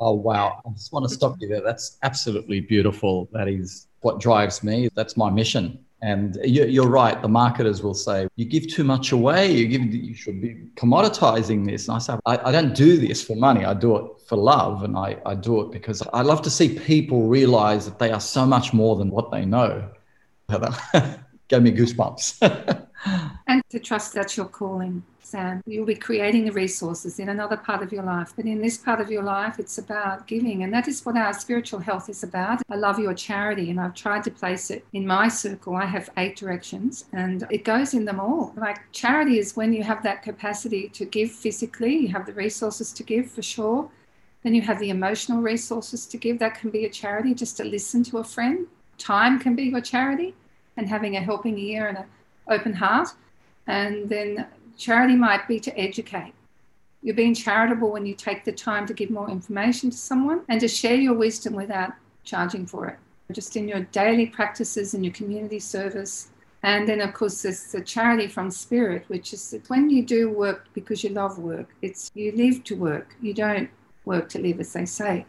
Oh, 0.00 0.12
wow. 0.12 0.62
I 0.66 0.70
just 0.70 0.92
want 0.92 1.06
to 1.08 1.14
stop 1.14 1.36
you 1.40 1.48
there. 1.48 1.60
That's 1.60 1.98
absolutely 2.02 2.60
beautiful. 2.60 3.28
That 3.32 3.46
is 3.46 3.88
what 4.00 4.20
drives 4.20 4.64
me. 4.64 4.88
That's 4.94 5.16
my 5.16 5.30
mission. 5.30 5.84
And 6.02 6.36
you're 6.42 6.88
right. 6.88 7.22
The 7.22 7.28
marketers 7.28 7.80
will 7.80 7.94
say 7.94 8.26
you 8.34 8.44
give 8.44 8.66
too 8.66 8.82
much 8.82 9.12
away. 9.12 9.52
You 9.52 9.68
give. 9.68 9.82
You 9.82 10.14
should 10.14 10.40
be 10.40 10.56
commoditizing 10.74 11.64
this. 11.64 11.86
And 11.86 11.94
I 11.94 11.98
say 12.00 12.16
I, 12.26 12.50
don't 12.50 12.74
do 12.74 12.96
this 12.96 13.22
for 13.22 13.36
money. 13.36 13.64
I 13.64 13.72
do 13.72 13.94
it 13.96 14.04
for 14.26 14.36
love, 14.36 14.82
and 14.82 14.96
I, 14.98 15.18
I 15.24 15.36
do 15.36 15.60
it 15.60 15.70
because 15.70 16.02
I 16.12 16.22
love 16.22 16.42
to 16.42 16.50
see 16.50 16.76
people 16.76 17.28
realize 17.28 17.84
that 17.84 18.00
they 18.00 18.10
are 18.10 18.20
so 18.20 18.44
much 18.44 18.72
more 18.72 18.96
than 18.96 19.10
what 19.10 19.30
they 19.30 19.44
know. 19.44 19.88
Gave 20.48 21.62
me 21.62 21.70
goosebumps. 21.70 22.81
and 23.52 23.62
to 23.68 23.78
trust 23.78 24.14
that's 24.14 24.36
your 24.36 24.46
calling, 24.46 25.02
Sam. 25.20 25.62
You'll 25.66 25.84
be 25.84 25.94
creating 25.94 26.46
the 26.46 26.52
resources 26.52 27.18
in 27.18 27.28
another 27.28 27.56
part 27.56 27.82
of 27.82 27.92
your 27.92 28.02
life. 28.02 28.32
But 28.34 28.46
in 28.46 28.62
this 28.62 28.78
part 28.78 29.00
of 29.00 29.10
your 29.10 29.22
life, 29.22 29.58
it's 29.58 29.76
about 29.76 30.26
giving. 30.26 30.62
And 30.62 30.72
that 30.72 30.88
is 30.88 31.04
what 31.04 31.18
our 31.18 31.34
spiritual 31.34 31.80
health 31.80 32.08
is 32.08 32.22
about. 32.22 32.62
I 32.70 32.76
love 32.76 32.98
your 32.98 33.12
charity, 33.12 33.70
and 33.70 33.78
I've 33.78 33.94
tried 33.94 34.24
to 34.24 34.30
place 34.30 34.70
it 34.70 34.86
in 34.94 35.06
my 35.06 35.28
circle. 35.28 35.76
I 35.76 35.84
have 35.84 36.08
eight 36.16 36.36
directions, 36.36 37.04
and 37.12 37.46
it 37.50 37.64
goes 37.64 37.92
in 37.92 38.06
them 38.06 38.20
all. 38.20 38.54
Like 38.56 38.78
charity 38.92 39.38
is 39.38 39.54
when 39.54 39.74
you 39.74 39.82
have 39.82 40.02
that 40.02 40.22
capacity 40.22 40.88
to 40.90 41.04
give 41.04 41.30
physically, 41.30 41.94
you 41.94 42.08
have 42.08 42.24
the 42.24 42.32
resources 42.32 42.90
to 42.94 43.02
give 43.02 43.30
for 43.30 43.42
sure. 43.42 43.90
Then 44.42 44.54
you 44.54 44.62
have 44.62 44.80
the 44.80 44.90
emotional 44.90 45.42
resources 45.42 46.06
to 46.06 46.16
give. 46.16 46.38
That 46.38 46.58
can 46.58 46.70
be 46.70 46.86
a 46.86 46.90
charity, 46.90 47.34
just 47.34 47.58
to 47.58 47.64
listen 47.64 48.02
to 48.04 48.18
a 48.18 48.24
friend. 48.24 48.66
Time 48.96 49.38
can 49.38 49.54
be 49.54 49.64
your 49.64 49.82
charity, 49.82 50.34
and 50.76 50.88
having 50.88 51.16
a 51.16 51.20
helping 51.20 51.58
ear 51.58 51.88
and 51.88 51.98
an 51.98 52.06
open 52.48 52.72
heart. 52.72 53.08
And 53.66 54.08
then 54.08 54.46
charity 54.76 55.14
might 55.14 55.46
be 55.48 55.60
to 55.60 55.78
educate. 55.78 56.34
You're 57.02 57.16
being 57.16 57.34
charitable 57.34 57.90
when 57.90 58.06
you 58.06 58.14
take 58.14 58.44
the 58.44 58.52
time 58.52 58.86
to 58.86 58.94
give 58.94 59.10
more 59.10 59.28
information 59.28 59.90
to 59.90 59.96
someone 59.96 60.42
and 60.48 60.60
to 60.60 60.68
share 60.68 60.94
your 60.94 61.14
wisdom 61.14 61.54
without 61.54 61.92
charging 62.24 62.66
for 62.66 62.86
it. 62.88 62.98
Just 63.32 63.56
in 63.56 63.66
your 63.66 63.80
daily 63.80 64.26
practices 64.26 64.94
and 64.94 65.04
your 65.04 65.14
community 65.14 65.58
service. 65.58 66.28
And 66.62 66.88
then, 66.88 67.00
of 67.00 67.12
course, 67.12 67.42
there's 67.42 67.72
the 67.72 67.80
charity 67.80 68.28
from 68.28 68.50
spirit, 68.50 69.04
which 69.08 69.32
is 69.32 69.54
when 69.66 69.90
you 69.90 70.04
do 70.04 70.30
work 70.30 70.68
because 70.74 71.02
you 71.02 71.10
love 71.10 71.38
work, 71.38 71.68
it's 71.82 72.10
you 72.14 72.30
live 72.32 72.62
to 72.64 72.76
work. 72.76 73.16
You 73.20 73.34
don't 73.34 73.68
work 74.04 74.28
to 74.30 74.38
live, 74.38 74.60
as 74.60 74.72
they 74.72 74.84
say. 74.84 75.26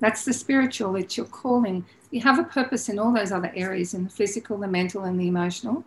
That's 0.00 0.24
the 0.24 0.32
spiritual, 0.32 0.96
it's 0.96 1.16
your 1.16 1.26
calling. 1.26 1.84
You 2.10 2.20
have 2.22 2.38
a 2.38 2.44
purpose 2.44 2.88
in 2.88 2.98
all 2.98 3.12
those 3.12 3.30
other 3.30 3.52
areas 3.54 3.94
in 3.94 4.04
the 4.04 4.10
physical, 4.10 4.58
the 4.58 4.66
mental, 4.66 5.04
and 5.04 5.18
the 5.20 5.28
emotional. 5.28 5.84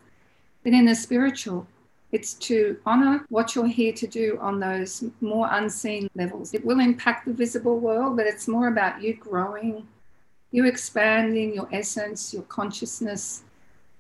But 0.63 0.73
in 0.73 0.86
the 0.86 0.95
spiritual, 0.95 1.67
it's 2.12 2.34
to 2.36 2.78
honor 2.86 3.26
what 3.30 3.54
you're 3.54 3.67
here 3.67 3.93
to 3.93 4.08
do 4.08 4.38
on 4.41 4.60
those 4.60 5.04
more 5.20 5.50
unseen 5.52 6.10
levels. 6.15 6.54
It 6.54 6.65
will 6.65 6.80
impact 6.80 7.26
the 7.26 7.34
visible 7.34 7.80
world, 7.80 8.15
but 8.15 8.26
it's 8.26 8.48
more 8.48 8.70
about 8.70 9.02
you 9.02 9.15
growing, 9.15 9.88
you 10.52 10.65
expanding 10.65 11.54
your 11.54 11.67
essence, 11.72 12.34
your 12.34 12.43
consciousness, 12.43 13.43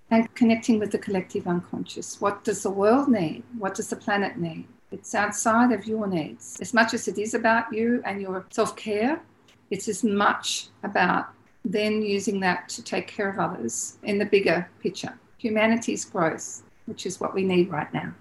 and 0.09 0.33
connecting 0.35 0.79
with 0.79 0.91
the 0.91 0.97
collective 0.97 1.47
unconscious. 1.47 2.21
What 2.21 2.45
does 2.45 2.63
the 2.63 2.69
world 2.69 3.09
need? 3.09 3.43
What 3.57 3.75
does 3.75 3.89
the 3.89 3.97
planet 3.97 4.37
need? 4.37 4.67
It's 4.89 5.13
outside 5.13 5.73
of 5.73 5.85
your 5.85 6.07
needs. 6.07 6.57
As 6.61 6.73
much 6.73 6.93
as 6.93 7.09
it 7.09 7.17
is 7.17 7.33
about 7.33 7.73
you 7.73 8.01
and 8.05 8.21
your 8.21 8.45
self 8.51 8.77
care, 8.77 9.21
it's 9.69 9.89
as 9.89 10.01
much 10.01 10.69
about 10.83 11.27
then 11.65 12.01
using 12.01 12.39
that 12.39 12.69
to 12.69 12.81
take 12.81 13.07
care 13.07 13.29
of 13.29 13.37
others 13.37 13.97
in 14.03 14.17
the 14.17 14.25
bigger 14.25 14.69
picture. 14.79 15.19
Humanity's 15.39 16.05
growth 16.05 16.63
which 16.87 17.05
is 17.05 17.19
what 17.19 17.35
we 17.35 17.43
need 17.43 17.69
right 17.69 17.93
now. 17.93 18.13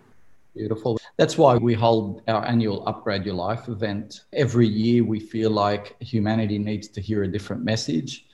Beautiful. 0.55 0.99
That's 1.17 1.39
why 1.39 1.57
we 1.57 1.75
hold 1.75 2.23
our 2.29 2.45
annual 2.47 2.87
Upgrade 2.89 3.25
Your 3.25 3.35
Life 3.35 3.69
event. 3.69 4.23
Every 4.33 4.67
year, 4.67 5.05
we 5.05 5.21
feel 5.21 5.51
like 5.51 5.97
humanity 6.01 6.59
needs 6.59 6.89
to 6.89 7.01
hear 7.01 7.23
a 7.23 7.29
different 7.29 7.63
message. 7.63 8.27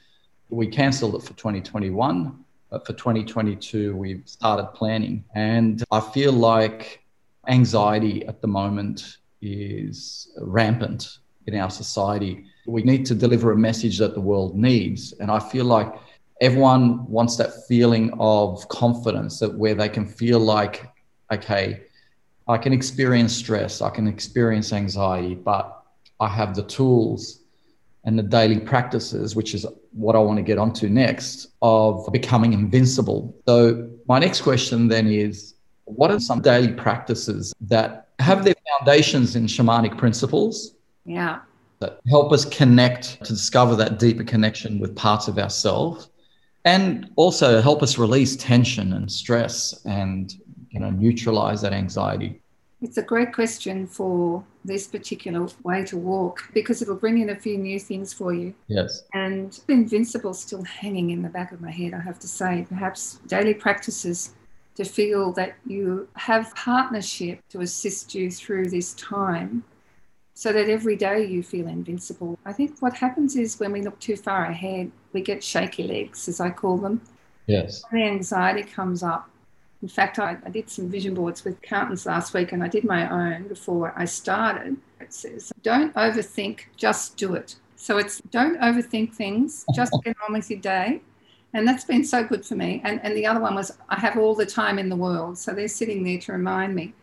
We 0.48 0.66
cancelled 0.66 1.14
it 1.16 1.22
for 1.22 1.34
2021, 1.34 2.44
but 2.70 2.86
for 2.86 2.92
2022, 2.92 3.96
we've 3.96 4.22
started 4.26 4.66
planning. 4.74 5.24
And 5.34 5.82
I 5.90 6.00
feel 6.00 6.32
like 6.32 7.02
anxiety 7.48 8.24
at 8.26 8.40
the 8.40 8.48
moment 8.48 9.18
is 9.40 10.28
rampant 10.38 11.18
in 11.46 11.56
our 11.56 11.70
society. 11.70 12.44
We 12.66 12.82
need 12.82 13.04
to 13.06 13.16
deliver 13.16 13.50
a 13.50 13.56
message 13.56 13.98
that 13.98 14.14
the 14.14 14.20
world 14.20 14.56
needs. 14.56 15.12
And 15.14 15.30
I 15.30 15.40
feel 15.40 15.64
like 15.64 15.92
everyone 16.42 17.06
wants 17.06 17.36
that 17.36 17.52
feeling 17.68 18.12
of 18.18 18.68
confidence 18.68 19.38
that 19.38 19.54
where 19.54 19.76
they 19.76 19.88
can 19.88 20.04
feel 20.04 20.40
like, 20.40 20.90
okay, 21.32 21.82
I 22.48 22.58
can 22.58 22.72
experience 22.72 23.32
stress, 23.32 23.80
I 23.80 23.90
can 23.90 24.08
experience 24.08 24.72
anxiety, 24.72 25.36
but 25.36 25.84
I 26.18 26.26
have 26.26 26.56
the 26.56 26.64
tools 26.64 27.38
and 28.04 28.18
the 28.18 28.24
daily 28.24 28.58
practices, 28.58 29.36
which 29.36 29.54
is 29.54 29.64
what 29.92 30.16
I 30.16 30.18
want 30.18 30.36
to 30.38 30.42
get 30.42 30.58
onto 30.58 30.88
next, 30.88 31.52
of 31.62 32.08
becoming 32.10 32.52
invincible. 32.52 33.32
So, 33.46 33.88
my 34.08 34.18
next 34.18 34.40
question 34.40 34.88
then 34.88 35.06
is 35.06 35.54
what 35.84 36.10
are 36.10 36.18
some 36.18 36.42
daily 36.42 36.72
practices 36.72 37.54
that 37.60 38.08
have 38.18 38.44
their 38.44 38.56
foundations 38.68 39.36
in 39.36 39.46
shamanic 39.46 39.96
principles? 39.96 40.74
Yeah. 41.04 41.38
That 41.78 42.00
help 42.08 42.32
us 42.32 42.44
connect 42.44 43.24
to 43.24 43.32
discover 43.32 43.76
that 43.76 44.00
deeper 44.00 44.24
connection 44.24 44.80
with 44.80 44.96
parts 44.96 45.28
of 45.28 45.38
ourselves 45.38 46.08
and 46.64 47.10
also 47.16 47.60
help 47.60 47.82
us 47.82 47.98
release 47.98 48.36
tension 48.36 48.92
and 48.92 49.10
stress 49.10 49.84
and 49.84 50.34
you 50.70 50.80
know 50.80 50.90
neutralize 50.90 51.60
that 51.62 51.72
anxiety 51.72 52.42
it's 52.82 52.98
a 52.98 53.02
great 53.02 53.32
question 53.32 53.86
for 53.86 54.44
this 54.64 54.88
particular 54.88 55.46
way 55.62 55.84
to 55.84 55.96
walk 55.96 56.50
because 56.52 56.82
it'll 56.82 56.96
bring 56.96 57.18
in 57.18 57.30
a 57.30 57.36
few 57.36 57.56
new 57.56 57.78
things 57.78 58.12
for 58.12 58.34
you. 58.34 58.52
Yes. 58.66 59.04
And 59.14 59.58
Invincible 59.68 60.34
still 60.34 60.64
hanging 60.64 61.10
in 61.10 61.22
the 61.22 61.28
back 61.28 61.52
of 61.52 61.60
my 61.60 61.70
head, 61.70 61.94
I 61.94 62.00
have 62.00 62.18
to 62.18 62.28
say. 62.28 62.66
Perhaps 62.68 63.20
daily 63.28 63.54
practices 63.54 64.34
to 64.74 64.84
feel 64.84 65.32
that 65.34 65.54
you 65.64 66.08
have 66.14 66.54
partnership 66.56 67.40
to 67.50 67.60
assist 67.60 68.16
you 68.16 68.32
through 68.32 68.68
this 68.70 68.94
time 68.94 69.62
so 70.34 70.52
that 70.52 70.68
every 70.68 70.96
day 70.96 71.24
you 71.24 71.42
feel 71.42 71.68
invincible. 71.68 72.36
I 72.44 72.52
think 72.52 72.80
what 72.80 72.94
happens 72.94 73.36
is 73.36 73.60
when 73.60 73.70
we 73.70 73.82
look 73.82 73.98
too 74.00 74.16
far 74.16 74.46
ahead, 74.46 74.90
we 75.12 75.20
get 75.20 75.42
shaky 75.42 75.84
legs, 75.84 76.28
as 76.28 76.40
I 76.40 76.50
call 76.50 76.78
them. 76.78 77.00
Yes. 77.46 77.82
The 77.90 78.02
anxiety 78.02 78.62
comes 78.62 79.02
up. 79.02 79.28
In 79.82 79.88
fact, 79.88 80.18
I, 80.18 80.36
I 80.46 80.50
did 80.50 80.70
some 80.70 80.88
vision 80.88 81.14
boards 81.14 81.44
with 81.44 81.58
accountants 81.58 82.06
last 82.06 82.34
week 82.34 82.52
and 82.52 82.62
I 82.62 82.68
did 82.68 82.84
my 82.84 83.10
own 83.10 83.48
before 83.48 83.92
I 83.96 84.04
started. 84.04 84.76
It 85.00 85.12
says, 85.12 85.52
don't 85.62 85.92
overthink, 85.94 86.60
just 86.76 87.16
do 87.16 87.34
it. 87.34 87.56
So 87.74 87.98
it's 87.98 88.20
don't 88.30 88.60
overthink 88.60 89.12
things, 89.12 89.64
just 89.74 89.92
get 90.04 90.16
on 90.26 90.34
with 90.34 90.48
your 90.48 90.60
day. 90.60 91.02
And 91.52 91.66
that's 91.66 91.84
been 91.84 92.04
so 92.04 92.22
good 92.24 92.46
for 92.46 92.54
me. 92.54 92.80
And, 92.84 93.00
and 93.02 93.16
the 93.16 93.26
other 93.26 93.40
one 93.40 93.56
was, 93.56 93.76
I 93.88 93.98
have 93.98 94.16
all 94.16 94.36
the 94.36 94.46
time 94.46 94.78
in 94.78 94.88
the 94.88 94.96
world. 94.96 95.36
So 95.36 95.52
they're 95.52 95.68
sitting 95.68 96.04
there 96.04 96.18
to 96.20 96.32
remind 96.32 96.74
me. 96.74 96.94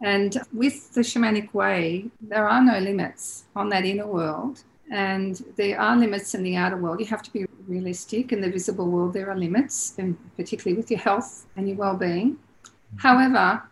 And 0.00 0.36
with 0.52 0.94
the 0.94 1.02
shamanic 1.02 1.52
way, 1.54 2.06
there 2.20 2.48
are 2.48 2.62
no 2.62 2.78
limits 2.78 3.44
on 3.54 3.68
that 3.68 3.84
inner 3.84 4.06
world. 4.06 4.62
And 4.90 5.42
there 5.56 5.80
are 5.80 5.96
limits 5.96 6.34
in 6.34 6.42
the 6.42 6.56
outer 6.56 6.76
world. 6.76 7.00
You 7.00 7.06
have 7.06 7.22
to 7.22 7.32
be 7.32 7.46
realistic. 7.66 8.32
In 8.32 8.40
the 8.40 8.50
visible 8.50 8.88
world, 8.88 9.12
there 9.12 9.30
are 9.30 9.36
limits, 9.36 9.94
and 9.98 10.16
particularly 10.36 10.76
with 10.76 10.90
your 10.90 11.00
health 11.00 11.46
and 11.56 11.68
your 11.68 11.76
well 11.76 11.96
being. 11.96 12.38
However, 12.96 13.62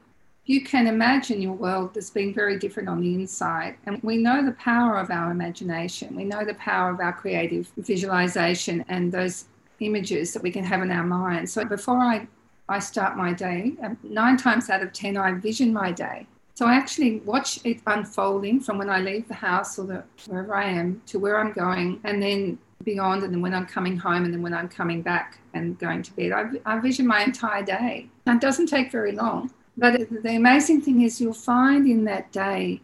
you 0.46 0.62
can 0.62 0.86
imagine 0.86 1.40
your 1.40 1.54
world 1.54 1.96
as 1.96 2.10
being 2.10 2.34
very 2.34 2.58
different 2.58 2.88
on 2.88 3.00
the 3.00 3.14
inside. 3.14 3.76
And 3.86 4.02
we 4.02 4.16
know 4.18 4.44
the 4.44 4.52
power 4.52 4.98
of 4.98 5.10
our 5.10 5.30
imagination, 5.30 6.14
we 6.16 6.24
know 6.24 6.44
the 6.44 6.54
power 6.54 6.90
of 6.90 7.00
our 7.00 7.12
creative 7.12 7.72
visualization 7.78 8.84
and 8.88 9.10
those 9.10 9.46
images 9.80 10.32
that 10.32 10.42
we 10.42 10.50
can 10.50 10.64
have 10.64 10.82
in 10.82 10.90
our 10.90 11.04
mind. 11.04 11.48
So 11.48 11.64
before 11.64 11.98
I 11.98 12.26
I 12.68 12.78
start 12.78 13.16
my 13.16 13.32
day. 13.32 13.74
Um, 13.82 13.98
nine 14.02 14.36
times 14.36 14.70
out 14.70 14.82
of 14.82 14.92
10, 14.92 15.16
I 15.16 15.32
vision 15.32 15.72
my 15.72 15.92
day. 15.92 16.26
So 16.54 16.66
I 16.66 16.74
actually 16.74 17.18
watch 17.20 17.58
it 17.64 17.80
unfolding 17.86 18.60
from 18.60 18.78
when 18.78 18.88
I 18.88 19.00
leave 19.00 19.26
the 19.26 19.34
house 19.34 19.76
or 19.78 19.86
the, 19.86 20.04
wherever 20.26 20.54
I 20.54 20.64
am 20.64 21.02
to 21.06 21.18
where 21.18 21.40
I'm 21.40 21.52
going, 21.52 22.00
and 22.04 22.22
then 22.22 22.58
beyond, 22.84 23.24
and 23.24 23.34
then 23.34 23.42
when 23.42 23.52
I'm 23.52 23.66
coming 23.66 23.96
home, 23.96 24.24
and 24.24 24.32
then 24.32 24.40
when 24.40 24.54
I'm 24.54 24.68
coming 24.68 25.02
back 25.02 25.38
and 25.54 25.76
going 25.78 26.02
to 26.02 26.12
bed. 26.14 26.32
I, 26.32 26.50
I 26.64 26.78
vision 26.78 27.06
my 27.06 27.24
entire 27.24 27.64
day. 27.64 28.08
And 28.26 28.36
it 28.36 28.40
doesn't 28.40 28.66
take 28.66 28.92
very 28.92 29.12
long. 29.12 29.50
But 29.76 30.08
the 30.22 30.36
amazing 30.36 30.82
thing 30.82 31.02
is, 31.02 31.20
you'll 31.20 31.32
find 31.34 31.88
in 31.88 32.04
that 32.04 32.30
day 32.30 32.80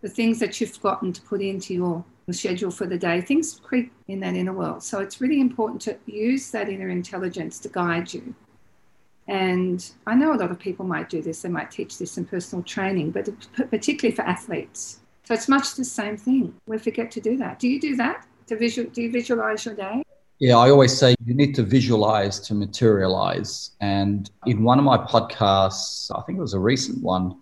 the 0.00 0.08
things 0.08 0.40
that 0.40 0.60
you've 0.60 0.72
forgotten 0.72 1.12
to 1.12 1.22
put 1.22 1.40
into 1.40 1.74
your 1.74 2.04
schedule 2.32 2.72
for 2.72 2.86
the 2.86 2.98
day. 2.98 3.20
Things 3.20 3.60
creep 3.62 3.92
in 4.08 4.18
that 4.20 4.34
inner 4.34 4.52
world. 4.52 4.82
So 4.82 4.98
it's 4.98 5.20
really 5.20 5.40
important 5.40 5.80
to 5.82 5.96
use 6.06 6.50
that 6.50 6.68
inner 6.68 6.88
intelligence 6.88 7.60
to 7.60 7.68
guide 7.68 8.12
you. 8.12 8.34
And 9.32 9.90
I 10.06 10.14
know 10.14 10.34
a 10.34 10.36
lot 10.36 10.50
of 10.50 10.58
people 10.58 10.84
might 10.84 11.08
do 11.08 11.22
this, 11.22 11.40
they 11.40 11.48
might 11.48 11.70
teach 11.70 11.96
this 11.96 12.18
in 12.18 12.26
personal 12.26 12.62
training, 12.62 13.12
but 13.12 13.30
particularly 13.70 14.14
for 14.14 14.20
athletes. 14.22 15.00
So 15.24 15.32
it's 15.32 15.48
much 15.48 15.74
the 15.74 15.86
same 15.86 16.18
thing. 16.18 16.54
We 16.66 16.76
forget 16.76 17.10
to 17.12 17.20
do 17.22 17.38
that. 17.38 17.58
Do 17.58 17.66
you 17.66 17.80
do 17.80 17.96
that? 17.96 18.26
To 18.48 18.58
visual, 18.58 18.90
do 18.90 19.00
you 19.00 19.10
visualize 19.10 19.64
your 19.64 19.74
day? 19.74 20.02
Yeah, 20.38 20.58
I 20.58 20.68
always 20.68 20.94
say 20.94 21.14
you 21.24 21.32
need 21.32 21.54
to 21.54 21.62
visualize 21.62 22.40
to 22.40 22.54
materialize. 22.54 23.70
And 23.80 24.30
in 24.44 24.64
one 24.64 24.78
of 24.78 24.84
my 24.84 24.98
podcasts, 24.98 26.10
I 26.14 26.20
think 26.22 26.36
it 26.36 26.42
was 26.42 26.52
a 26.52 26.60
recent 26.60 27.02
one, 27.02 27.40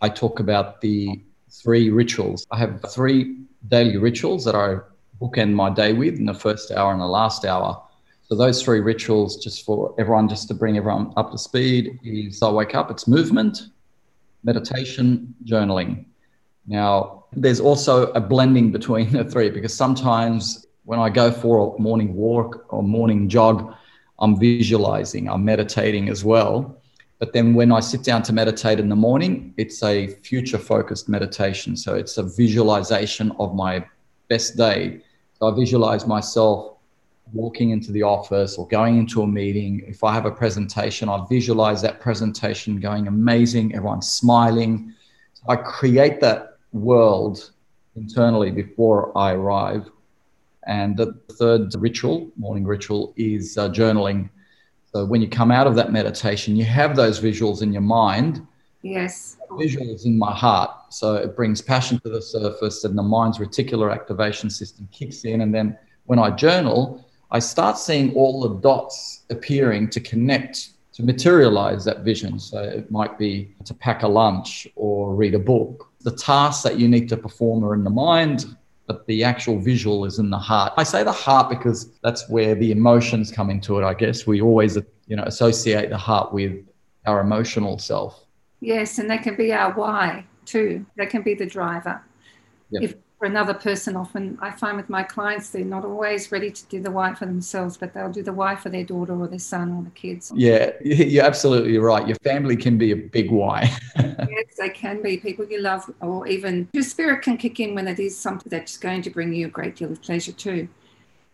I 0.00 0.08
talk 0.08 0.40
about 0.40 0.80
the 0.80 1.20
three 1.50 1.90
rituals. 1.90 2.48
I 2.50 2.58
have 2.58 2.84
three 2.90 3.36
daily 3.68 3.96
rituals 3.96 4.44
that 4.44 4.56
I 4.56 4.78
bookend 5.20 5.52
my 5.52 5.70
day 5.70 5.92
with 5.92 6.16
in 6.16 6.26
the 6.26 6.34
first 6.34 6.72
hour 6.72 6.90
and 6.90 7.00
the 7.00 7.06
last 7.06 7.44
hour. 7.44 7.80
So 8.28 8.34
those 8.36 8.62
three 8.62 8.80
rituals, 8.80 9.42
just 9.42 9.64
for 9.64 9.94
everyone, 9.98 10.28
just 10.28 10.48
to 10.48 10.54
bring 10.54 10.76
everyone 10.76 11.14
up 11.16 11.32
to 11.32 11.38
speed, 11.38 11.98
is 12.04 12.42
I 12.42 12.50
wake 12.50 12.74
up. 12.74 12.90
It's 12.90 13.08
movement, 13.08 13.68
meditation, 14.44 15.34
journaling. 15.46 16.04
Now, 16.66 17.24
there's 17.32 17.58
also 17.58 18.12
a 18.12 18.20
blending 18.20 18.70
between 18.70 19.12
the 19.12 19.24
three 19.24 19.48
because 19.48 19.72
sometimes 19.72 20.66
when 20.84 20.98
I 20.98 21.08
go 21.08 21.30
for 21.30 21.74
a 21.74 21.80
morning 21.80 22.14
walk 22.14 22.66
or 22.68 22.82
morning 22.82 23.30
jog, 23.30 23.74
I'm 24.18 24.38
visualizing, 24.38 25.28
I'm 25.30 25.44
meditating 25.44 26.10
as 26.10 26.22
well. 26.22 26.82
But 27.20 27.32
then 27.32 27.54
when 27.54 27.72
I 27.72 27.80
sit 27.80 28.04
down 28.04 28.22
to 28.24 28.34
meditate 28.34 28.78
in 28.78 28.90
the 28.90 28.96
morning, 28.96 29.54
it's 29.56 29.82
a 29.82 30.08
future 30.22 30.58
focused 30.58 31.08
meditation. 31.08 31.76
So 31.78 31.94
it's 31.94 32.18
a 32.18 32.22
visualization 32.22 33.32
of 33.38 33.54
my 33.54 33.86
best 34.28 34.56
day. 34.56 35.00
So 35.38 35.48
I 35.48 35.54
visualize 35.54 36.06
myself 36.06 36.77
walking 37.32 37.70
into 37.70 37.92
the 37.92 38.02
office 38.02 38.56
or 38.56 38.66
going 38.68 38.98
into 38.98 39.22
a 39.22 39.26
meeting. 39.26 39.84
If 39.86 40.04
I 40.04 40.12
have 40.12 40.26
a 40.26 40.30
presentation, 40.30 41.08
I 41.08 41.24
visualize 41.28 41.82
that 41.82 42.00
presentation 42.00 42.80
going 42.80 43.06
amazing, 43.06 43.74
everyone's 43.74 44.08
smiling. 44.08 44.94
So 45.34 45.44
I 45.48 45.56
create 45.56 46.20
that 46.20 46.58
world 46.72 47.50
internally 47.96 48.50
before 48.50 49.16
I 49.16 49.32
arrive. 49.32 49.90
And 50.66 50.96
the 50.96 51.14
third 51.32 51.74
ritual, 51.76 52.30
morning 52.36 52.64
ritual, 52.64 53.14
is 53.16 53.56
uh, 53.56 53.68
journaling. 53.70 54.28
So 54.92 55.04
when 55.04 55.22
you 55.22 55.28
come 55.28 55.50
out 55.50 55.66
of 55.66 55.74
that 55.76 55.92
meditation, 55.92 56.56
you 56.56 56.64
have 56.64 56.96
those 56.96 57.20
visuals 57.20 57.62
in 57.62 57.72
your 57.72 57.82
mind. 57.82 58.46
Yes. 58.82 59.36
Visuals 59.50 60.04
in 60.04 60.18
my 60.18 60.32
heart. 60.32 60.70
So 60.90 61.14
it 61.14 61.34
brings 61.34 61.60
passion 61.60 61.98
to 62.00 62.10
the 62.10 62.22
surface, 62.22 62.84
and 62.84 62.96
the 62.96 63.02
mind's 63.02 63.38
reticular 63.38 63.92
activation 63.92 64.50
system 64.50 64.88
kicks 64.92 65.24
in. 65.24 65.40
And 65.40 65.54
then 65.54 65.76
when 66.04 66.18
I 66.18 66.30
journal, 66.30 67.04
I 67.30 67.38
start 67.38 67.78
seeing 67.78 68.14
all 68.14 68.40
the 68.40 68.54
dots 68.60 69.24
appearing 69.30 69.90
to 69.90 70.00
connect 70.00 70.70
to 70.98 71.04
materialize 71.04 71.84
that 71.84 72.00
vision. 72.00 72.40
So 72.40 72.60
it 72.60 72.90
might 72.90 73.16
be 73.18 73.54
to 73.64 73.72
pack 73.72 74.02
a 74.02 74.08
lunch 74.08 74.66
or 74.74 75.14
read 75.14 75.34
a 75.34 75.38
book. 75.38 75.88
The 76.00 76.10
tasks 76.10 76.62
that 76.64 76.78
you 76.78 76.88
need 76.88 77.08
to 77.10 77.16
perform 77.16 77.64
are 77.64 77.74
in 77.74 77.84
the 77.84 77.90
mind, 77.90 78.56
but 78.86 79.06
the 79.06 79.22
actual 79.22 79.60
visual 79.60 80.06
is 80.06 80.18
in 80.18 80.28
the 80.30 80.38
heart. 80.38 80.72
I 80.76 80.82
say 80.82 81.04
the 81.04 81.12
heart 81.12 81.50
because 81.50 81.90
that's 82.02 82.28
where 82.28 82.56
the 82.56 82.72
emotions 82.72 83.30
come 83.30 83.48
into 83.48 83.78
it. 83.78 83.84
I 83.84 83.94
guess 83.94 84.26
we 84.26 84.40
always, 84.40 84.76
you 85.06 85.14
know, 85.14 85.22
associate 85.24 85.90
the 85.90 85.96
heart 85.96 86.32
with 86.32 86.66
our 87.06 87.20
emotional 87.20 87.78
self. 87.78 88.24
Yes, 88.60 88.98
and 88.98 89.08
that 89.10 89.22
can 89.22 89.36
be 89.36 89.52
our 89.52 89.72
why 89.72 90.24
too. 90.46 90.84
That 90.96 91.10
can 91.10 91.22
be 91.22 91.34
the 91.34 91.46
driver. 91.46 92.02
Yep. 92.70 92.82
If 92.82 92.94
for 93.18 93.24
another 93.24 93.54
person, 93.54 93.96
often 93.96 94.38
I 94.40 94.52
find 94.52 94.76
with 94.76 94.88
my 94.88 95.02
clients, 95.02 95.50
they're 95.50 95.64
not 95.64 95.84
always 95.84 96.30
ready 96.30 96.52
to 96.52 96.66
do 96.66 96.80
the 96.80 96.90
why 96.90 97.14
for 97.14 97.26
themselves, 97.26 97.76
but 97.76 97.92
they'll 97.92 98.12
do 98.12 98.22
the 98.22 98.32
why 98.32 98.54
for 98.54 98.68
their 98.68 98.84
daughter 98.84 99.12
or 99.12 99.26
their 99.26 99.40
son 99.40 99.72
or 99.72 99.82
the 99.82 99.90
kids. 99.90 100.30
Yeah, 100.36 100.70
you're 100.84 101.24
absolutely 101.24 101.78
right. 101.78 102.06
Your 102.06 102.16
family 102.18 102.56
can 102.56 102.78
be 102.78 102.92
a 102.92 102.96
big 102.96 103.32
why. 103.32 103.76
yes, 103.96 104.54
they 104.56 104.68
can 104.68 105.02
be 105.02 105.16
people 105.16 105.44
you 105.46 105.60
love, 105.60 105.92
or 106.00 106.28
even 106.28 106.68
your 106.72 106.84
spirit 106.84 107.22
can 107.22 107.36
kick 107.36 107.58
in 107.58 107.74
when 107.74 107.88
it 107.88 107.98
is 107.98 108.16
something 108.16 108.50
that's 108.50 108.76
going 108.76 109.02
to 109.02 109.10
bring 109.10 109.34
you 109.34 109.46
a 109.46 109.50
great 109.50 109.74
deal 109.74 109.90
of 109.90 110.00
pleasure 110.00 110.32
too. 110.32 110.68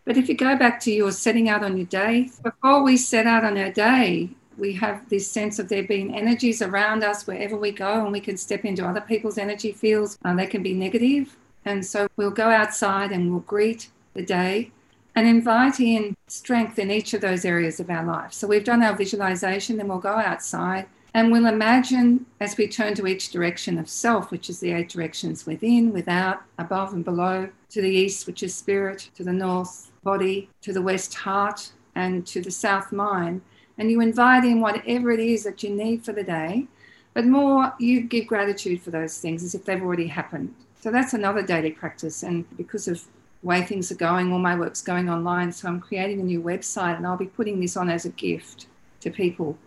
But 0.05 0.17
if 0.17 0.27
you 0.27 0.35
go 0.35 0.57
back 0.57 0.79
to 0.81 0.91
your 0.91 1.11
setting 1.11 1.49
out 1.49 1.63
on 1.63 1.77
your 1.77 1.87
day, 1.87 2.29
before 2.41 2.81
we 2.81 2.97
set 2.97 3.27
out 3.27 3.45
on 3.45 3.59
our 3.59 3.71
day, 3.71 4.31
we 4.57 4.73
have 4.73 5.07
this 5.09 5.29
sense 5.29 5.59
of 5.59 5.69
there 5.69 5.83
being 5.83 6.15
energies 6.15 6.63
around 6.63 7.03
us 7.03 7.27
wherever 7.27 7.55
we 7.55 7.71
go, 7.71 8.03
and 8.03 8.11
we 8.11 8.21
can 8.21 8.37
step 8.37 8.65
into 8.65 8.87
other 8.87 9.01
people's 9.01 9.37
energy 9.37 9.71
fields. 9.71 10.17
Uh, 10.25 10.33
they 10.33 10.47
can 10.47 10.63
be 10.63 10.73
negative 10.73 11.35
and 11.65 11.85
so 11.85 12.07
we'll 12.15 12.31
go 12.31 12.49
outside 12.49 13.11
and 13.11 13.31
we'll 13.31 13.41
greet 13.41 13.89
the 14.13 14.23
day 14.23 14.71
and 15.15 15.27
invite 15.27 15.79
in 15.79 16.15
strength 16.27 16.77
in 16.77 16.91
each 16.91 17.13
of 17.13 17.21
those 17.21 17.45
areas 17.45 17.79
of 17.79 17.89
our 17.89 18.05
life. 18.05 18.33
So 18.33 18.47
we've 18.47 18.63
done 18.63 18.83
our 18.83 18.95
visualization, 18.95 19.77
then 19.77 19.87
we'll 19.87 19.99
go 19.99 20.15
outside 20.15 20.87
and 21.13 21.31
we'll 21.31 21.45
imagine 21.45 22.25
as 22.41 22.57
we 22.57 22.67
turn 22.67 22.93
to 22.95 23.07
each 23.07 23.31
direction 23.31 23.77
of 23.77 23.87
self, 23.87 24.31
which 24.31 24.49
is 24.49 24.59
the 24.59 24.73
eight 24.73 24.89
directions 24.89 25.45
within, 25.45 25.93
without, 25.93 26.41
above, 26.57 26.93
and 26.93 27.05
below, 27.05 27.47
to 27.69 27.81
the 27.81 27.89
east, 27.89 28.27
which 28.27 28.43
is 28.43 28.53
spirit, 28.53 29.09
to 29.15 29.23
the 29.23 29.31
north, 29.31 29.91
body, 30.03 30.49
to 30.61 30.73
the 30.73 30.81
west, 30.81 31.13
heart, 31.13 31.71
and 31.95 32.27
to 32.27 32.41
the 32.41 32.51
south, 32.51 32.91
mind. 32.91 33.41
And 33.77 33.89
you 33.89 34.01
invite 34.01 34.43
in 34.43 34.59
whatever 34.59 35.09
it 35.11 35.21
is 35.21 35.45
that 35.45 35.63
you 35.63 35.69
need 35.69 36.03
for 36.03 36.11
the 36.11 36.23
day, 36.23 36.67
but 37.13 37.25
more 37.25 37.73
you 37.79 38.01
give 38.01 38.27
gratitude 38.27 38.81
for 38.81 38.91
those 38.91 39.17
things 39.17 39.41
as 39.41 39.55
if 39.55 39.63
they've 39.63 39.81
already 39.81 40.07
happened. 40.07 40.53
So 40.85 40.91
that's 40.91 41.15
another 41.15 41.41
daily 41.41 41.71
practice. 41.71 42.21
And 42.21 42.45
because 42.57 42.87
of 42.87 43.03
way 43.41 43.63
things 43.63 43.91
are 43.91 43.95
going, 43.95 44.31
all 44.31 44.37
my 44.37 44.55
work's 44.55 44.83
going 44.83 45.09
online. 45.09 45.51
So 45.51 45.67
I'm 45.67 45.79
creating 45.79 46.19
a 46.19 46.23
new 46.23 46.39
website 46.43 46.97
and 46.97 47.07
I'll 47.07 47.17
be 47.17 47.25
putting 47.25 47.59
this 47.59 47.75
on 47.75 47.89
as 47.89 48.05
a 48.05 48.09
gift 48.09 48.67
to 48.99 49.09
people 49.09 49.57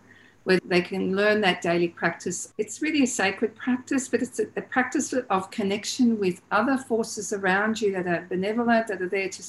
where 0.45 0.61
they 0.63 0.79
can 0.79 1.17
learn 1.17 1.41
that 1.41 1.61
daily 1.61 1.89
practice. 1.89 2.53
It's 2.57 2.81
really 2.81 3.03
a 3.03 3.05
sacred 3.05 3.53
practice, 3.53 4.07
but 4.07 4.21
it's 4.21 4.39
a, 4.39 4.45
a 4.55 4.61
practice 4.61 5.13
of 5.29 5.51
connection 5.51 6.17
with 6.17 6.41
other 6.51 6.77
forces 6.77 7.33
around 7.33 7.81
you 7.81 7.91
that 7.91 8.07
are 8.07 8.25
benevolent, 8.29 8.87
that 8.87 9.01
are 9.01 9.09
there 9.09 9.27
to, 9.27 9.43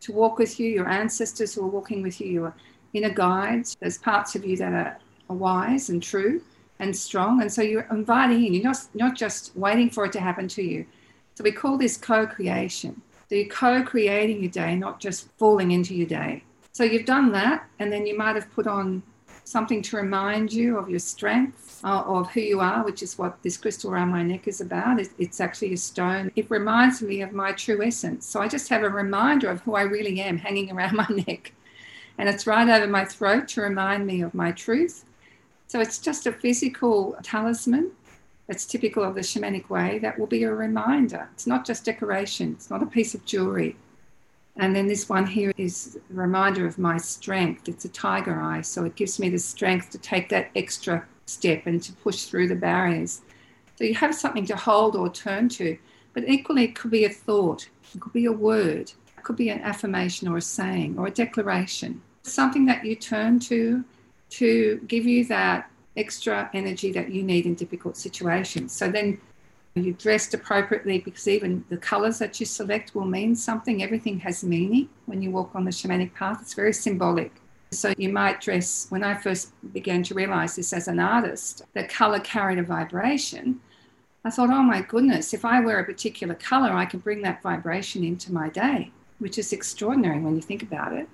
to 0.00 0.12
walk 0.12 0.38
with 0.38 0.58
you, 0.58 0.68
your 0.68 0.88
ancestors 0.88 1.54
who 1.54 1.62
are 1.62 1.68
walking 1.68 2.02
with 2.02 2.20
you, 2.20 2.26
your 2.26 2.54
inner 2.92 3.14
guides, 3.14 3.76
those 3.80 3.98
parts 3.98 4.34
of 4.34 4.44
you 4.44 4.56
that 4.56 4.72
are, 4.72 4.98
are 5.30 5.36
wise 5.36 5.90
and 5.90 6.02
true 6.02 6.42
and 6.80 6.96
strong. 6.96 7.40
And 7.40 7.52
so 7.52 7.62
you're 7.62 7.86
inviting 7.92 8.44
in, 8.44 8.54
you're 8.54 8.64
not, 8.64 8.78
not 8.94 9.16
just 9.16 9.56
waiting 9.56 9.90
for 9.90 10.06
it 10.06 10.12
to 10.14 10.20
happen 10.20 10.48
to 10.48 10.62
you 10.64 10.84
so 11.34 11.44
we 11.44 11.52
call 11.52 11.76
this 11.76 11.96
co 11.96 12.26
creation. 12.26 13.00
So 13.28 13.34
you're 13.36 13.48
co 13.48 13.82
creating 13.82 14.42
your 14.42 14.50
day, 14.50 14.76
not 14.76 15.00
just 15.00 15.28
falling 15.38 15.72
into 15.72 15.94
your 15.94 16.06
day. 16.06 16.44
So 16.72 16.84
you've 16.84 17.06
done 17.06 17.32
that, 17.32 17.68
and 17.78 17.92
then 17.92 18.06
you 18.06 18.16
might 18.16 18.36
have 18.36 18.50
put 18.52 18.66
on 18.66 19.02
something 19.44 19.82
to 19.82 19.96
remind 19.96 20.52
you 20.52 20.78
of 20.78 20.88
your 20.88 20.98
strengths, 20.98 21.82
uh, 21.84 22.02
of 22.02 22.30
who 22.32 22.40
you 22.40 22.60
are, 22.60 22.84
which 22.84 23.02
is 23.02 23.18
what 23.18 23.42
this 23.42 23.56
crystal 23.56 23.90
around 23.90 24.08
my 24.08 24.22
neck 24.22 24.48
is 24.48 24.60
about. 24.60 24.98
It's 25.18 25.40
actually 25.40 25.72
a 25.74 25.76
stone. 25.76 26.30
It 26.34 26.50
reminds 26.50 27.02
me 27.02 27.20
of 27.20 27.32
my 27.32 27.52
true 27.52 27.82
essence. 27.82 28.26
So 28.26 28.40
I 28.40 28.48
just 28.48 28.68
have 28.70 28.82
a 28.82 28.88
reminder 28.88 29.50
of 29.50 29.60
who 29.62 29.74
I 29.74 29.82
really 29.82 30.20
am 30.20 30.38
hanging 30.38 30.72
around 30.72 30.96
my 30.96 31.06
neck. 31.26 31.52
And 32.16 32.28
it's 32.28 32.46
right 32.46 32.68
over 32.68 32.86
my 32.86 33.04
throat 33.04 33.48
to 33.48 33.60
remind 33.60 34.06
me 34.06 34.22
of 34.22 34.34
my 34.34 34.52
truth. 34.52 35.04
So 35.66 35.80
it's 35.80 35.98
just 35.98 36.26
a 36.26 36.32
physical 36.32 37.16
talisman 37.22 37.90
that's 38.46 38.66
typical 38.66 39.02
of 39.02 39.14
the 39.14 39.20
shamanic 39.20 39.70
way, 39.70 39.98
that 40.00 40.18
will 40.18 40.26
be 40.26 40.44
a 40.44 40.54
reminder. 40.54 41.28
It's 41.32 41.46
not 41.46 41.64
just 41.64 41.84
decoration, 41.84 42.52
it's 42.52 42.70
not 42.70 42.82
a 42.82 42.86
piece 42.86 43.14
of 43.14 43.24
jewelry. 43.24 43.76
And 44.56 44.74
then 44.74 44.86
this 44.86 45.08
one 45.08 45.26
here 45.26 45.52
is 45.56 45.98
a 46.10 46.14
reminder 46.14 46.66
of 46.66 46.78
my 46.78 46.96
strength. 46.98 47.68
It's 47.68 47.84
a 47.84 47.88
tiger 47.88 48.40
eye, 48.40 48.60
so 48.60 48.84
it 48.84 48.94
gives 48.94 49.18
me 49.18 49.28
the 49.28 49.38
strength 49.38 49.90
to 49.90 49.98
take 49.98 50.28
that 50.28 50.50
extra 50.54 51.04
step 51.26 51.66
and 51.66 51.82
to 51.82 51.92
push 51.92 52.24
through 52.24 52.48
the 52.48 52.54
barriers. 52.54 53.22
So 53.76 53.84
you 53.84 53.94
have 53.94 54.14
something 54.14 54.46
to 54.46 54.56
hold 54.56 54.94
or 54.94 55.10
turn 55.10 55.48
to, 55.50 55.76
but 56.12 56.28
equally 56.28 56.64
it 56.64 56.76
could 56.76 56.92
be 56.92 57.04
a 57.04 57.10
thought, 57.10 57.68
it 57.94 58.00
could 58.00 58.12
be 58.12 58.26
a 58.26 58.32
word, 58.32 58.92
it 59.18 59.24
could 59.24 59.36
be 59.36 59.48
an 59.48 59.60
affirmation 59.62 60.28
or 60.28 60.36
a 60.36 60.42
saying 60.42 60.96
or 60.98 61.08
a 61.08 61.10
declaration, 61.10 62.00
something 62.22 62.66
that 62.66 62.84
you 62.84 62.94
turn 62.94 63.40
to 63.40 63.84
to 64.30 64.80
give 64.86 65.04
you 65.04 65.24
that 65.24 65.70
extra 65.96 66.50
energy 66.52 66.92
that 66.92 67.10
you 67.10 67.22
need 67.22 67.46
in 67.46 67.54
difficult 67.54 67.96
situations. 67.96 68.72
So 68.72 68.90
then 68.90 69.20
you're 69.74 69.94
dressed 69.94 70.34
appropriately 70.34 70.98
because 70.98 71.26
even 71.26 71.64
the 71.68 71.76
colors 71.76 72.18
that 72.20 72.38
you 72.38 72.46
select 72.46 72.94
will 72.94 73.04
mean 73.04 73.34
something. 73.34 73.82
Everything 73.82 74.18
has 74.20 74.44
meaning 74.44 74.88
when 75.06 75.20
you 75.22 75.30
walk 75.30 75.50
on 75.54 75.64
the 75.64 75.70
shamanic 75.70 76.14
path. 76.14 76.38
It's 76.42 76.54
very 76.54 76.72
symbolic. 76.72 77.32
So 77.72 77.92
you 77.98 78.08
might 78.10 78.40
dress, 78.40 78.86
when 78.90 79.02
I 79.02 79.14
first 79.14 79.52
began 79.72 80.04
to 80.04 80.14
realize 80.14 80.54
this 80.54 80.72
as 80.72 80.86
an 80.86 81.00
artist, 81.00 81.62
the 81.72 81.84
color 81.84 82.20
carried 82.20 82.58
a 82.58 82.62
vibration. 82.62 83.60
I 84.24 84.30
thought, 84.30 84.50
oh 84.50 84.62
my 84.62 84.80
goodness, 84.80 85.34
if 85.34 85.44
I 85.44 85.60
wear 85.60 85.80
a 85.80 85.84
particular 85.84 86.34
color, 86.34 86.72
I 86.72 86.86
can 86.86 87.00
bring 87.00 87.20
that 87.22 87.42
vibration 87.42 88.04
into 88.04 88.32
my 88.32 88.48
day, 88.48 88.92
which 89.18 89.38
is 89.38 89.52
extraordinary 89.52 90.20
when 90.20 90.36
you 90.36 90.42
think 90.42 90.62
about 90.62 90.92
it. 90.92 91.08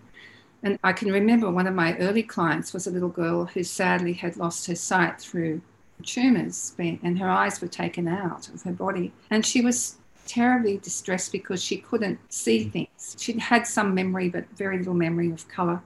And 0.62 0.79
I 0.85 0.92
can 0.92 1.11
remember 1.11 1.51
one 1.51 1.66
of 1.66 1.75
my 1.75 1.96
early 1.99 2.23
clients 2.23 2.73
was 2.73 2.87
a 2.87 2.90
little 2.90 3.09
girl 3.09 3.46
who 3.46 3.62
sadly 3.62 4.12
had 4.12 4.37
lost 4.37 4.66
her 4.66 4.75
sight 4.75 5.20
through 5.20 5.62
tumors 6.03 6.75
and 6.79 7.18
her 7.18 7.29
eyes 7.29 7.61
were 7.61 7.68
taken 7.68 8.09
out 8.09 8.49
of 8.49 8.62
her 8.62 8.73
body. 8.73 9.12
And 9.31 9.44
she 9.44 9.61
was 9.61 9.96
terribly 10.27 10.79
distressed 10.79 11.33
because 11.33 11.62
she 11.62 11.79
couldn't 11.79 12.18
see 12.33 12.64
mm. 12.64 12.73
things. 12.73 13.16
She'd 13.18 13.38
had 13.38 13.66
some 13.66 13.94
memory, 13.94 14.29
but 14.29 14.44
very 14.57 14.79
little 14.79 14.94
memory 14.94 15.31
of 15.31 15.49
colour. 15.49 15.83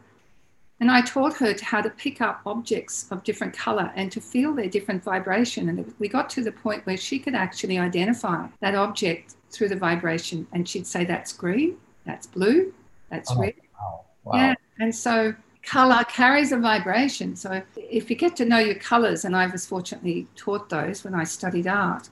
And 0.81 0.91
I 0.91 1.03
taught 1.03 1.37
her 1.37 1.55
how 1.63 1.81
to 1.81 1.91
pick 1.91 2.21
up 2.21 2.43
objects 2.45 3.07
of 3.11 3.23
different 3.25 3.55
colour 3.55 3.93
and 3.95 4.11
to 4.13 4.21
feel 4.21 4.53
their 4.53 4.69
different 4.69 5.03
vibration. 5.03 5.69
And 5.69 5.95
we 5.99 6.09
got 6.09 6.29
to 6.31 6.43
the 6.43 6.53
point 6.53 6.85
where 6.85 6.97
she 6.97 7.19
could 7.19 7.35
actually 7.35 7.79
identify 7.79 8.49
that 8.61 8.75
object 8.75 9.37
through 9.51 9.69
the 9.69 9.77
vibration. 9.77 10.47
And 10.53 10.69
she'd 10.69 10.87
say, 10.87 11.05
That's 11.05 11.33
green, 11.33 11.77
that's 12.05 12.27
blue, 12.27 12.75
that's 13.09 13.31
oh, 13.31 13.41
red. 13.41 13.55
Wow. 13.81 14.05
Wow. 14.25 14.35
Yeah. 14.35 14.55
And 14.79 14.95
so 14.95 15.35
color 15.63 16.05
carries 16.05 16.53
a 16.53 16.59
vibration. 16.59 17.37
So 17.37 17.63
if 17.77 18.11
you 18.11 18.17
get 18.17 18.37
to 18.37 18.45
know 18.45 18.59
your 18.59 18.75
colors, 18.77 19.25
and 19.25 19.37
I 19.37 19.47
was 19.47 19.67
fortunately 19.67 20.27
taught 20.37 20.69
those 20.69 21.05
when 21.05 21.15
I 21.15 21.25
studied 21.25 21.67
art, 21.67 22.09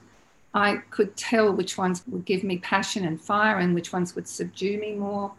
I 0.53 0.77
could 0.91 1.15
tell 1.17 1.51
which 1.51 1.77
ones 1.77 2.03
would 2.07 2.25
give 2.25 2.43
me 2.43 2.59
passion 2.59 3.05
and 3.05 3.19
fire 3.19 3.57
and 3.57 3.73
which 3.73 3.91
ones 3.91 4.15
would 4.15 4.27
subdue 4.27 4.79
me 4.79 4.93
more. 4.93 5.31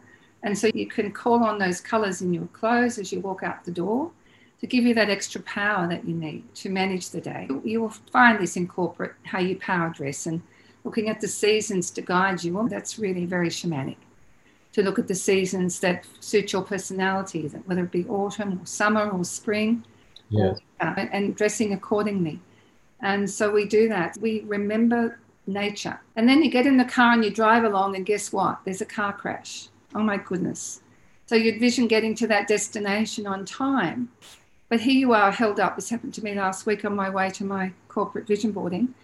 And 0.43 0.59
so 0.59 0.71
you 0.75 0.87
can 0.87 1.13
call 1.13 1.43
on 1.45 1.59
those 1.59 1.81
colors 1.81 2.21
in 2.21 2.35
your 2.35 2.47
clothes 2.49 2.99
as 2.99 3.13
you 3.13 3.21
walk 3.21 3.43
out 3.43 3.65
the 3.65 3.71
door 3.71 4.11
to 4.61 4.67
give 4.67 4.85
you 4.85 4.95
that 4.95 5.11
extra 5.11 5.41
power 5.43 5.89
that 5.89 6.07
you 6.07 6.15
need 6.15 6.43
to 6.57 6.69
manage 6.69 7.11
the 7.11 7.21
day. 7.21 7.49
You 7.65 7.83
will 7.83 7.91
find 7.91 8.41
this 8.41 8.57
in 8.57 8.67
corporate, 8.67 9.15
how 9.23 9.39
you 9.39 9.57
power 9.57 9.91
dress 9.91 10.27
and 10.27 10.43
looking 10.83 11.09
at 11.09 11.21
the 11.21 11.29
seasons 11.29 11.91
to 11.93 12.03
guide 12.03 12.43
you. 12.43 12.67
That's 12.69 12.99
really 12.99 13.25
very 13.25 13.49
shamanic 13.49 13.97
to 14.75 14.83
look 14.83 14.99
at 14.99 15.09
the 15.09 15.15
seasons 15.15 15.81
that 15.81 16.05
suit 16.21 16.53
your 16.53 16.63
personality, 16.63 17.49
whether 17.67 17.85
it 17.85 17.93
be 17.93 18.05
autumn 18.07 18.61
or 18.61 18.67
summer 18.67 19.09
or 19.09 19.25
spring. 19.25 19.85
yes. 20.29 20.59
or, 20.81 20.87
uh, 20.87 21.07
and 21.13 21.37
dressing 21.37 21.73
accordingly. 21.73 22.41
And 23.01 23.31
so 23.31 23.51
we 23.53 23.67
do 23.67 23.89
that. 23.89 24.17
We 24.21 24.41
remember 24.41 25.19
nature. 25.47 26.01
And 26.17 26.29
then 26.29 26.43
you 26.43 26.51
get 26.51 26.67
in 26.67 26.77
the 26.77 26.85
car 26.85 27.13
and 27.13 27.25
you 27.25 27.31
drive 27.31 27.63
along, 27.63 27.95
and 27.95 28.05
guess 28.05 28.33
what? 28.33 28.61
There's 28.65 28.81
a 28.81 28.87
car 28.87 29.13
crash. 29.13 29.69
Oh 29.95 30.03
my 30.03 30.17
goodness. 30.17 30.83
So 31.27 31.37
you'd 31.37 31.61
vision 31.61 31.87
getting 31.87 32.15
to 32.17 32.27
that 32.27 32.49
destination 32.49 33.27
on 33.27 33.45
time. 33.45 34.09
But 34.69 34.81
here 34.81 34.95
you 34.95 35.13
are 35.13 35.31
held 35.31 35.61
up. 35.61 35.77
This 35.77 35.91
happened 35.91 36.15
to 36.15 36.25
me 36.25 36.35
last 36.35 36.67
week 36.67 36.85
on 36.85 36.97
my 36.97 37.11
way 37.11 37.31
to 37.31 37.45
my 37.45 37.73
corporate 37.89 38.27
vision 38.27 38.51
boarding. 38.51 38.95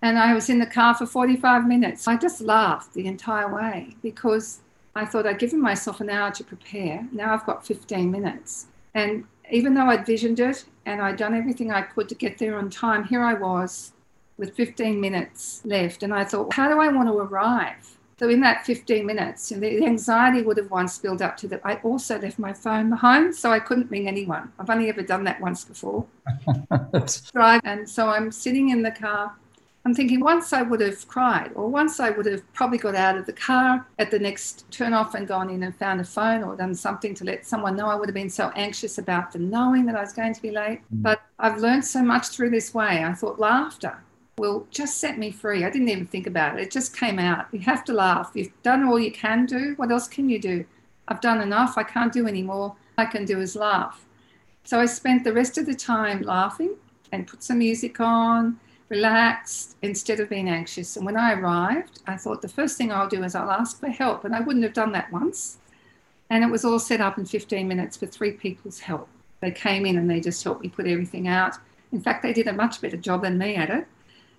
And 0.00 0.18
I 0.18 0.34
was 0.34 0.50
in 0.50 0.58
the 0.58 0.66
car 0.66 0.94
for 0.94 1.06
45 1.06 1.68
minutes. 1.68 2.08
I 2.08 2.16
just 2.16 2.40
laughed 2.40 2.92
the 2.92 3.06
entire 3.06 3.54
way 3.54 3.94
because 4.02 4.61
I 4.94 5.04
thought 5.04 5.26
I'd 5.26 5.38
given 5.38 5.60
myself 5.60 6.00
an 6.00 6.10
hour 6.10 6.30
to 6.32 6.44
prepare. 6.44 7.06
Now 7.12 7.32
I've 7.32 7.46
got 7.46 7.66
15 7.66 8.10
minutes. 8.10 8.66
And 8.94 9.24
even 9.50 9.74
though 9.74 9.86
I'd 9.86 10.06
visioned 10.06 10.40
it 10.40 10.64
and 10.86 11.00
I'd 11.00 11.16
done 11.16 11.34
everything 11.34 11.70
I 11.70 11.82
could 11.82 12.08
to 12.10 12.14
get 12.14 12.38
there 12.38 12.58
on 12.58 12.68
time, 12.70 13.04
here 13.04 13.22
I 13.22 13.34
was 13.34 13.92
with 14.36 14.54
15 14.54 15.00
minutes 15.00 15.62
left. 15.64 16.02
And 16.02 16.12
I 16.12 16.24
thought, 16.24 16.52
how 16.52 16.68
do 16.68 16.80
I 16.80 16.88
want 16.88 17.08
to 17.08 17.14
arrive? 17.14 17.98
So 18.18 18.28
in 18.28 18.40
that 18.42 18.64
15 18.64 19.04
minutes, 19.04 19.48
the 19.48 19.84
anxiety 19.84 20.42
would 20.42 20.56
have 20.56 20.70
once 20.70 20.96
built 20.98 21.20
up 21.20 21.36
to 21.38 21.48
that. 21.48 21.60
I 21.64 21.76
also 21.76 22.20
left 22.20 22.38
my 22.38 22.52
phone 22.52 22.90
behind, 22.90 23.34
so 23.34 23.50
I 23.50 23.58
couldn't 23.58 23.90
ring 23.90 24.06
anyone. 24.06 24.52
I've 24.60 24.70
only 24.70 24.88
ever 24.88 25.02
done 25.02 25.24
that 25.24 25.40
once 25.40 25.64
before. 25.64 26.06
Drive, 27.34 27.60
and 27.64 27.88
so 27.88 28.08
I'm 28.08 28.30
sitting 28.30 28.68
in 28.68 28.82
the 28.82 28.92
car. 28.92 29.34
I'm 29.84 29.94
thinking 29.94 30.20
once 30.20 30.52
I 30.52 30.62
would 30.62 30.80
have 30.80 31.08
cried, 31.08 31.50
or 31.56 31.68
once 31.68 31.98
I 31.98 32.10
would 32.10 32.26
have 32.26 32.50
probably 32.52 32.78
got 32.78 32.94
out 32.94 33.16
of 33.16 33.26
the 33.26 33.32
car 33.32 33.84
at 33.98 34.12
the 34.12 34.18
next 34.18 34.70
turn 34.70 34.92
off 34.92 35.14
and 35.14 35.26
gone 35.26 35.50
in 35.50 35.64
and 35.64 35.74
found 35.74 36.00
a 36.00 36.04
phone 36.04 36.44
or 36.44 36.54
done 36.54 36.74
something 36.74 37.14
to 37.16 37.24
let 37.24 37.44
someone 37.44 37.74
know. 37.74 37.88
I 37.88 37.96
would 37.96 38.08
have 38.08 38.14
been 38.14 38.30
so 38.30 38.52
anxious 38.54 38.98
about 38.98 39.32
the 39.32 39.40
knowing 39.40 39.84
that 39.86 39.96
I 39.96 40.00
was 40.00 40.12
going 40.12 40.34
to 40.34 40.42
be 40.42 40.52
late. 40.52 40.82
Mm. 40.94 41.02
But 41.02 41.22
I've 41.40 41.58
learned 41.58 41.84
so 41.84 42.00
much 42.00 42.28
through 42.28 42.50
this 42.50 42.72
way. 42.72 43.02
I 43.02 43.12
thought 43.12 43.40
laughter 43.40 43.98
will 44.38 44.66
just 44.70 44.98
set 44.98 45.18
me 45.18 45.30
free. 45.30 45.64
I 45.64 45.70
didn't 45.70 45.88
even 45.88 46.06
think 46.06 46.28
about 46.28 46.58
it. 46.58 46.62
It 46.62 46.70
just 46.70 46.96
came 46.96 47.18
out. 47.18 47.46
You 47.52 47.60
have 47.60 47.84
to 47.86 47.92
laugh. 47.92 48.30
You've 48.34 48.52
done 48.62 48.84
all 48.84 48.98
you 48.98 49.12
can 49.12 49.46
do. 49.46 49.74
What 49.76 49.90
else 49.90 50.06
can 50.06 50.28
you 50.28 50.38
do? 50.38 50.64
I've 51.08 51.20
done 51.20 51.40
enough. 51.40 51.76
I 51.76 51.82
can't 51.82 52.12
do 52.12 52.26
any 52.28 52.42
more. 52.42 52.76
I 52.96 53.06
can 53.06 53.24
do 53.24 53.40
is 53.40 53.56
laugh. 53.56 54.06
So 54.64 54.78
I 54.78 54.86
spent 54.86 55.24
the 55.24 55.32
rest 55.32 55.58
of 55.58 55.66
the 55.66 55.74
time 55.74 56.22
laughing 56.22 56.76
and 57.10 57.26
put 57.26 57.42
some 57.42 57.58
music 57.58 58.00
on, 58.00 58.58
relaxed 58.92 59.76
instead 59.80 60.20
of 60.20 60.28
being 60.28 60.50
anxious. 60.50 60.96
And 60.96 61.06
when 61.06 61.16
I 61.16 61.32
arrived, 61.32 62.00
I 62.06 62.16
thought 62.18 62.42
the 62.42 62.56
first 62.58 62.76
thing 62.76 62.92
I'll 62.92 63.08
do 63.08 63.24
is 63.24 63.34
I'll 63.34 63.50
ask 63.50 63.80
for 63.80 63.88
help. 63.88 64.24
And 64.24 64.34
I 64.34 64.40
wouldn't 64.40 64.64
have 64.64 64.74
done 64.74 64.92
that 64.92 65.10
once. 65.10 65.56
And 66.28 66.44
it 66.44 66.50
was 66.50 66.64
all 66.64 66.78
set 66.78 67.00
up 67.00 67.16
in 67.16 67.24
15 67.24 67.66
minutes 67.66 68.00
with 68.00 68.12
three 68.12 68.32
people's 68.32 68.80
help. 68.80 69.08
They 69.40 69.50
came 69.50 69.86
in 69.86 69.96
and 69.96 70.08
they 70.08 70.20
just 70.20 70.44
helped 70.44 70.62
me 70.62 70.68
put 70.68 70.86
everything 70.86 71.26
out. 71.26 71.56
In 71.90 72.00
fact, 72.00 72.22
they 72.22 72.34
did 72.34 72.48
a 72.48 72.52
much 72.52 72.82
better 72.82 72.98
job 72.98 73.22
than 73.22 73.38
me 73.38 73.56
at 73.56 73.70
it. 73.70 73.86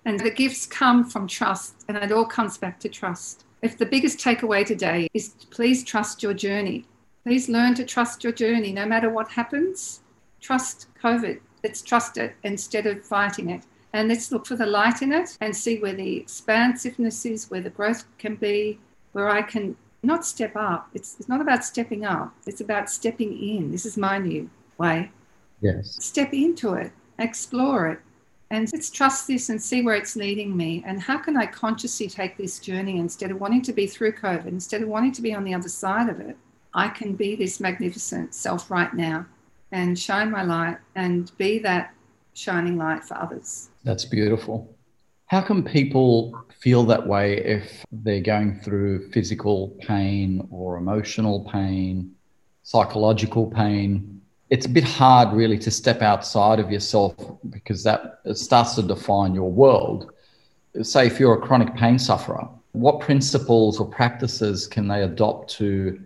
And 0.04 0.20
the 0.20 0.30
gifts 0.30 0.66
come 0.66 1.02
from 1.04 1.26
trust, 1.26 1.74
and 1.88 1.96
it 1.96 2.12
all 2.12 2.26
comes 2.26 2.58
back 2.58 2.78
to 2.80 2.88
trust. 2.88 3.44
If 3.62 3.78
the 3.78 3.86
biggest 3.86 4.18
takeaway 4.18 4.64
today 4.64 5.08
is 5.14 5.30
please 5.50 5.82
trust 5.82 6.22
your 6.22 6.34
journey. 6.34 6.84
Please 7.24 7.48
learn 7.48 7.74
to 7.74 7.84
trust 7.84 8.22
your 8.22 8.32
journey 8.32 8.72
no 8.72 8.86
matter 8.86 9.08
what 9.08 9.28
happens. 9.28 10.00
Trust 10.40 10.88
COVID. 11.02 11.40
Let's 11.62 11.82
trust 11.82 12.18
it 12.18 12.34
instead 12.42 12.86
of 12.86 13.04
fighting 13.04 13.50
it. 13.50 13.62
And 13.94 14.08
let's 14.08 14.32
look 14.32 14.44
for 14.44 14.56
the 14.56 14.66
light 14.66 15.02
in 15.02 15.12
it 15.12 15.38
and 15.40 15.56
see 15.56 15.78
where 15.78 15.94
the 15.94 16.16
expansiveness 16.16 17.24
is, 17.24 17.48
where 17.48 17.60
the 17.60 17.70
growth 17.70 18.04
can 18.18 18.34
be, 18.34 18.80
where 19.12 19.30
I 19.30 19.40
can 19.40 19.76
not 20.02 20.26
step 20.26 20.56
up. 20.56 20.90
It's, 20.94 21.14
it's 21.20 21.28
not 21.28 21.40
about 21.40 21.64
stepping 21.64 22.04
up, 22.04 22.34
it's 22.44 22.60
about 22.60 22.90
stepping 22.90 23.32
in. 23.38 23.70
This 23.70 23.86
is 23.86 23.96
my 23.96 24.18
new 24.18 24.50
way. 24.78 25.12
Yes. 25.60 25.96
Step 26.04 26.34
into 26.34 26.74
it, 26.74 26.90
explore 27.20 27.86
it, 27.86 28.00
and 28.50 28.68
let's 28.72 28.90
trust 28.90 29.28
this 29.28 29.48
and 29.48 29.62
see 29.62 29.80
where 29.80 29.94
it's 29.94 30.16
leading 30.16 30.56
me. 30.56 30.82
And 30.84 31.00
how 31.00 31.18
can 31.18 31.36
I 31.36 31.46
consciously 31.46 32.08
take 32.08 32.36
this 32.36 32.58
journey 32.58 32.98
instead 32.98 33.30
of 33.30 33.40
wanting 33.40 33.62
to 33.62 33.72
be 33.72 33.86
through 33.86 34.14
COVID, 34.14 34.48
instead 34.48 34.82
of 34.82 34.88
wanting 34.88 35.12
to 35.12 35.22
be 35.22 35.32
on 35.32 35.44
the 35.44 35.54
other 35.54 35.68
side 35.68 36.08
of 36.08 36.18
it? 36.18 36.36
I 36.74 36.88
can 36.88 37.14
be 37.14 37.36
this 37.36 37.60
magnificent 37.60 38.34
self 38.34 38.72
right 38.72 38.92
now 38.92 39.26
and 39.70 39.96
shine 39.96 40.32
my 40.32 40.42
light 40.42 40.78
and 40.96 41.30
be 41.38 41.60
that 41.60 41.93
shining 42.34 42.76
light 42.76 43.04
for 43.04 43.16
others. 43.16 43.70
That's 43.84 44.04
beautiful. 44.04 44.76
How 45.26 45.40
can 45.40 45.62
people 45.62 46.44
feel 46.60 46.84
that 46.84 47.06
way 47.06 47.38
if 47.38 47.84
they're 47.90 48.20
going 48.20 48.60
through 48.60 49.10
physical 49.10 49.76
pain 49.80 50.46
or 50.50 50.76
emotional 50.76 51.48
pain, 51.50 52.14
psychological 52.62 53.46
pain? 53.50 54.20
it's 54.50 54.66
a 54.66 54.68
bit 54.68 54.84
hard 54.84 55.34
really 55.34 55.58
to 55.58 55.70
step 55.70 56.02
outside 56.02 56.60
of 56.60 56.70
yourself 56.70 57.14
because 57.50 57.82
that 57.82 58.20
starts 58.34 58.74
to 58.74 58.82
define 58.82 59.34
your 59.34 59.50
world. 59.50 60.12
Say 60.82 61.06
if 61.06 61.18
you're 61.18 61.34
a 61.34 61.40
chronic 61.40 61.74
pain 61.74 61.98
sufferer, 61.98 62.46
what 62.72 63.00
principles 63.00 63.80
or 63.80 63.86
practices 63.86 64.66
can 64.66 64.86
they 64.86 65.02
adopt 65.02 65.50
to 65.54 66.00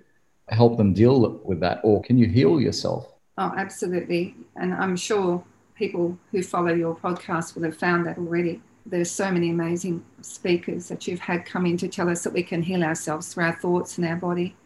help 0.48 0.76
them 0.76 0.94
deal 0.94 1.40
with 1.44 1.60
that 1.60 1.80
or 1.82 2.00
can 2.02 2.16
you 2.16 2.26
heal 2.26 2.60
yourself? 2.60 3.12
Oh, 3.36 3.52
absolutely. 3.56 4.34
And 4.56 4.72
I'm 4.72 4.96
sure 4.96 5.44
people 5.78 6.18
who 6.32 6.42
follow 6.42 6.74
your 6.74 6.96
podcast 6.96 7.54
will 7.54 7.62
have 7.62 7.76
found 7.76 8.04
that 8.06 8.18
already. 8.18 8.60
There's 8.84 9.10
so 9.10 9.30
many 9.30 9.50
amazing 9.50 10.04
speakers 10.22 10.88
that 10.88 11.06
you've 11.06 11.20
had 11.20 11.46
come 11.46 11.66
in 11.66 11.76
to 11.78 11.88
tell 11.88 12.08
us 12.08 12.24
that 12.24 12.32
we 12.32 12.42
can 12.42 12.62
heal 12.62 12.82
ourselves 12.82 13.32
through 13.32 13.44
our 13.44 13.56
thoughts 13.56 13.96
and 13.96 14.06
our 14.06 14.16
body. 14.16 14.56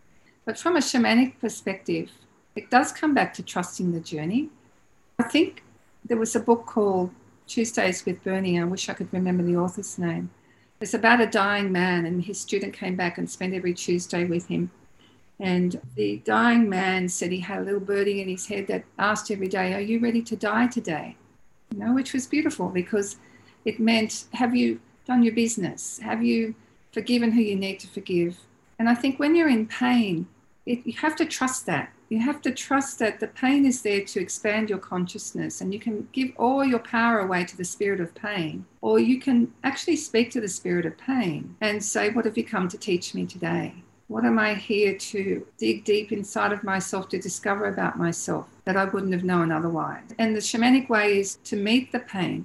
But 0.45 0.59
from 0.59 0.77
a 0.77 0.81
shamanic 0.81 1.39
perspective, 1.39 2.11
it 2.57 2.71
does 2.71 2.93
come 2.93 3.15
back 3.15 3.35
to 3.35 3.43
trusting 3.43 3.93
the 3.93 4.01
journey. 4.01 4.49
I 5.19 5.25
think 5.25 5.63
there 6.05 6.17
was 6.17 6.35
a 6.35 6.41
book 6.41 6.67
called 6.67 7.11
Tuesdays 7.47 8.05
with 8.07 8.25
Bernie. 8.25 8.59
I 8.59 8.65
wish 8.65 8.89
I 8.89 8.95
could 8.95 9.13
remember 9.13 9.43
the 9.43 9.57
author's 9.57 9.99
name. 9.99 10.31
It's 10.81 10.95
about 10.95 11.21
a 11.21 11.27
dying 11.27 11.71
man, 11.71 12.07
and 12.07 12.25
his 12.25 12.41
student 12.41 12.73
came 12.73 12.97
back 12.97 13.19
and 13.19 13.31
spent 13.31 13.55
every 13.55 13.75
Tuesday 13.75 14.25
with 14.25 14.49
him. 14.49 14.71
And 15.43 15.81
the 15.97 16.23
dying 16.25 16.69
man 16.69 17.09
said 17.09 17.33
he 17.33 17.41
had 17.41 17.59
a 17.59 17.65
little 17.65 17.81
birdie 17.81 18.23
in 18.23 18.29
his 18.29 18.47
head 18.47 18.69
that 18.69 18.85
asked 18.97 19.31
every 19.31 19.49
day, 19.49 19.75
Are 19.75 19.81
you 19.81 19.99
ready 19.99 20.23
to 20.23 20.37
die 20.37 20.69
today? 20.69 21.17
You 21.73 21.81
know, 21.81 21.95
which 21.95 22.13
was 22.13 22.27
beautiful 22.29 22.69
because 22.69 23.17
it 23.65 23.81
meant, 23.81 24.25
Have 24.35 24.55
you 24.55 24.81
done 25.05 25.25
your 25.25 25.35
business? 25.35 25.99
Have 25.99 26.23
you 26.23 26.55
forgiven 26.93 27.33
who 27.33 27.41
you 27.41 27.57
need 27.57 27.81
to 27.81 27.89
forgive? 27.89 28.39
And 28.79 28.89
I 28.89 28.95
think 28.95 29.19
when 29.19 29.35
you're 29.35 29.49
in 29.49 29.67
pain, 29.67 30.29
it, 30.65 30.87
you 30.87 30.93
have 30.95 31.17
to 31.17 31.27
trust 31.27 31.67
that 31.67 31.93
you 32.13 32.21
have 32.21 32.43
to 32.43 32.53
trust 32.53 32.99
that 32.99 33.21
the 33.21 33.27
pain 33.27 33.65
is 33.65 33.81
there 33.81 34.05
to 34.05 34.21
expand 34.21 34.69
your 34.69 34.79
consciousness 34.79 35.63
and 35.63 35.73
you 35.73 35.81
can 35.81 36.07
give 36.13 36.31
all 36.37 36.63
your 36.63 36.79
power 36.79 37.21
away 37.21 37.43
to 37.43 37.57
the 37.57 37.65
spirit 37.65 38.01
of 38.01 38.15
pain 38.15 38.67
or 38.83 38.99
you 38.99 39.19
can 39.19 39.51
actually 39.65 39.97
speak 39.97 40.31
to 40.31 40.39
the 40.39 40.49
spirit 40.49 40.85
of 40.85 40.97
pain 40.99 41.57
and 41.63 41.83
say 41.83 42.11
what 42.11 42.27
have 42.27 42.37
you 42.37 42.45
come 42.45 42.69
to 42.69 42.77
teach 42.77 43.15
me 43.15 43.25
today 43.25 43.75
what 44.13 44.25
am 44.25 44.39
i 44.39 44.55
here 44.55 44.95
to 44.97 45.47
dig 45.59 45.85
deep 45.85 46.13
inside 46.13 46.53
of 46.53 46.63
myself 46.63 47.09
to 47.09 47.19
discover 47.19 47.67
about 47.67 47.99
myself 47.99 48.47
that 48.65 48.77
i 48.77 48.85
wouldn't 48.85 49.13
have 49.13 49.25
known 49.25 49.51
otherwise 49.51 50.05
and 50.19 50.37
the 50.37 50.41
shamanic 50.41 50.89
way 50.89 51.19
is 51.19 51.37
to 51.37 51.57
meet 51.57 51.91
the 51.93 52.01
pain 52.01 52.45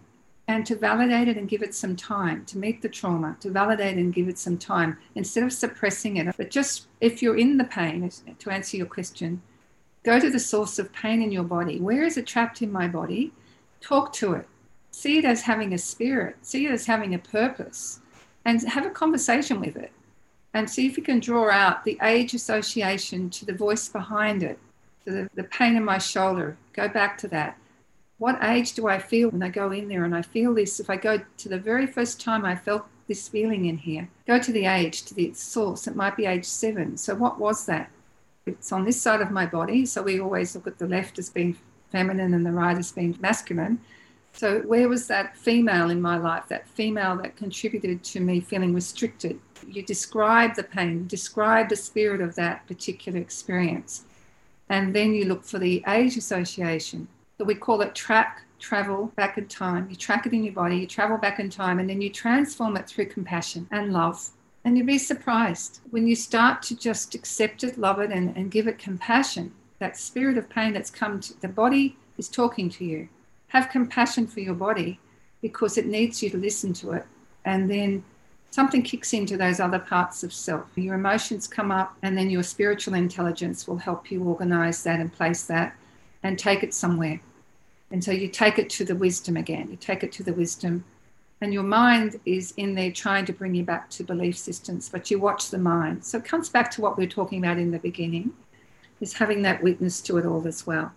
and 0.49 0.65
to 0.65 0.75
validate 0.77 1.27
it 1.27 1.37
and 1.37 1.49
give 1.49 1.61
it 1.61 1.75
some 1.75 1.93
time 1.93 2.45
to 2.45 2.57
meet 2.57 2.81
the 2.81 2.87
trauma, 2.87 3.35
to 3.41 3.49
validate 3.49 3.97
and 3.97 4.13
give 4.13 4.29
it 4.29 4.39
some 4.39 4.57
time 4.57 4.97
instead 5.15 5.43
of 5.43 5.51
suppressing 5.51 6.15
it. 6.15 6.33
But 6.37 6.51
just 6.51 6.87
if 7.01 7.21
you're 7.21 7.35
in 7.35 7.57
the 7.57 7.65
pain, 7.65 8.09
to 8.39 8.49
answer 8.49 8.77
your 8.77 8.85
question, 8.85 9.41
Go 10.07 10.21
to 10.21 10.29
the 10.29 10.39
source 10.39 10.79
of 10.79 10.93
pain 10.93 11.21
in 11.21 11.33
your 11.33 11.43
body. 11.43 11.81
Where 11.81 12.03
is 12.03 12.15
it 12.15 12.25
trapped 12.25 12.61
in 12.61 12.71
my 12.71 12.87
body? 12.87 13.33
Talk 13.81 14.13
to 14.13 14.35
it. 14.35 14.47
See 14.89 15.17
it 15.17 15.25
as 15.25 15.41
having 15.41 15.73
a 15.73 15.77
spirit. 15.77 16.37
See 16.43 16.65
it 16.65 16.71
as 16.71 16.85
having 16.85 17.13
a 17.13 17.19
purpose. 17.19 17.99
And 18.45 18.61
have 18.69 18.85
a 18.85 18.89
conversation 18.89 19.59
with 19.59 19.75
it. 19.75 19.91
And 20.57 20.67
see 20.67 20.87
if 20.87 20.97
you 20.97 21.03
can 21.03 21.19
draw 21.19 21.51
out 21.51 21.83
the 21.83 21.99
age 22.01 22.33
association 22.33 23.29
to 23.29 23.45
the 23.45 23.53
voice 23.53 23.87
behind 23.87 24.41
it, 24.41 24.57
to 25.05 25.11
the, 25.11 25.29
the 25.35 25.43
pain 25.43 25.75
in 25.75 25.85
my 25.85 25.99
shoulder. 25.99 26.57
Go 26.73 26.87
back 26.87 27.17
to 27.19 27.27
that. 27.27 27.57
What 28.17 28.43
age 28.43 28.73
do 28.73 28.87
I 28.87 28.97
feel 28.97 29.29
when 29.29 29.43
I 29.43 29.49
go 29.49 29.71
in 29.71 29.87
there 29.87 30.03
and 30.03 30.15
I 30.15 30.23
feel 30.23 30.55
this? 30.55 30.79
If 30.79 30.89
I 30.89 30.95
go 30.95 31.21
to 31.37 31.49
the 31.49 31.59
very 31.59 31.85
first 31.85 32.19
time 32.19 32.43
I 32.43 32.55
felt 32.55 32.85
this 33.07 33.27
feeling 33.27 33.65
in 33.65 33.77
here, 33.77 34.09
go 34.25 34.39
to 34.39 34.51
the 34.51 34.65
age, 34.65 35.03
to 35.03 35.13
the 35.13 35.31
source. 35.33 35.85
It 35.85 35.95
might 35.95 36.17
be 36.17 36.25
age 36.25 36.45
seven. 36.45 36.97
So, 36.97 37.13
what 37.13 37.39
was 37.39 37.67
that? 37.67 37.91
it's 38.47 38.71
on 38.71 38.85
this 38.85 39.01
side 39.01 39.21
of 39.21 39.31
my 39.31 39.45
body. 39.45 39.85
So 39.85 40.01
we 40.01 40.19
always 40.19 40.55
look 40.55 40.67
at 40.67 40.79
the 40.79 40.87
left 40.87 41.19
as 41.19 41.29
being 41.29 41.57
feminine 41.91 42.33
and 42.33 42.45
the 42.45 42.51
right 42.51 42.77
as 42.77 42.91
being 42.91 43.17
masculine. 43.19 43.79
So 44.33 44.59
where 44.61 44.87
was 44.87 45.07
that 45.07 45.35
female 45.35 45.89
in 45.89 46.01
my 46.01 46.17
life, 46.17 46.45
that 46.49 46.67
female 46.67 47.15
that 47.17 47.35
contributed 47.35 48.03
to 48.05 48.19
me 48.19 48.39
feeling 48.39 48.73
restricted? 48.73 49.39
You 49.65 49.81
describe 49.81 50.55
the 50.55 50.63
pain, 50.63 51.07
describe 51.07 51.69
the 51.69 51.75
spirit 51.75 52.21
of 52.21 52.35
that 52.35 52.67
particular 52.67 53.19
experience. 53.19 54.05
And 54.69 54.95
then 54.95 55.13
you 55.13 55.25
look 55.25 55.43
for 55.43 55.59
the 55.59 55.83
age 55.87 56.17
association. 56.17 57.07
So 57.37 57.45
we 57.45 57.55
call 57.55 57.81
it 57.81 57.95
track, 57.95 58.43
travel 58.59 59.11
back 59.15 59.37
in 59.37 59.47
time. 59.47 59.87
You 59.89 59.95
track 59.95 60.25
it 60.25 60.33
in 60.33 60.43
your 60.43 60.53
body, 60.53 60.77
you 60.77 60.87
travel 60.87 61.17
back 61.17 61.39
in 61.39 61.49
time, 61.49 61.79
and 61.79 61.89
then 61.89 62.01
you 62.01 62.09
transform 62.09 62.75
it 62.77 62.87
through 62.87 63.07
compassion 63.07 63.67
and 63.71 63.93
love. 63.93 64.29
And 64.63 64.77
you'd 64.77 64.87
be 64.87 64.97
surprised 64.97 65.79
when 65.91 66.07
you 66.07 66.15
start 66.15 66.61
to 66.63 66.75
just 66.75 67.15
accept 67.15 67.63
it, 67.63 67.77
love 67.77 67.99
it, 67.99 68.11
and, 68.11 68.35
and 68.35 68.51
give 68.51 68.67
it 68.67 68.77
compassion. 68.77 69.53
That 69.79 69.97
spirit 69.97 70.37
of 70.37 70.49
pain 70.49 70.73
that's 70.73 70.89
come 70.89 71.19
to 71.21 71.39
the 71.39 71.47
body 71.47 71.95
is 72.17 72.27
talking 72.27 72.69
to 72.71 72.83
you. 72.83 73.09
have 73.49 73.69
compassion 73.69 74.27
for 74.27 74.41
your 74.41 74.55
body 74.55 74.99
because 75.41 75.77
it 75.77 75.85
needs 75.85 76.21
you 76.21 76.29
to 76.29 76.37
listen 76.37 76.73
to 76.73 76.91
it. 76.91 77.05
And 77.45 77.71
then 77.71 78.03
something 78.57 78.81
kicks 78.81 79.13
into 79.13 79.37
those 79.37 79.59
other 79.59 79.77
parts 79.77 80.23
of 80.23 80.33
self. 80.33 80.65
Your 80.73 80.95
emotions 80.95 81.45
come 81.45 81.71
up, 81.71 81.95
and 82.01 82.17
then 82.17 82.31
your 82.31 82.41
spiritual 82.41 82.95
intelligence 82.95 83.67
will 83.67 83.77
help 83.77 84.09
you 84.09 84.23
organize 84.23 84.81
that 84.81 84.99
and 84.99 85.13
place 85.13 85.43
that 85.43 85.75
and 86.23 86.39
take 86.39 86.63
it 86.63 86.73
somewhere. 86.73 87.21
And 87.91 88.03
so 88.03 88.09
you 88.09 88.27
take 88.27 88.57
it 88.57 88.67
to 88.71 88.83
the 88.83 88.95
wisdom 88.95 89.37
again. 89.37 89.69
You 89.69 89.77
take 89.77 90.01
it 90.01 90.11
to 90.13 90.23
the 90.23 90.33
wisdom. 90.33 90.85
And 91.39 91.53
your 91.53 91.61
mind 91.61 92.19
is 92.25 92.55
in 92.57 92.73
there 92.73 92.91
trying 92.91 93.25
to 93.25 93.31
bring 93.31 93.53
you 93.53 93.63
back 93.63 93.91
to 93.91 94.03
belief 94.03 94.35
systems, 94.35 94.89
but 94.89 95.11
you 95.11 95.19
watch 95.19 95.51
the 95.51 95.59
mind. 95.59 96.03
So 96.03 96.17
it 96.17 96.25
comes 96.25 96.49
back 96.49 96.71
to 96.71 96.81
what 96.81 96.97
we 96.97 97.05
were 97.05 97.11
talking 97.11 97.37
about 97.37 97.59
in 97.59 97.69
the 97.69 97.77
beginning, 97.77 98.33
is 99.01 99.13
having 99.13 99.43
that 99.43 99.61
witness 99.61 100.01
to 100.01 100.17
it 100.17 100.25
all 100.25 100.47
as 100.47 100.65
well. 100.65 100.91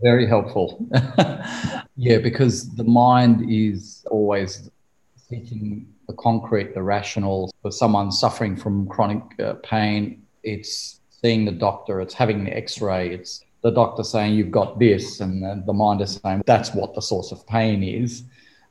Very 0.00 0.26
helpful. 0.26 0.82
yeah, 1.94 2.20
because 2.22 2.70
the 2.70 2.84
mind 2.84 3.50
is 3.50 4.02
always 4.10 4.70
seeking 5.14 5.91
the 6.06 6.14
concrete, 6.14 6.74
the 6.74 6.82
rational. 6.82 7.52
For 7.62 7.70
someone 7.70 8.10
suffering 8.12 8.56
from 8.56 8.86
chronic 8.88 9.22
uh, 9.40 9.54
pain, 9.62 10.22
it's 10.42 11.00
seeing 11.10 11.44
the 11.44 11.52
doctor, 11.52 12.00
it's 12.00 12.14
having 12.14 12.44
the 12.44 12.56
x 12.56 12.80
ray, 12.80 13.10
it's 13.10 13.44
the 13.62 13.70
doctor 13.70 14.02
saying 14.02 14.34
you've 14.34 14.50
got 14.50 14.78
this, 14.78 15.20
and 15.20 15.64
the 15.66 15.72
mind 15.72 16.00
is 16.00 16.20
saying 16.22 16.42
that's 16.46 16.74
what 16.74 16.94
the 16.94 17.02
source 17.02 17.30
of 17.30 17.46
pain 17.46 17.82
is. 17.82 18.24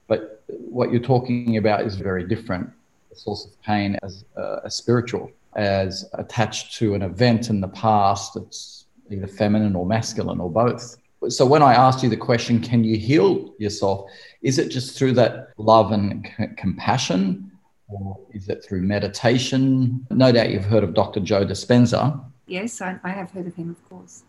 But 0.07 0.43
what 0.47 0.91
you're 0.91 1.01
talking 1.01 1.57
about 1.57 1.81
is 1.81 1.95
very 1.95 2.27
different. 2.27 2.69
The 3.09 3.15
source 3.15 3.45
of 3.45 3.61
pain 3.61 3.97
as 4.03 4.25
uh, 4.37 4.57
a 4.63 4.69
spiritual, 4.69 5.31
as 5.55 6.09
attached 6.13 6.75
to 6.79 6.93
an 6.93 7.01
event 7.01 7.49
in 7.49 7.61
the 7.61 7.69
past. 7.69 8.35
It's 8.35 8.85
either 9.09 9.27
feminine 9.27 9.75
or 9.75 9.85
masculine 9.85 10.39
or 10.39 10.51
both. 10.51 10.97
So 11.29 11.45
when 11.45 11.61
I 11.61 11.73
asked 11.73 12.01
you 12.01 12.09
the 12.09 12.17
question, 12.17 12.59
can 12.59 12.83
you 12.83 12.97
heal 12.97 13.53
yourself? 13.59 14.09
Is 14.41 14.57
it 14.57 14.69
just 14.69 14.97
through 14.97 15.13
that 15.13 15.49
love 15.57 15.91
and 15.91 16.27
c- 16.37 16.47
compassion, 16.57 17.51
or 17.87 18.19
is 18.33 18.49
it 18.49 18.63
through 18.63 18.81
meditation? 18.81 20.05
No 20.09 20.31
doubt 20.31 20.49
you've 20.49 20.65
heard 20.65 20.83
of 20.83 20.95
Dr. 20.95 21.19
Joe 21.19 21.45
Dispenza. 21.45 22.23
Yes, 22.47 22.81
I, 22.81 22.99
I 23.03 23.09
have 23.09 23.29
heard 23.31 23.45
of 23.45 23.55
him, 23.55 23.69
of 23.69 23.89
course. 23.89 24.23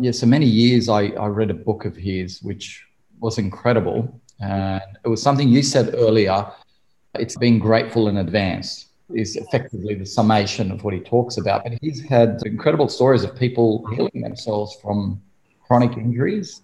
Yeah, 0.00 0.12
so 0.12 0.26
many 0.26 0.46
years 0.46 0.88
I, 0.88 1.08
I 1.08 1.26
read 1.26 1.50
a 1.50 1.54
book 1.54 1.84
of 1.84 1.94
his, 1.94 2.42
which 2.42 2.86
was 3.20 3.36
incredible. 3.36 4.18
And 4.40 4.82
it 5.04 5.08
was 5.08 5.20
something 5.20 5.48
you 5.48 5.62
said 5.62 5.94
earlier. 5.94 6.46
It's 7.16 7.36
being 7.36 7.58
grateful 7.58 8.08
in 8.08 8.16
advance 8.16 8.86
is 9.14 9.36
effectively 9.36 9.94
the 9.94 10.06
summation 10.06 10.70
of 10.70 10.84
what 10.84 10.94
he 10.94 11.00
talks 11.00 11.36
about. 11.36 11.64
But 11.64 11.74
he's 11.82 12.00
had 12.00 12.40
incredible 12.46 12.88
stories 12.88 13.24
of 13.24 13.36
people 13.36 13.84
healing 13.88 14.22
themselves 14.22 14.76
from 14.80 15.20
chronic 15.70 15.96
injuries. 15.96 16.62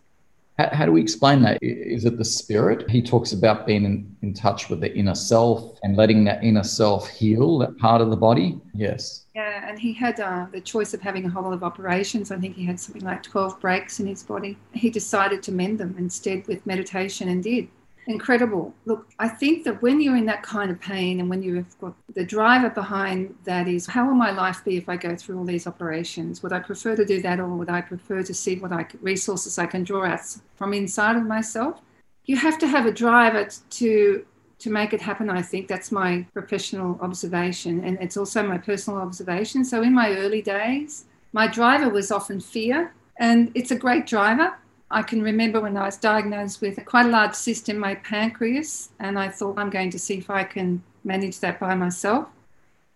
How, 0.58 0.68
how, 0.72 0.84
do 0.84 0.90
we 0.90 1.00
explain 1.00 1.40
that? 1.42 1.58
Is 1.62 2.04
it 2.06 2.18
the 2.18 2.24
spirit? 2.24 2.90
He 2.90 3.00
talks 3.00 3.32
about 3.32 3.64
being 3.64 3.84
in, 3.84 4.16
in 4.22 4.34
touch 4.34 4.68
with 4.68 4.80
the 4.80 4.92
inner 4.96 5.14
self 5.14 5.78
and 5.84 5.96
letting 5.96 6.24
that 6.24 6.42
inner 6.42 6.64
self 6.64 7.08
heal 7.08 7.58
that 7.58 7.78
part 7.78 8.00
of 8.00 8.10
the 8.10 8.16
body. 8.16 8.60
Yes. 8.74 9.26
Yeah, 9.36 9.68
and 9.68 9.78
he 9.78 9.92
had 9.92 10.18
uh, 10.18 10.46
the 10.50 10.60
choice 10.60 10.92
of 10.92 11.00
having 11.02 11.24
a 11.24 11.28
whole 11.28 11.44
lot 11.44 11.52
of 11.52 11.62
operations. 11.62 12.32
I 12.32 12.38
think 12.38 12.56
he 12.56 12.64
had 12.64 12.80
something 12.80 13.04
like 13.04 13.22
12 13.22 13.60
breaks 13.60 14.00
in 14.00 14.08
his 14.08 14.24
body. 14.24 14.58
He 14.72 14.90
decided 14.90 15.40
to 15.44 15.52
mend 15.52 15.78
them 15.78 15.94
instead 15.96 16.44
with 16.48 16.66
meditation 16.66 17.28
and 17.28 17.44
did 17.44 17.68
incredible. 18.06 18.74
Look, 18.84 19.08
I 19.18 19.28
think 19.28 19.64
that 19.64 19.82
when 19.82 20.00
you're 20.00 20.16
in 20.16 20.26
that 20.26 20.42
kind 20.42 20.70
of 20.70 20.80
pain 20.80 21.20
and 21.20 21.28
when 21.28 21.42
you've 21.42 21.78
got 21.78 21.94
the 22.14 22.24
driver 22.24 22.70
behind 22.70 23.34
that 23.44 23.68
is 23.68 23.86
how 23.86 24.06
will 24.06 24.14
my 24.14 24.30
life 24.30 24.64
be 24.64 24.76
if 24.76 24.88
I 24.88 24.96
go 24.96 25.16
through 25.16 25.38
all 25.38 25.44
these 25.44 25.66
operations? 25.66 26.42
Would 26.42 26.52
I 26.52 26.60
prefer 26.60 26.94
to 26.96 27.04
do 27.04 27.20
that 27.22 27.40
or 27.40 27.48
would 27.48 27.68
I 27.68 27.80
prefer 27.80 28.22
to 28.22 28.34
see 28.34 28.58
what 28.58 28.72
I, 28.72 28.86
resources 29.00 29.58
I 29.58 29.66
can 29.66 29.82
draw 29.82 30.06
out 30.06 30.20
from 30.54 30.72
inside 30.72 31.16
of 31.16 31.24
myself? 31.24 31.80
You 32.24 32.36
have 32.36 32.58
to 32.58 32.66
have 32.66 32.86
a 32.86 32.92
driver 32.92 33.48
to 33.70 34.26
to 34.58 34.70
make 34.70 34.94
it 34.94 35.02
happen. 35.02 35.28
I 35.28 35.42
think 35.42 35.68
that's 35.68 35.92
my 35.92 36.26
professional 36.32 36.98
observation 37.02 37.84
and 37.84 37.98
it's 38.00 38.16
also 38.16 38.42
my 38.42 38.56
personal 38.56 39.00
observation. 39.00 39.66
So 39.66 39.82
in 39.82 39.92
my 39.94 40.16
early 40.16 40.40
days, 40.40 41.04
my 41.34 41.46
driver 41.46 41.90
was 41.90 42.10
often 42.10 42.40
fear 42.40 42.94
and 43.18 43.50
it's 43.54 43.70
a 43.70 43.76
great 43.76 44.06
driver 44.06 44.54
I 44.90 45.02
can 45.02 45.22
remember 45.22 45.60
when 45.60 45.76
I 45.76 45.86
was 45.86 45.96
diagnosed 45.96 46.60
with 46.60 46.84
quite 46.84 47.06
a 47.06 47.08
large 47.08 47.34
cyst 47.34 47.68
in 47.68 47.78
my 47.78 47.96
pancreas, 47.96 48.90
and 49.00 49.18
I 49.18 49.28
thought 49.28 49.58
I'm 49.58 49.70
going 49.70 49.90
to 49.90 49.98
see 49.98 50.18
if 50.18 50.30
I 50.30 50.44
can 50.44 50.82
manage 51.02 51.40
that 51.40 51.58
by 51.58 51.74
myself. 51.74 52.28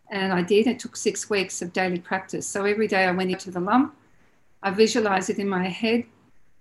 And 0.09 0.33
I 0.33 0.43
did. 0.43 0.67
It 0.67 0.79
took 0.79 0.97
six 0.97 1.29
weeks 1.29 1.63
of 1.63 1.73
daily 1.73 1.99
practice. 1.99 2.47
So 2.47 2.65
every 2.65 2.87
day 2.87 3.05
I 3.05 3.13
went 3.13 3.31
into 3.31 3.51
the 3.51 3.61
lump, 3.61 3.95
I 4.63 4.71
visualized 4.71 5.31
it 5.31 5.39
in 5.39 5.49
my 5.49 5.67
head, 5.69 6.05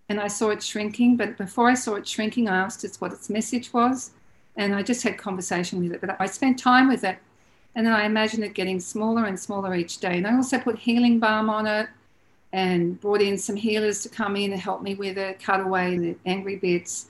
and 0.08 0.20
I 0.20 0.28
saw 0.28 0.50
it 0.50 0.64
shrinking. 0.64 1.18
But 1.18 1.38
before 1.38 1.70
I 1.70 1.76
saw 1.76 1.96
it 1.96 2.08
shrinking, 2.08 2.48
I 2.48 2.58
asked 2.58 2.84
it 2.84 2.96
what 3.00 3.14
its 3.14 3.30
message 3.30 3.72
was, 3.72 4.12
and 4.56 4.74
I 4.74 4.82
just 4.82 5.04
had 5.04 5.18
conversation 5.18 5.80
with 5.80 5.92
it. 5.92 6.02
But 6.02 6.20
I 6.20 6.26
spent 6.26 6.58
time 6.58 6.88
with 6.88 7.04
it, 7.04 7.20
and 7.76 7.86
then 7.86 7.94
I 7.94 8.06
imagined 8.06 8.44
it 8.44 8.56
getting 8.56 8.80
smaller 8.80 9.26
and 9.26 9.40
smaller 9.40 9.76
each 9.76 10.00
day. 10.00 10.18
And 10.18 10.26
I 10.26 10.36
also 10.36 10.58
put 10.58 10.80
healing 10.80 11.20
balm 11.20 11.52
on 11.52 11.68
it 11.68 11.88
and 12.52 13.00
brought 13.00 13.22
in 13.22 13.38
some 13.38 13.56
healers 13.56 14.02
to 14.04 14.10
come 14.10 14.36
in 14.36 14.52
and 14.52 14.62
help 14.62 14.82
me 14.82 14.96
with 14.96 15.18
it, 15.18 15.40
cut 15.40 15.62
away 15.62 15.98
the 15.98 16.16
angry 16.26 16.56
bits, 16.56 17.08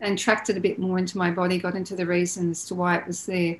and 0.00 0.18
tracked 0.18 0.50
it 0.50 0.56
a 0.56 0.60
bit 0.60 0.78
more 0.78 0.98
into 0.98 1.16
my 1.16 1.30
body, 1.30 1.58
got 1.58 1.76
into 1.76 1.94
the 1.94 2.06
reasons 2.06 2.64
to 2.66 2.74
why 2.74 2.96
it 2.96 3.06
was 3.06 3.24
there. 3.26 3.56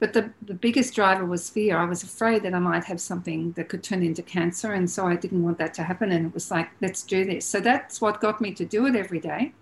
But 0.00 0.12
the, 0.12 0.30
the 0.42 0.54
biggest 0.54 0.94
driver 0.94 1.24
was 1.24 1.50
fear. 1.50 1.76
I 1.76 1.84
was 1.84 2.02
afraid 2.02 2.42
that 2.44 2.54
I 2.54 2.60
might 2.60 2.84
have 2.84 3.00
something 3.00 3.52
that 3.52 3.68
could 3.68 3.82
turn 3.82 4.02
into 4.02 4.22
cancer. 4.22 4.72
And 4.72 4.88
so 4.88 5.06
I 5.06 5.16
didn't 5.16 5.42
want 5.42 5.58
that 5.58 5.74
to 5.74 5.82
happen. 5.82 6.12
And 6.12 6.26
it 6.26 6.34
was 6.34 6.50
like, 6.50 6.68
let's 6.80 7.02
do 7.02 7.24
this. 7.24 7.44
So 7.46 7.58
that's 7.58 8.00
what 8.00 8.20
got 8.20 8.40
me 8.40 8.52
to 8.54 8.64
do 8.64 8.86
it 8.86 8.94
every 8.94 9.18
day. 9.18 9.52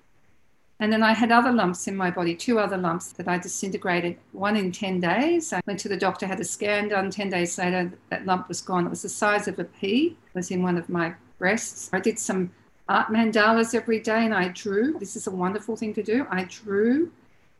And 0.78 0.92
then 0.92 1.02
I 1.02 1.12
had 1.12 1.32
other 1.32 1.52
lumps 1.52 1.88
in 1.88 1.96
my 1.96 2.10
body, 2.10 2.34
two 2.34 2.58
other 2.58 2.76
lumps 2.76 3.12
that 3.12 3.28
I 3.28 3.38
disintegrated, 3.38 4.18
one 4.32 4.56
in 4.56 4.72
10 4.72 5.00
days. 5.00 5.52
I 5.52 5.62
went 5.66 5.80
to 5.80 5.88
the 5.88 5.96
doctor, 5.96 6.26
had 6.26 6.40
a 6.40 6.44
scan 6.44 6.88
done. 6.88 7.10
10 7.10 7.30
days 7.30 7.56
later, 7.58 7.92
that 8.10 8.26
lump 8.26 8.48
was 8.48 8.60
gone. 8.60 8.86
It 8.86 8.90
was 8.90 9.02
the 9.02 9.08
size 9.08 9.48
of 9.48 9.58
a 9.58 9.64
pea, 9.64 10.08
it 10.08 10.34
was 10.34 10.50
in 10.50 10.62
one 10.62 10.76
of 10.76 10.88
my 10.88 11.14
breasts. 11.38 11.88
I 11.92 12.00
did 12.00 12.18
some 12.18 12.50
art 12.88 13.08
mandalas 13.08 13.74
every 13.74 14.00
day 14.00 14.24
and 14.24 14.34
I 14.34 14.48
drew. 14.48 14.98
This 14.98 15.16
is 15.16 15.26
a 15.26 15.30
wonderful 15.30 15.76
thing 15.76 15.94
to 15.94 16.02
do. 16.02 16.26
I 16.30 16.44
drew 16.44 17.10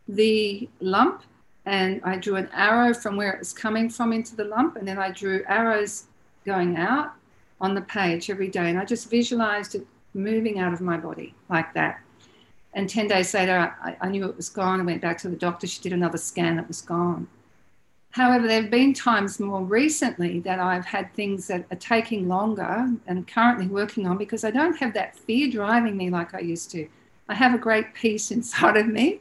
the 0.09 0.69
lump 0.81 1.23
and 1.65 2.01
I 2.05 2.17
drew 2.17 2.37
an 2.37 2.49
arrow 2.53 2.95
from 2.95 3.17
where 3.17 3.33
it 3.33 3.39
was 3.39 3.53
coming 3.53 3.89
from 3.91 4.13
into 4.13 4.37
the 4.37 4.45
lump. 4.45 4.77
And 4.77 4.87
then 4.87 4.99
I 4.99 5.11
drew 5.11 5.43
arrows 5.49 6.05
going 6.45 6.77
out 6.77 7.13
on 7.61 7.75
the 7.75 7.81
page 7.81 8.31
every 8.31 8.49
day. 8.49 8.69
And 8.71 8.79
I 8.79 8.85
just 8.85 9.11
visualized 9.11 9.75
it 9.75 9.87
moving 10.15 10.59
out 10.61 10.73
of 10.73 10.81
my 10.81 10.97
body 10.97 11.35
like 11.49 11.75
that. 11.75 12.01
And 12.77 12.91
10 12.91 13.09
days 13.09 13.33
later, 13.33 13.75
I, 13.83 13.97
I, 14.03 14.09
knew 14.11 14.29
it 14.29 14.37
was 14.37 14.51
gone. 14.51 14.83
I 14.83 14.85
went 14.85 15.01
back 15.01 15.17
to 15.19 15.31
the 15.31 15.37
doctor. 15.37 15.67
She 15.67 15.81
did 15.81 15.95
another 15.95 16.19
scan, 16.19 16.59
it 16.59 16.69
was 16.69 16.83
gone. 16.83 17.27
However, 18.11 18.47
there 18.47 18.61
have 18.61 18.71
been 18.71 18.93
times 18.93 19.41
more 19.41 19.63
recently 19.63 20.41
that 20.41 20.61
I've 20.61 20.85
had 20.85 21.13
things 21.15 21.47
that 21.49 21.65
are 21.71 21.77
taking 21.77 22.29
longer 22.29 22.91
and 23.07 23.27
currently 23.27 23.67
working 23.67 24.07
on 24.07 24.19
because 24.19 24.45
I 24.45 24.51
don't 24.51 24.77
have 24.77 24.93
that 24.93 25.17
fear 25.17 25.51
driving 25.51 25.97
me 25.97 26.11
like 26.11 26.35
I 26.35 26.41
used 26.41 26.71
to. 26.73 26.87
I 27.31 27.35
have 27.35 27.55
a 27.55 27.59
great 27.59 27.95
peace 27.95 28.31
inside 28.37 28.77
of 28.77 28.87
me 28.87 29.21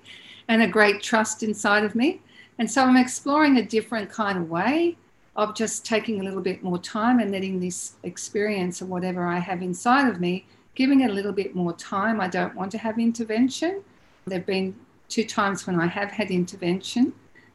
and 0.50 0.62
a 0.62 0.68
great 0.68 1.02
trust 1.02 1.42
inside 1.42 1.86
of 1.86 1.96
me. 1.96 2.22
And 2.60 2.70
so 2.70 2.84
I'm 2.84 2.98
exploring 2.98 3.58
a 3.58 3.66
different 3.66 4.10
kind 4.10 4.38
of 4.38 4.50
way 4.50 4.98
of 5.38 5.56
just 5.56 5.86
taking 5.86 6.20
a 6.20 6.24
little 6.24 6.42
bit 6.42 6.62
more 6.62 6.78
time 6.78 7.20
and 7.20 7.32
letting 7.32 7.62
this 7.62 7.96
experience 8.04 8.82
or 8.82 8.86
whatever 8.86 9.26
I 9.26 9.40
have 9.40 9.62
inside 9.62 10.10
of 10.10 10.20
me 10.20 10.46
giving 10.76 11.02
it 11.02 11.10
a 11.10 11.14
little 11.14 11.32
bit 11.32 11.56
more 11.56 11.74
time. 11.74 12.22
I 12.22 12.28
don't 12.28 12.54
want 12.56 12.72
to 12.74 12.78
have 12.78 13.00
intervention. 13.00 13.82
There 14.26 14.40
have 14.40 14.46
been 14.46 14.76
two 15.10 15.24
times 15.24 15.66
when 15.66 15.80
I 15.80 15.88
have 15.88 16.12
had 16.12 16.30
intervention 16.32 17.14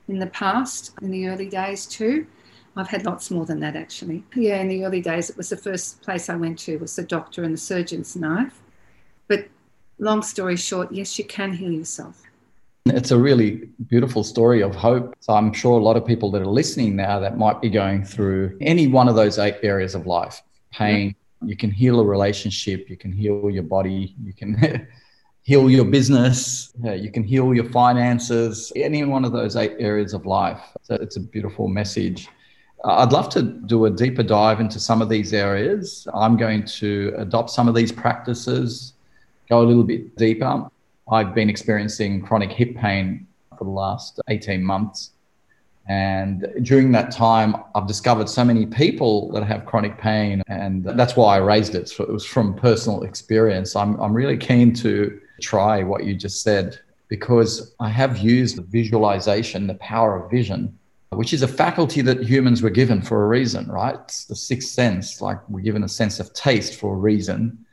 in 0.09 0.19
the 0.19 0.27
past, 0.29 0.93
in 1.03 1.11
the 1.11 1.29
early 1.29 1.49
days 1.49 1.87
too. 1.87 2.27
I've 2.77 2.89
had 2.89 3.05
lots 3.05 3.31
more 3.31 3.45
than 3.45 3.61
that 3.61 3.77
actually. 3.77 4.25
Yeah, 4.35 4.61
in 4.61 4.69
the 4.69 4.85
early 4.85 5.01
days, 5.01 5.29
it 5.29 5.37
was 5.37 5.51
the 5.51 5.57
first 5.57 6.01
place 6.03 6.29
I 6.29 6.37
went 6.37 6.59
to 6.61 6.79
was 6.79 6.97
the 6.97 7.03
doctor 7.03 7.45
and 7.45 7.53
the 7.53 7.59
surgeon's 7.59 8.17
knife. 8.17 8.61
But 9.29 9.49
long 9.99 10.23
story 10.23 10.57
short, 10.57 10.91
yes, 10.93 11.19
you 11.19 11.25
can 11.25 11.53
heal 11.53 11.73
yourself. 11.73 12.23
It's 12.87 13.11
a 13.11 13.19
really 13.19 13.69
beautiful 13.89 14.25
story 14.25 14.63
of 14.63 14.75
hope. 14.75 15.15
So 15.21 15.35
I'm 15.35 15.53
sure 15.53 15.79
a 15.79 15.83
lot 15.83 15.97
of 15.97 16.07
people 16.07 16.31
that 16.31 16.43
are 16.43 16.47
listening 16.47 16.97
now 16.97 17.19
that 17.21 17.37
might 17.37 17.61
be 17.61 17.69
going 17.69 18.05
through 18.05 18.57
any 18.61 18.87
one 18.87 19.09
of 19.09 19.17
those 19.17 19.39
eight 19.39 19.57
areas 19.63 19.95
of 19.95 20.07
life 20.07 20.43
pain, 20.73 21.15
you 21.45 21.57
can 21.57 21.71
heal 21.71 22.01
a 22.01 22.05
relationship, 22.05 22.89
you 22.89 22.97
can 22.97 23.13
heal 23.13 23.51
your 23.51 23.63
body, 23.63 24.15
you 24.23 24.33
can 24.33 24.87
heal 25.43 25.71
your 25.71 25.85
business, 25.85 26.73
you 26.83 27.11
can 27.11 27.25
heal 27.25 27.55
your 27.55 27.65
finances, 27.71 28.73
any 28.77 29.05
one 29.05 29.25
of 29.25 29.33
those 29.33 29.57
eight 29.57 29.75
areas 29.79 30.13
of 30.15 30.27
life. 30.27 30.61
So 30.83 30.95
it's 30.97 31.17
a 31.17 31.21
beautiful 31.21 31.69
message. 31.69 32.29
I'd 32.85 33.13
love 33.13 33.29
to 33.31 33.43
do 33.43 33.85
a 33.87 33.91
deeper 33.91 34.23
dive 34.23 34.61
into 34.61 34.81
some 34.81 35.03
of 35.03 35.09
these 35.09 35.35
areas. 35.35 36.07
I'm 36.15 36.37
going 36.37 36.65
to 36.65 37.13
adopt 37.19 37.51
some 37.51 37.69
of 37.69 37.75
these 37.75 37.93
practices, 37.93 38.95
go 39.49 39.61
a 39.61 39.67
little 39.67 39.85
bit 39.85 40.17
deeper. 40.17 40.67
I've 41.11 41.35
been 41.35 41.51
experiencing 41.51 42.23
chronic 42.23 42.53
hip 42.53 42.77
pain 42.77 43.27
for 43.59 43.65
the 43.65 43.71
last 43.71 44.21
18 44.29 44.63
months. 44.63 45.11
And 45.89 46.47
during 46.63 46.93
that 46.93 47.11
time, 47.11 47.57
I've 47.75 47.87
discovered 47.87 48.29
so 48.29 48.45
many 48.45 48.65
people 48.67 49.33
that 49.33 49.43
have 49.45 49.67
chronic 49.67 49.99
pain. 49.99 50.43
And 50.47 50.85
that's 50.85 51.17
why 51.17 51.35
I 51.35 51.39
raised 51.39 51.75
it. 51.75 51.89
So 51.89 52.05
it 52.05 52.13
was 52.13 52.25
from 52.25 52.55
personal 52.55 53.03
experience. 53.03 53.75
I'm, 53.75 54.01
I'm 54.01 54.13
really 54.13 54.37
keen 54.37 54.73
to 54.75 55.21
try 55.41 55.83
what 55.83 56.05
you 56.05 56.15
just 56.15 56.43
said 56.43 56.79
because 57.09 57.75
I 57.81 57.89
have 57.89 58.19
used 58.19 58.57
the 58.57 58.63
visualization, 58.63 59.67
the 59.67 59.75
power 59.75 60.23
of 60.23 60.31
vision, 60.31 60.79
which 61.11 61.33
is 61.33 61.43
a 61.43 61.49
faculty 61.49 62.03
that 62.03 62.23
humans 62.23 62.63
were 62.63 62.71
given 62.71 63.03
for 63.03 63.25
a 63.25 63.27
reason, 63.27 63.67
right? 63.69 63.97
It's 63.97 64.27
the 64.27 64.37
sixth 64.37 64.69
sense, 64.69 65.21
like 65.21 65.41
we're 65.49 65.61
given 65.61 65.83
a 65.83 65.89
sense 65.89 66.21
of 66.21 66.33
taste 66.35 66.79
for 66.79 66.95
a 66.95 66.99
reason, 66.99 67.67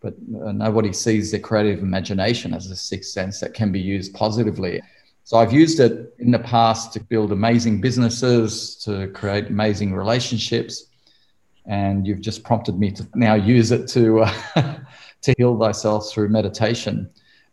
but 0.00 0.14
uh, 0.44 0.50
nobody 0.50 0.92
sees 0.92 1.30
their 1.30 1.38
creative 1.40 1.80
imagination 1.80 2.52
as 2.52 2.68
a 2.68 2.74
sixth 2.74 3.12
sense 3.12 3.38
that 3.40 3.54
can 3.54 3.70
be 3.70 3.80
used 3.80 4.12
positively. 4.12 4.82
So 5.30 5.38
I've 5.38 5.52
used 5.52 5.78
it 5.78 6.12
in 6.18 6.32
the 6.32 6.40
past 6.40 6.92
to 6.94 6.98
build 6.98 7.30
amazing 7.30 7.80
businesses, 7.80 8.74
to 8.84 9.06
create 9.14 9.46
amazing 9.46 9.94
relationships, 9.94 10.86
and 11.66 12.04
you've 12.04 12.20
just 12.20 12.42
prompted 12.42 12.80
me 12.80 12.90
to 12.90 13.06
now 13.14 13.34
use 13.34 13.70
it 13.70 13.86
to 13.90 14.22
uh, 14.22 14.34
to 15.22 15.34
heal 15.38 15.56
thyself 15.56 16.10
through 16.10 16.30
meditation. 16.30 17.08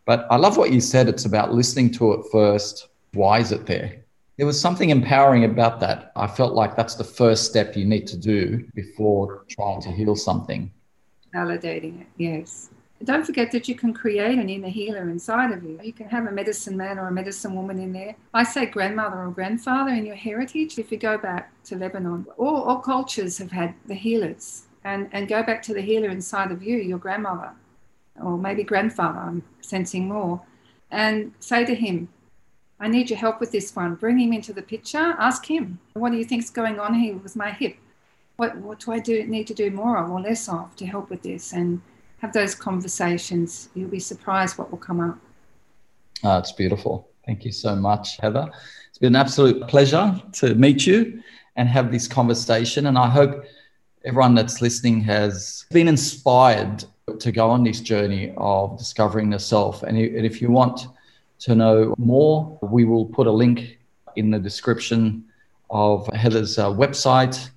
But 0.06 0.26
I 0.28 0.34
love 0.34 0.56
what 0.56 0.72
you 0.72 0.80
said. 0.80 1.08
It's 1.08 1.24
about 1.24 1.54
listening 1.54 1.92
to 1.92 2.14
it 2.14 2.24
first. 2.32 2.88
Why 3.12 3.38
is 3.38 3.52
it 3.52 3.64
there? 3.64 4.04
There 4.38 4.46
was 4.46 4.60
something 4.60 4.90
empowering 4.90 5.44
about 5.44 5.78
that. 5.78 6.10
I 6.16 6.26
felt 6.26 6.54
like 6.54 6.74
that's 6.74 6.96
the 6.96 7.04
first 7.04 7.44
step 7.44 7.76
you 7.76 7.84
need 7.84 8.08
to 8.08 8.16
do 8.16 8.66
before 8.74 9.44
trying 9.48 9.80
to 9.82 9.92
heal 9.92 10.16
something. 10.16 10.68
Validating 11.32 12.00
it, 12.00 12.08
yes. 12.16 12.70
Don't 13.04 13.24
forget 13.24 13.52
that 13.52 13.68
you 13.68 13.76
can 13.76 13.94
create 13.94 14.38
an 14.38 14.48
inner 14.48 14.68
healer 14.68 15.08
inside 15.08 15.52
of 15.52 15.62
you. 15.62 15.78
You 15.82 15.92
can 15.92 16.08
have 16.08 16.26
a 16.26 16.32
medicine 16.32 16.76
man 16.76 16.98
or 16.98 17.06
a 17.06 17.12
medicine 17.12 17.54
woman 17.54 17.78
in 17.78 17.92
there. 17.92 18.16
I 18.34 18.42
say 18.42 18.66
grandmother 18.66 19.22
or 19.22 19.30
grandfather 19.30 19.92
in 19.92 20.04
your 20.04 20.16
heritage. 20.16 20.78
If 20.78 20.90
you 20.90 20.98
go 20.98 21.16
back 21.16 21.52
to 21.64 21.76
Lebanon, 21.76 22.26
all, 22.36 22.62
all 22.62 22.78
cultures 22.78 23.38
have 23.38 23.52
had 23.52 23.74
the 23.86 23.94
healers. 23.94 24.64
And, 24.84 25.08
and 25.12 25.28
go 25.28 25.42
back 25.42 25.62
to 25.64 25.74
the 25.74 25.82
healer 25.82 26.08
inside 26.08 26.50
of 26.50 26.62
you, 26.62 26.76
your 26.78 26.98
grandmother, 26.98 27.50
or 28.20 28.38
maybe 28.38 28.62
grandfather, 28.62 29.18
I'm 29.18 29.42
sensing 29.60 30.08
more, 30.08 30.40
and 30.90 31.32
say 31.40 31.64
to 31.66 31.74
him, 31.74 32.08
I 32.80 32.88
need 32.88 33.10
your 33.10 33.18
help 33.18 33.38
with 33.38 33.52
this 33.52 33.74
one. 33.74 33.96
Bring 33.96 34.18
him 34.18 34.32
into 34.32 34.52
the 34.52 34.62
picture. 34.62 35.14
Ask 35.18 35.50
him, 35.50 35.78
what 35.94 36.12
do 36.12 36.16
you 36.16 36.24
think's 36.24 36.48
going 36.48 36.78
on 36.80 36.94
here 36.94 37.16
with 37.16 37.36
my 37.36 37.50
hip? 37.50 37.76
What, 38.36 38.56
what 38.58 38.80
do 38.80 38.92
I 38.92 39.00
do 39.00 39.24
need 39.26 39.46
to 39.48 39.54
do 39.54 39.70
more 39.70 39.98
of 39.98 40.10
or 40.10 40.20
less 40.20 40.48
of 40.48 40.74
to 40.76 40.86
help 40.86 41.10
with 41.10 41.22
this? 41.22 41.52
And 41.52 41.82
have 42.18 42.32
those 42.32 42.54
conversations. 42.54 43.68
You'll 43.74 43.88
be 43.88 44.00
surprised 44.00 44.58
what 44.58 44.70
will 44.70 44.78
come 44.78 45.00
up. 45.00 45.18
Oh, 46.24 46.38
it's 46.38 46.52
beautiful. 46.52 47.08
Thank 47.24 47.44
you 47.44 47.52
so 47.52 47.76
much, 47.76 48.16
Heather. 48.18 48.50
It's 48.88 48.98
been 48.98 49.14
an 49.14 49.20
absolute 49.20 49.68
pleasure 49.68 50.20
to 50.34 50.54
meet 50.54 50.86
you 50.86 51.22
and 51.56 51.68
have 51.68 51.92
this 51.92 52.08
conversation. 52.08 52.86
And 52.86 52.98
I 52.98 53.08
hope 53.08 53.44
everyone 54.04 54.34
that's 54.34 54.60
listening 54.60 55.00
has 55.02 55.66
been 55.70 55.88
inspired 55.88 56.84
to 57.18 57.32
go 57.32 57.50
on 57.50 57.62
this 57.62 57.80
journey 57.80 58.32
of 58.36 58.78
discovering 58.78 59.30
the 59.30 59.38
self. 59.38 59.82
And 59.82 59.98
if 59.98 60.42
you 60.42 60.50
want 60.50 60.86
to 61.40 61.54
know 61.54 61.94
more, 61.98 62.58
we 62.62 62.84
will 62.84 63.06
put 63.06 63.26
a 63.26 63.32
link 63.32 63.78
in 64.16 64.30
the 64.30 64.38
description 64.38 65.24
of 65.70 66.06
Heather's 66.14 66.58
uh, 66.58 66.70
website 66.70 67.50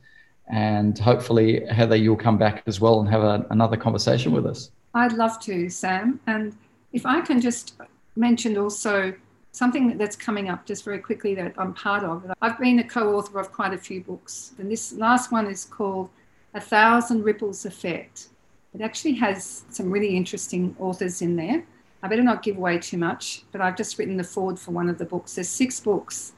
and 0.51 0.99
hopefully, 0.99 1.65
Heather, 1.65 1.95
you'll 1.95 2.17
come 2.17 2.37
back 2.37 2.63
as 2.67 2.79
well 2.79 2.99
and 2.99 3.09
have 3.09 3.23
a, 3.23 3.45
another 3.49 3.77
conversation 3.77 4.31
with 4.31 4.45
us. 4.45 4.71
I'd 4.93 5.13
love 5.13 5.39
to, 5.41 5.69
Sam. 5.69 6.19
And 6.27 6.55
if 6.91 7.05
I 7.05 7.21
can 7.21 7.39
just 7.39 7.75
mention 8.15 8.57
also 8.57 9.13
something 9.53 9.97
that's 9.97 10.15
coming 10.15 10.49
up 10.49 10.65
just 10.65 10.83
very 10.83 10.99
quickly 10.99 11.35
that 11.35 11.53
I'm 11.57 11.73
part 11.73 12.03
of. 12.03 12.31
I've 12.41 12.59
been 12.59 12.79
a 12.79 12.83
co 12.83 13.15
author 13.15 13.39
of 13.39 13.51
quite 13.51 13.73
a 13.73 13.77
few 13.77 14.01
books, 14.01 14.53
and 14.57 14.71
this 14.71 14.93
last 14.93 15.31
one 15.31 15.47
is 15.47 15.65
called 15.65 16.09
A 16.53 16.61
Thousand 16.61 17.23
Ripples 17.23 17.65
Effect. 17.65 18.27
It 18.73 18.81
actually 18.81 19.13
has 19.15 19.65
some 19.69 19.91
really 19.91 20.15
interesting 20.15 20.75
authors 20.79 21.21
in 21.21 21.35
there. 21.35 21.63
I 22.03 22.07
better 22.07 22.23
not 22.23 22.41
give 22.41 22.57
away 22.57 22.79
too 22.79 22.97
much, 22.97 23.43
but 23.51 23.61
I've 23.61 23.75
just 23.77 23.97
written 23.97 24.17
the 24.17 24.23
foreword 24.23 24.57
for 24.57 24.71
one 24.71 24.89
of 24.89 24.97
the 24.97 25.05
books. 25.05 25.35
There's 25.35 25.49
six 25.49 25.79
books 25.79 26.33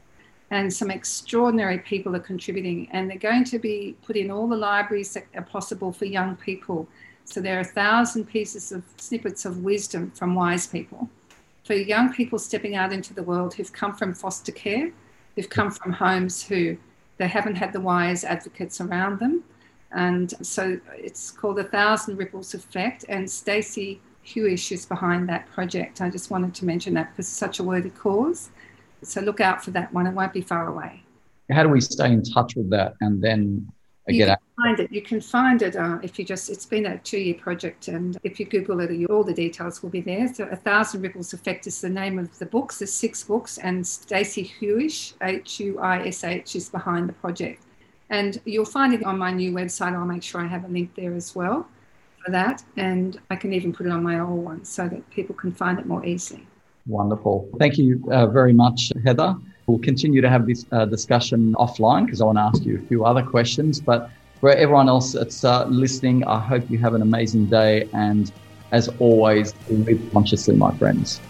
and 0.54 0.72
some 0.72 0.92
extraordinary 0.92 1.80
people 1.80 2.16
are 2.16 2.20
contributing. 2.20 2.88
And 2.92 3.10
they're 3.10 3.18
going 3.18 3.44
to 3.46 3.58
be 3.58 3.96
put 4.06 4.16
in 4.16 4.30
all 4.30 4.48
the 4.48 4.56
libraries 4.56 5.12
that 5.16 5.26
are 5.36 5.42
possible 5.42 5.92
for 5.92 6.06
young 6.06 6.36
people. 6.36 6.88
So 7.26 7.42
there 7.42 7.58
are 7.58 7.62
a 7.62 7.76
thousand 7.82 8.26
pieces 8.26 8.72
of 8.72 8.84
snippets 8.98 9.46
of 9.46 9.64
wisdom 9.64 10.12
from 10.12 10.36
wise 10.36 10.68
people. 10.68 11.10
For 11.64 11.74
young 11.74 12.14
people 12.14 12.38
stepping 12.38 12.76
out 12.76 12.94
into 12.94 13.16
the 13.16 13.24
world 13.24 13.56
who've 13.56 13.74
come 13.74 13.96
from 13.96 14.14
foster 14.14 14.52
care 14.52 14.92
who've 15.36 15.50
come 15.50 15.72
from 15.72 15.92
homes 15.92 16.44
who 16.44 16.78
they 17.18 17.28
haven't 17.28 17.56
had 17.56 17.74
the 17.74 17.82
wise 17.82 18.24
advocates 18.24 18.80
around 18.80 19.18
them. 19.18 19.44
And 19.92 20.36
so 20.46 20.80
it's 20.96 21.32
called 21.32 21.58
a 21.58 21.64
thousand 21.64 22.18
ripples 22.18 22.54
effect 22.54 23.06
and 23.10 23.28
stacey 23.30 24.02
Huish 24.24 24.72
is 24.72 24.86
behind 24.86 25.28
that 25.30 25.52
project. 25.52 26.00
I 26.00 26.12
just 26.12 26.30
wanted 26.30 26.54
to 26.54 26.66
mention 26.66 26.94
that 26.94 27.10
because 27.10 27.26
it's 27.26 27.38
such 27.38 27.60
a 27.60 27.64
worthy 27.64 27.90
cause 27.90 28.52
so 29.04 29.22
look 29.22 29.40
out 29.40 29.64
for 29.64 29.72
that 29.72 29.94
one. 29.94 30.08
It 30.08 30.14
won't 30.14 30.34
be 30.34 30.42
far 30.42 30.68
away. 30.68 31.04
How 31.52 31.64
do 31.64 31.70
we 31.70 31.82
stay 31.82 32.12
in 32.12 32.24
touch 32.24 32.56
with 32.56 32.70
that 32.72 32.96
and 33.02 33.22
then 33.22 33.68
you 34.08 34.26
get 34.26 34.40
can 34.40 34.64
find 34.64 34.80
it. 34.80 34.92
You 34.92 35.02
can 35.02 35.22
find 35.22 35.62
it 35.62 35.76
uh, 35.76 36.00
if 36.04 36.20
you 36.20 36.26
just. 36.26 36.50
It's 36.50 36.66
been 36.66 36.88
a 36.88 36.98
two-year 36.98 37.36
project, 37.36 37.88
and 37.88 38.18
if 38.24 38.40
you 38.40 38.46
Google 38.46 38.82
it, 38.82 39.10
all 39.10 39.24
the 39.24 39.34
details 39.34 39.82
will 39.82 39.90
be 39.90 40.02
there. 40.02 40.34
So, 40.34 40.46
A 40.46 40.56
Thousand 40.58 41.02
Ripples 41.02 41.34
Effect 41.34 41.68
is 41.68 41.80
the 41.80 41.90
name 41.90 42.20
of 42.20 42.38
the 42.38 42.46
books. 42.46 42.80
There's 42.80 42.92
six 42.92 43.24
books, 43.24 43.58
and 43.58 43.86
Stacey 43.86 44.52
Huish, 44.60 45.14
H-U-I-S-H, 45.22 46.56
is 46.56 46.70
behind 46.70 47.08
the 47.08 47.14
project. 47.14 47.64
And 48.10 48.42
you'll 48.46 48.66
find 48.66 48.94
it 48.94 49.04
on 49.04 49.18
my 49.18 49.32
new 49.32 49.54
website. 49.54 49.94
I'll 49.94 50.06
make 50.06 50.24
sure 50.24 50.42
I 50.42 50.48
have 50.48 50.66
a 50.66 50.68
link 50.68 50.94
there 50.96 51.14
as 51.14 51.34
well 51.34 51.68
for 52.24 52.32
that, 52.32 52.64
and 52.76 53.20
I 53.30 53.38
can 53.38 53.54
even 53.54 53.72
put 53.72 53.86
it 53.86 53.92
on 53.92 54.04
my 54.04 54.20
old 54.20 54.44
one 54.44 54.66
so 54.66 54.90
that 54.90 55.10
people 55.12 55.34
can 55.34 55.54
find 55.54 55.80
it 55.80 55.86
more 55.86 56.06
easily. 56.06 56.46
Wonderful. 56.86 57.50
Thank 57.60 57.78
you 57.78 58.04
uh, 58.12 58.28
very 58.28 58.54
much, 58.54 58.92
Heather. 59.06 59.36
We'll 59.68 59.80
continue 59.80 60.22
to 60.22 60.30
have 60.30 60.46
this 60.46 60.66
uh, 60.72 60.86
discussion 60.86 61.54
offline 61.54 62.06
because 62.06 62.20
I 62.20 62.26
want 62.26 62.38
to 62.38 62.42
ask 62.42 62.64
you 62.66 62.78
a 62.78 62.88
few 62.88 63.06
other 63.06 63.24
questions. 63.24 63.80
But 63.80 64.10
for 64.42 64.52
everyone 64.52 64.90
else 64.90 65.14
that's 65.14 65.46
uh, 65.46 65.66
listening, 65.68 66.26
I 66.26 66.40
hope 66.40 66.70
you 66.70 66.78
have 66.80 66.94
an 66.94 67.02
amazing 67.02 67.46
day. 67.46 67.88
And 67.94 68.30
as 68.72 68.90
always, 69.00 69.54
live 69.70 70.02
consciously, 70.12 70.56
my 70.58 70.76
friends. 70.78 71.22